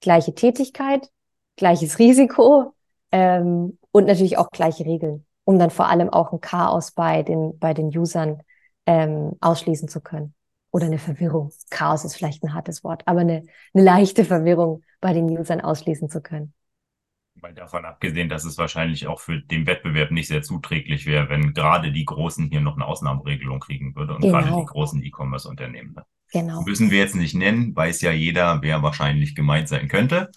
Gleiche 0.00 0.34
Tätigkeit, 0.34 1.08
gleiches 1.56 1.98
Risiko 1.98 2.74
ähm, 3.12 3.78
und 3.90 4.06
natürlich 4.06 4.38
auch 4.38 4.50
gleiche 4.50 4.84
Regeln, 4.84 5.24
um 5.44 5.58
dann 5.58 5.70
vor 5.70 5.88
allem 5.88 6.10
auch 6.10 6.32
ein 6.32 6.40
Chaos 6.40 6.92
bei 6.92 7.22
den, 7.22 7.58
bei 7.58 7.72
den 7.72 7.96
Usern 7.96 8.42
ähm, 8.86 9.32
ausschließen 9.40 9.88
zu 9.88 10.00
können. 10.00 10.34
Oder 10.70 10.86
eine 10.86 10.98
Verwirrung. 10.98 11.52
Chaos 11.70 12.04
ist 12.04 12.16
vielleicht 12.16 12.42
ein 12.42 12.52
hartes 12.52 12.82
Wort, 12.82 13.02
aber 13.06 13.20
eine, 13.20 13.46
eine 13.72 13.84
leichte 13.84 14.24
Verwirrung 14.24 14.82
bei 15.00 15.12
den 15.12 15.38
Usern 15.38 15.60
ausschließen 15.60 16.10
zu 16.10 16.20
können. 16.20 16.52
Mal 17.44 17.52
davon 17.52 17.84
abgesehen, 17.84 18.30
dass 18.30 18.46
es 18.46 18.56
wahrscheinlich 18.56 19.06
auch 19.06 19.20
für 19.20 19.38
den 19.38 19.66
Wettbewerb 19.66 20.10
nicht 20.10 20.28
sehr 20.28 20.40
zuträglich 20.40 21.04
wäre, 21.04 21.28
wenn 21.28 21.52
gerade 21.52 21.92
die 21.92 22.06
Großen 22.06 22.48
hier 22.48 22.62
noch 22.62 22.76
eine 22.76 22.86
Ausnahmeregelung 22.86 23.60
kriegen 23.60 23.94
würde 23.94 24.14
und 24.14 24.22
genau. 24.22 24.38
gerade 24.38 24.56
die 24.58 24.64
großen 24.64 25.04
E-Commerce-Unternehmen. 25.04 25.92
Ne? 25.94 26.04
Genau. 26.32 26.62
Müssen 26.62 26.90
wir 26.90 26.96
jetzt 27.00 27.16
nicht 27.16 27.34
nennen, 27.34 27.76
weiß 27.76 28.00
ja 28.00 28.12
jeder, 28.12 28.62
wer 28.62 28.82
wahrscheinlich 28.82 29.34
gemeint 29.34 29.68
sein 29.68 29.88
könnte. 29.88 30.30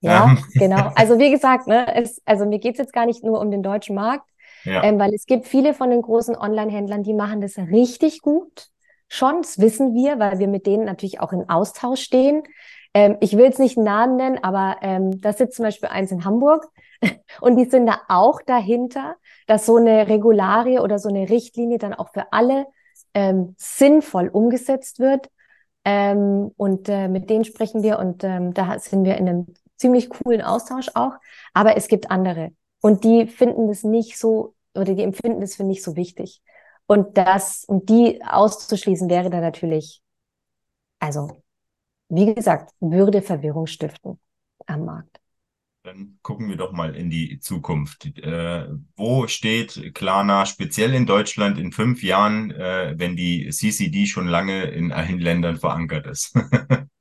Ja, 0.00 0.30
ähm. 0.30 0.38
genau. 0.54 0.92
Also 0.94 1.18
wie 1.18 1.30
gesagt, 1.30 1.66
ne, 1.66 1.94
es, 1.94 2.22
also 2.24 2.46
mir 2.46 2.58
geht's 2.58 2.78
jetzt 2.78 2.94
gar 2.94 3.04
nicht 3.04 3.22
nur 3.22 3.38
um 3.38 3.50
den 3.50 3.62
deutschen 3.62 3.94
Markt, 3.94 4.26
ja. 4.64 4.82
ähm, 4.82 4.98
weil 4.98 5.12
es 5.12 5.26
gibt 5.26 5.46
viele 5.46 5.74
von 5.74 5.90
den 5.90 6.00
großen 6.00 6.36
Online-Händlern, 6.36 7.02
die 7.02 7.12
machen 7.12 7.42
das 7.42 7.58
richtig 7.58 8.22
gut. 8.22 8.68
Schon, 9.08 9.42
das 9.42 9.58
wissen 9.58 9.94
wir, 9.94 10.18
weil 10.18 10.38
wir 10.38 10.48
mit 10.48 10.66
denen 10.66 10.86
natürlich 10.86 11.20
auch 11.20 11.34
in 11.34 11.50
Austausch 11.50 12.00
stehen. 12.00 12.44
Ähm, 12.96 13.18
ich 13.20 13.36
will 13.36 13.44
jetzt 13.44 13.58
nicht 13.58 13.76
Namen 13.76 14.16
nennen, 14.16 14.38
aber 14.42 14.78
ähm, 14.80 15.20
da 15.20 15.34
sitzt 15.34 15.56
zum 15.56 15.66
Beispiel 15.66 15.90
eins 15.90 16.12
in 16.12 16.24
Hamburg 16.24 16.66
und 17.42 17.56
die 17.56 17.66
sind 17.66 17.84
da 17.84 18.00
auch 18.08 18.40
dahinter, 18.40 19.16
dass 19.46 19.66
so 19.66 19.76
eine 19.76 20.08
Regularie 20.08 20.78
oder 20.78 20.98
so 20.98 21.10
eine 21.10 21.28
Richtlinie 21.28 21.76
dann 21.76 21.92
auch 21.92 22.08
für 22.14 22.32
alle 22.32 22.66
ähm, 23.12 23.54
sinnvoll 23.58 24.28
umgesetzt 24.28 24.98
wird. 24.98 25.28
Ähm, 25.84 26.52
und 26.56 26.88
äh, 26.88 27.08
mit 27.08 27.28
denen 27.28 27.44
sprechen 27.44 27.82
wir 27.82 27.98
und 27.98 28.24
ähm, 28.24 28.54
da 28.54 28.78
sind 28.78 29.04
wir 29.04 29.18
in 29.18 29.28
einem 29.28 29.54
ziemlich 29.76 30.08
coolen 30.08 30.40
Austausch 30.40 30.88
auch. 30.94 31.12
Aber 31.52 31.76
es 31.76 31.88
gibt 31.88 32.10
andere 32.10 32.52
und 32.80 33.04
die 33.04 33.26
finden 33.26 33.68
das 33.68 33.84
nicht 33.84 34.18
so 34.18 34.54
oder 34.74 34.94
die 34.94 35.02
empfinden 35.02 35.42
das 35.42 35.56
für 35.56 35.64
nicht 35.64 35.84
so 35.84 35.96
wichtig. 35.96 36.40
Und 36.86 37.18
das 37.18 37.64
und 37.66 37.90
die 37.90 38.24
auszuschließen 38.24 39.10
wäre 39.10 39.28
dann 39.28 39.42
natürlich, 39.42 40.00
also 40.98 41.42
wie 42.08 42.34
gesagt, 42.34 42.72
würde 42.80 43.22
Verwirrung 43.22 43.66
stiften 43.66 44.18
am 44.66 44.84
Markt. 44.84 45.20
Dann 45.82 46.18
gucken 46.22 46.48
wir 46.48 46.56
doch 46.56 46.72
mal 46.72 46.96
in 46.96 47.10
die 47.10 47.38
Zukunft. 47.38 48.06
Äh, 48.18 48.66
wo 48.96 49.28
steht 49.28 49.94
Klarna 49.94 50.44
speziell 50.44 50.92
in 50.94 51.06
Deutschland 51.06 51.58
in 51.58 51.70
fünf 51.70 52.02
Jahren, 52.02 52.50
äh, 52.50 52.94
wenn 52.96 53.14
die 53.14 53.48
CCD 53.50 54.06
schon 54.06 54.26
lange 54.26 54.64
in 54.64 54.90
allen 54.90 55.20
Ländern 55.20 55.56
verankert 55.56 56.06
ist? 56.06 56.34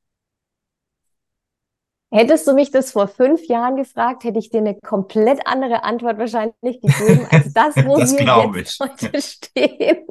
Hättest 2.15 2.47
du 2.47 2.53
mich 2.53 2.71
das 2.71 2.93
vor 2.93 3.09
fünf 3.09 3.45
Jahren 3.47 3.75
gefragt, 3.75 4.23
hätte 4.23 4.39
ich 4.39 4.49
dir 4.49 4.59
eine 4.59 4.75
komplett 4.75 5.45
andere 5.45 5.83
Antwort 5.83 6.17
wahrscheinlich 6.17 6.79
gegeben 6.79 7.27
als 7.29 7.51
das, 7.51 7.75
wo 7.75 7.97
das 7.99 8.17
wir 8.17 8.59
jetzt 8.59 8.73
ich. 8.73 8.79
heute 8.79 9.21
stehen. 9.21 10.05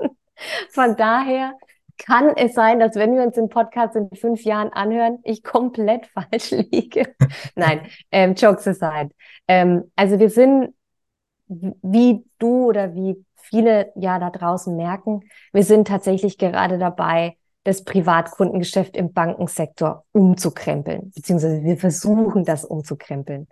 Von 0.70 0.96
daher 0.96 1.54
kann 2.04 2.36
es 2.36 2.54
sein, 2.54 2.80
dass 2.80 2.96
wenn 2.96 3.14
wir 3.14 3.22
uns 3.22 3.34
den 3.34 3.48
Podcast 3.48 3.96
in 3.96 4.10
fünf 4.14 4.42
Jahren 4.44 4.70
anhören, 4.72 5.18
ich 5.24 5.42
komplett 5.42 6.06
falsch 6.14 6.50
liege. 6.50 7.14
Nein, 7.54 7.86
ähm, 8.10 8.34
Jokes 8.34 8.66
aside. 8.66 9.10
Ähm, 9.48 9.90
also 9.96 10.18
wir 10.18 10.30
sind, 10.30 10.74
wie 11.46 12.24
du 12.38 12.66
oder 12.66 12.94
wie 12.94 13.24
viele 13.36 13.92
ja 13.96 14.18
da 14.18 14.30
draußen 14.30 14.74
merken, 14.76 15.20
wir 15.52 15.64
sind 15.64 15.88
tatsächlich 15.88 16.38
gerade 16.38 16.78
dabei, 16.78 17.36
das 17.64 17.84
Privatkundengeschäft 17.84 18.94
im 18.96 19.12
Bankensektor 19.12 20.04
umzukrempeln, 20.12 21.12
beziehungsweise 21.14 21.62
wir 21.62 21.78
versuchen 21.78 22.44
das 22.44 22.64
umzukrempeln. 22.64 23.48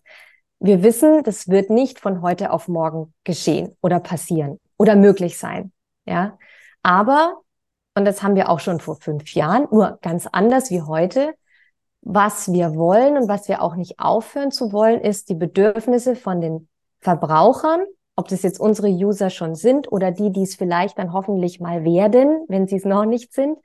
Wir 0.61 0.83
wissen, 0.83 1.23
das 1.23 1.49
wird 1.49 1.71
nicht 1.71 1.99
von 1.99 2.21
heute 2.21 2.51
auf 2.53 2.69
morgen 2.69 3.15
geschehen 3.25 3.75
oder 3.81 4.01
passieren 4.01 4.61
oder 4.77 4.97
möglich 4.97 5.39
sein. 5.39 5.73
Ja, 6.05 6.39
aber 6.83 7.42
und 7.95 8.05
das 8.05 8.23
haben 8.23 8.37
wir 8.37 8.49
auch 8.49 8.61
schon 8.61 8.81
vor 8.81 8.97
fünf 8.97 9.35
Jahren, 9.35 9.69
nur 9.71 9.99
ganz 10.03 10.27
anders 10.31 10.71
wie 10.71 10.83
heute. 10.83 11.35
Was 12.01 12.53
wir 12.53 12.75
wollen 12.75 13.17
und 13.17 13.29
was 13.29 13.49
wir 13.49 13.63
auch 13.63 13.77
nicht 13.77 14.01
aufhören 14.01 14.51
zu 14.51 14.73
wollen, 14.73 15.01
ist 15.01 15.29
die 15.29 15.35
Bedürfnisse 15.35 16.17
von 16.17 16.41
den 16.41 16.69
Verbrauchern, 17.01 17.85
ob 18.17 18.29
das 18.29 18.43
jetzt 18.43 18.59
unsere 18.59 18.89
User 18.89 19.31
schon 19.31 19.55
sind 19.55 19.91
oder 19.91 20.11
die, 20.11 20.33
die 20.33 20.43
es 20.43 20.57
vielleicht 20.57 20.99
dann 20.99 21.13
hoffentlich 21.13 21.61
mal 21.61 21.85
werden, 21.85 22.45
wenn 22.49 22.67
sie 22.67 22.77
es 22.77 22.85
noch 22.85 23.05
nicht 23.05 23.33
sind, 23.33 23.59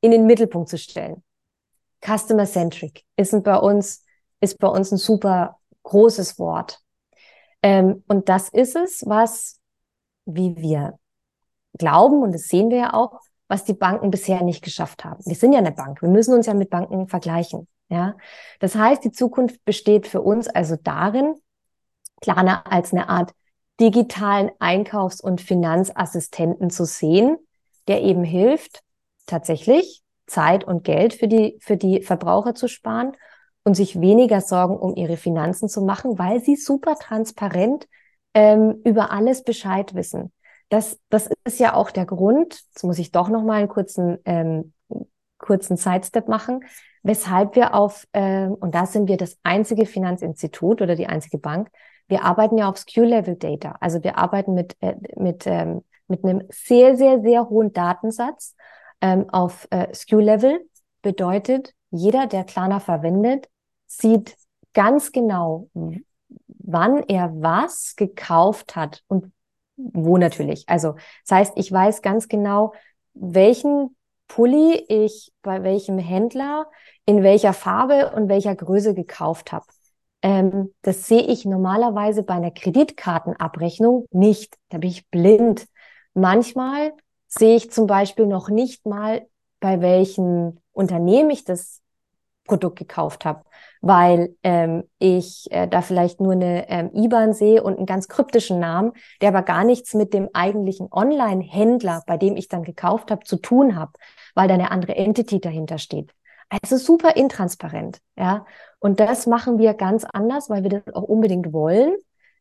in 0.00 0.12
den 0.12 0.26
Mittelpunkt 0.26 0.68
zu 0.68 0.78
stellen. 0.78 1.22
Customer 2.04 2.46
centric 2.46 3.04
ist 3.16 3.42
bei 3.42 3.56
uns, 3.56 4.04
ist 4.40 4.58
bei 4.58 4.68
uns 4.68 4.92
ein 4.92 4.98
super 4.98 5.58
großes 5.82 6.38
Wort. 6.38 6.80
Ähm, 7.62 8.04
und 8.08 8.28
das 8.28 8.48
ist 8.50 8.76
es, 8.76 9.02
was, 9.06 9.58
wie 10.26 10.56
wir 10.56 10.98
glauben, 11.78 12.22
und 12.22 12.32
das 12.32 12.44
sehen 12.44 12.70
wir 12.70 12.78
ja 12.78 12.94
auch, 12.94 13.20
was 13.54 13.64
die 13.64 13.74
Banken 13.74 14.10
bisher 14.10 14.42
nicht 14.42 14.64
geschafft 14.64 15.04
haben. 15.04 15.24
Wir 15.24 15.36
sind 15.36 15.52
ja 15.52 15.60
eine 15.60 15.70
Bank. 15.70 16.02
Wir 16.02 16.08
müssen 16.08 16.34
uns 16.34 16.46
ja 16.46 16.54
mit 16.54 16.70
Banken 16.70 17.06
vergleichen. 17.06 17.68
Ja, 17.88 18.16
das 18.58 18.74
heißt, 18.74 19.04
die 19.04 19.12
Zukunft 19.12 19.64
besteht 19.64 20.08
für 20.08 20.22
uns 20.22 20.48
also 20.48 20.74
darin, 20.74 21.34
Klarna 22.20 22.64
als 22.68 22.92
eine 22.92 23.08
Art 23.08 23.32
digitalen 23.78 24.50
Einkaufs- 24.58 25.20
und 25.20 25.40
Finanzassistenten 25.40 26.70
zu 26.70 26.84
sehen, 26.84 27.36
der 27.86 28.02
eben 28.02 28.24
hilft, 28.24 28.80
tatsächlich 29.26 30.02
Zeit 30.26 30.64
und 30.64 30.82
Geld 30.82 31.14
für 31.14 31.28
die, 31.28 31.56
für 31.60 31.76
die 31.76 32.02
Verbraucher 32.02 32.56
zu 32.56 32.66
sparen 32.66 33.12
und 33.62 33.74
sich 33.74 34.00
weniger 34.00 34.40
Sorgen 34.40 34.76
um 34.76 34.96
ihre 34.96 35.16
Finanzen 35.16 35.68
zu 35.68 35.82
machen, 35.82 36.18
weil 36.18 36.42
sie 36.42 36.56
super 36.56 36.96
transparent 36.96 37.86
ähm, 38.32 38.80
über 38.84 39.12
alles 39.12 39.44
Bescheid 39.44 39.94
wissen. 39.94 40.32
Das, 40.74 40.98
das 41.08 41.30
ist 41.44 41.60
ja 41.60 41.74
auch 41.74 41.92
der 41.92 42.04
Grund, 42.04 42.64
jetzt 42.72 42.82
muss 42.82 42.98
ich 42.98 43.12
doch 43.12 43.28
noch 43.28 43.44
mal 43.44 43.60
einen 43.60 43.68
kurzen, 43.68 44.18
ähm, 44.24 44.72
kurzen 45.38 45.76
Sidestep 45.76 46.26
machen, 46.26 46.64
weshalb 47.04 47.54
wir 47.54 47.74
auf, 47.74 48.08
ähm, 48.12 48.54
und 48.54 48.74
da 48.74 48.84
sind 48.84 49.06
wir 49.06 49.16
das 49.16 49.38
einzige 49.44 49.86
Finanzinstitut 49.86 50.82
oder 50.82 50.96
die 50.96 51.06
einzige 51.06 51.38
Bank, 51.38 51.70
wir 52.08 52.24
arbeiten 52.24 52.58
ja 52.58 52.68
auf 52.68 52.76
SKU-Level-Data. 52.76 53.76
Also 53.78 54.02
wir 54.02 54.18
arbeiten 54.18 54.54
mit, 54.54 54.76
äh, 54.80 54.96
mit, 55.14 55.46
ähm, 55.46 55.84
mit 56.08 56.24
einem 56.24 56.42
sehr, 56.50 56.96
sehr, 56.96 57.22
sehr 57.22 57.48
hohen 57.48 57.72
Datensatz 57.72 58.56
ähm, 59.00 59.30
auf 59.30 59.68
äh, 59.70 59.94
SKU-Level. 59.94 60.68
Bedeutet, 61.02 61.72
jeder, 61.92 62.26
der 62.26 62.42
Klarna 62.42 62.80
verwendet, 62.80 63.48
sieht 63.86 64.36
ganz 64.72 65.12
genau, 65.12 65.68
wann 66.48 67.04
er 67.04 67.30
was 67.32 67.94
gekauft 67.94 68.74
hat 68.74 69.04
und 69.06 69.30
wo 69.76 70.16
natürlich. 70.16 70.68
Also 70.68 70.94
das 71.26 71.38
heißt, 71.38 71.52
ich 71.56 71.70
weiß 71.70 72.02
ganz 72.02 72.28
genau, 72.28 72.72
welchen 73.14 73.96
Pulli 74.28 74.84
ich 74.88 75.32
bei 75.42 75.62
welchem 75.62 75.98
Händler 75.98 76.66
in 77.06 77.22
welcher 77.22 77.52
Farbe 77.52 78.12
und 78.14 78.28
welcher 78.28 78.54
Größe 78.54 78.94
gekauft 78.94 79.52
habe. 79.52 79.66
Ähm, 80.22 80.72
das 80.82 81.06
sehe 81.06 81.22
ich 81.22 81.44
normalerweise 81.44 82.22
bei 82.22 82.34
einer 82.34 82.50
Kreditkartenabrechnung 82.50 84.06
nicht. 84.10 84.56
Da 84.70 84.78
bin 84.78 84.90
ich 84.90 85.08
blind. 85.10 85.66
Manchmal 86.14 86.94
sehe 87.26 87.56
ich 87.56 87.70
zum 87.70 87.86
Beispiel 87.86 88.26
noch 88.26 88.48
nicht 88.48 88.86
mal, 88.86 89.26
bei 89.60 89.80
welchem 89.80 90.58
Unternehmen 90.72 91.30
ich 91.30 91.44
das 91.44 91.80
Produkt 92.44 92.78
gekauft 92.78 93.24
habe, 93.24 93.42
weil 93.80 94.36
ähm, 94.42 94.84
ich 94.98 95.46
äh, 95.50 95.66
da 95.66 95.80
vielleicht 95.80 96.20
nur 96.20 96.32
eine 96.32 96.68
ähm, 96.68 96.90
IBAN 96.94 97.32
sehe 97.32 97.62
und 97.62 97.76
einen 97.76 97.86
ganz 97.86 98.08
kryptischen 98.08 98.58
Namen, 98.60 98.92
der 99.20 99.30
aber 99.30 99.42
gar 99.42 99.64
nichts 99.64 99.94
mit 99.94 100.12
dem 100.12 100.28
eigentlichen 100.32 100.88
Online-Händler, 100.90 102.02
bei 102.06 102.16
dem 102.16 102.36
ich 102.36 102.48
dann 102.48 102.62
gekauft 102.62 103.10
habe, 103.10 103.24
zu 103.24 103.36
tun 103.36 103.76
habe, 103.76 103.92
weil 104.34 104.48
da 104.48 104.54
eine 104.54 104.70
andere 104.70 104.96
Entity 104.96 105.40
dahinter 105.40 105.78
steht. 105.78 106.12
Also 106.48 106.76
super 106.76 107.16
intransparent, 107.16 108.00
ja. 108.16 108.44
Und 108.78 109.00
das 109.00 109.26
machen 109.26 109.58
wir 109.58 109.74
ganz 109.74 110.04
anders, 110.04 110.50
weil 110.50 110.62
wir 110.62 110.70
das 110.70 110.94
auch 110.94 111.02
unbedingt 111.02 111.52
wollen. 111.52 111.96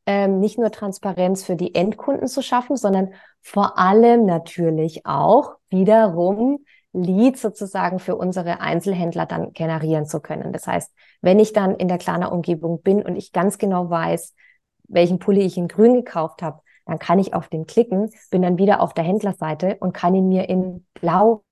Ähm, 0.06 0.41
nicht 0.41 0.60
nur 0.60 0.70
Transparenz 0.72 1.45
für 1.45 1.56
die 1.56 1.74
Endkunden 1.74 2.28
zu 2.28 2.41
schaffen, 2.41 2.76
sondern 2.76 3.14
vor 3.41 3.80
allem 3.80 4.26
natürlich 4.26 5.06
auch 5.06 5.54
wiederum 5.70 6.66
Leads 6.94 7.41
sozusagen 7.41 8.00
für 8.00 8.16
unsere 8.16 8.62
Einzelhändler 8.62 9.26
dann 9.26 9.52
generieren 9.54 10.06
zu 10.06 10.20
können. 10.22 10.54
Das 10.54 10.68
heißt, 10.68 10.94
wenn 11.22 11.39
ich 11.39 11.54
dann 11.54 11.76
in 11.76 11.88
der 11.88 11.98
Klarna-Umgebung 11.98 12.82
bin 12.82 13.02
und 13.02 13.16
ich 13.16 13.32
ganz 13.32 13.58
genau 13.58 13.89
weiß, 13.89 14.36
welchen 14.88 15.20
Pulli 15.20 15.41
ich 15.41 15.58
in 15.58 15.68
grün 15.68 15.96
gekauft 15.96 16.41
habe, 16.41 16.62
dann 16.86 17.00
kann 17.00 17.20
ich 17.20 17.34
auf 17.34 17.48
den 17.48 17.66
klicken, 17.66 18.12
bin 18.30 18.41
dann 18.41 18.58
wieder 18.58 18.82
auf 18.82 18.94
der 18.94 19.04
Händlerseite 19.04 19.78
und 19.80 19.94
kann 19.94 20.16
ihn 20.16 20.28
mir 20.28 20.50
in 20.50 20.86
blau 20.94 21.44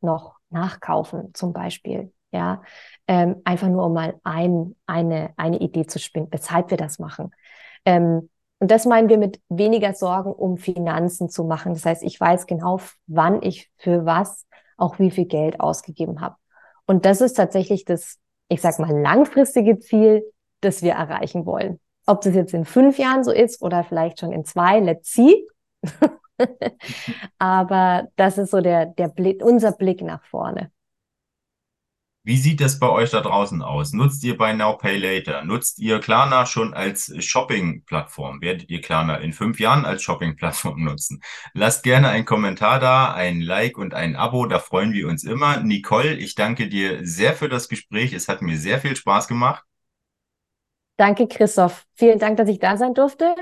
noch 0.00 0.36
nachkaufen, 0.50 1.32
zum 1.34 1.52
Beispiel. 1.52 2.12
Ja, 2.30 2.62
ähm, 3.06 3.36
einfach 3.44 3.68
nur 3.68 3.86
um 3.86 3.94
mal 3.94 4.20
ein, 4.22 4.76
eine, 4.86 5.30
eine 5.36 5.60
Idee 5.60 5.86
zu 5.86 5.98
spinnen, 5.98 6.28
weshalb 6.30 6.70
wir 6.70 6.76
das 6.76 6.98
machen. 6.98 7.30
Ähm, 7.86 8.28
und 8.58 8.70
das 8.70 8.86
meinen 8.86 9.08
wir 9.08 9.18
mit 9.18 9.40
weniger 9.48 9.94
Sorgen 9.94 10.32
um 10.32 10.58
Finanzen 10.58 11.28
zu 11.30 11.44
machen. 11.44 11.72
Das 11.72 11.86
heißt, 11.86 12.02
ich 12.02 12.20
weiß 12.20 12.46
genau, 12.46 12.80
wann 13.06 13.40
ich 13.42 13.70
für 13.76 14.04
was 14.04 14.46
auch 14.78 14.98
wie 14.98 15.10
viel 15.10 15.26
Geld 15.26 15.60
ausgegeben 15.60 16.22
habe. 16.22 16.36
Und 16.86 17.04
das 17.04 17.20
ist 17.20 17.34
tatsächlich 17.34 17.84
das, 17.84 18.18
ich 18.48 18.62
sag 18.62 18.78
mal, 18.78 18.98
langfristige 18.98 19.78
Ziel, 19.78 20.24
das 20.62 20.82
wir 20.82 20.92
erreichen 20.92 21.44
wollen. 21.44 21.78
Ob 22.06 22.22
das 22.22 22.34
jetzt 22.34 22.54
in 22.54 22.64
fünf 22.64 22.98
Jahren 22.98 23.22
so 23.22 23.30
ist 23.30 23.60
oder 23.60 23.84
vielleicht 23.84 24.20
schon 24.20 24.32
in 24.32 24.46
zwei, 24.46 24.80
let's 24.80 25.12
see. 25.12 25.46
Aber 27.38 28.08
das 28.16 28.38
ist 28.38 28.50
so 28.50 28.60
der, 28.60 28.86
der 28.86 29.08
Blick, 29.08 29.44
unser 29.44 29.72
Blick 29.72 30.00
nach 30.00 30.24
vorne. 30.24 30.70
Wie 32.28 32.36
sieht 32.36 32.60
das 32.60 32.78
bei 32.78 32.90
euch 32.90 33.08
da 33.08 33.22
draußen 33.22 33.62
aus? 33.62 33.94
Nutzt 33.94 34.22
ihr 34.22 34.36
Buy 34.36 34.52
Now 34.52 34.76
Pay 34.76 34.98
Later? 34.98 35.46
Nutzt 35.46 35.78
ihr 35.78 35.98
Klarna 35.98 36.44
schon 36.44 36.74
als 36.74 37.10
Shopping-Plattform? 37.24 38.42
Werdet 38.42 38.68
ihr 38.68 38.82
Klarna 38.82 39.16
in 39.16 39.32
fünf 39.32 39.58
Jahren 39.58 39.86
als 39.86 40.02
Shopping-Plattform 40.02 40.84
nutzen? 40.84 41.22
Lasst 41.54 41.84
gerne 41.84 42.10
einen 42.10 42.26
Kommentar 42.26 42.80
da, 42.80 43.14
ein 43.14 43.40
Like 43.40 43.78
und 43.78 43.94
ein 43.94 44.14
Abo, 44.14 44.44
da 44.44 44.58
freuen 44.58 44.92
wir 44.92 45.08
uns 45.08 45.24
immer. 45.24 45.60
Nicole, 45.60 46.16
ich 46.16 46.34
danke 46.34 46.68
dir 46.68 46.98
sehr 47.00 47.32
für 47.32 47.48
das 47.48 47.66
Gespräch. 47.66 48.12
Es 48.12 48.28
hat 48.28 48.42
mir 48.42 48.58
sehr 48.58 48.78
viel 48.78 48.94
Spaß 48.94 49.26
gemacht. 49.26 49.64
Danke, 50.98 51.28
Christoph. 51.28 51.86
Vielen 51.94 52.18
Dank, 52.18 52.36
dass 52.36 52.50
ich 52.50 52.58
da 52.58 52.76
sein 52.76 52.92
durfte. 52.92 53.36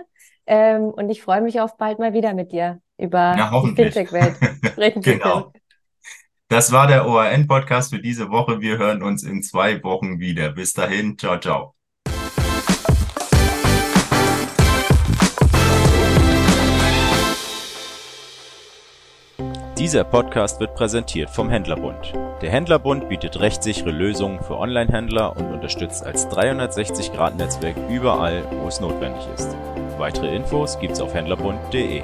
Ähm, 0.47 0.85
und 0.91 1.11
ich 1.11 1.23
freue 1.23 1.41
mich 1.41 1.61
auf 1.61 1.77
bald 1.77 1.99
mal 1.99 2.13
wieder 2.13 2.35
mit 2.35 2.53
dir 2.53 2.81
über 2.99 3.35
Na, 3.37 3.51
die 3.51 3.75
Fintech-Welt 3.75 4.37
sprechen 4.65 5.03
zu 5.03 5.11
genau. 5.11 5.51
können. 5.51 5.66
Das 6.49 6.71
war 6.71 6.87
der 6.87 7.09
ORN-Podcast 7.09 7.93
für 7.93 7.99
diese 7.99 8.31
Woche. 8.31 8.61
Wir 8.61 8.79
hören 8.79 9.03
uns 9.03 9.25
in 9.25 9.43
zwei 9.43 9.83
Wochen 9.83 10.21
wieder. 10.21 10.51
Bis 10.51 10.73
dahin, 10.75 11.19
ciao, 11.19 11.41
ciao. 11.41 11.75
Dieser 19.77 20.05
Podcast 20.05 20.61
wird 20.61 20.77
präsentiert 20.77 21.31
vom 21.31 21.51
Händlerbund. 21.51 22.13
Der 22.41 22.51
Händlerbund 22.51 23.09
bietet 23.09 23.41
rechtssichere 23.41 23.91
Lösungen 23.91 24.41
für 24.41 24.57
Online-Händler 24.57 25.37
und 25.37 25.53
unterstützt 25.53 26.05
als 26.07 26.29
360-Grad-Netzwerk 26.29 27.77
überall, 27.91 28.45
wo 28.63 28.69
es 28.69 28.81
notwendig 28.81 29.27
ist. 29.35 29.57
Weitere 29.99 30.35
Infos 30.35 30.79
gibt's 30.79 31.01
auf 31.01 31.13
händlerbund.de. 31.13 32.03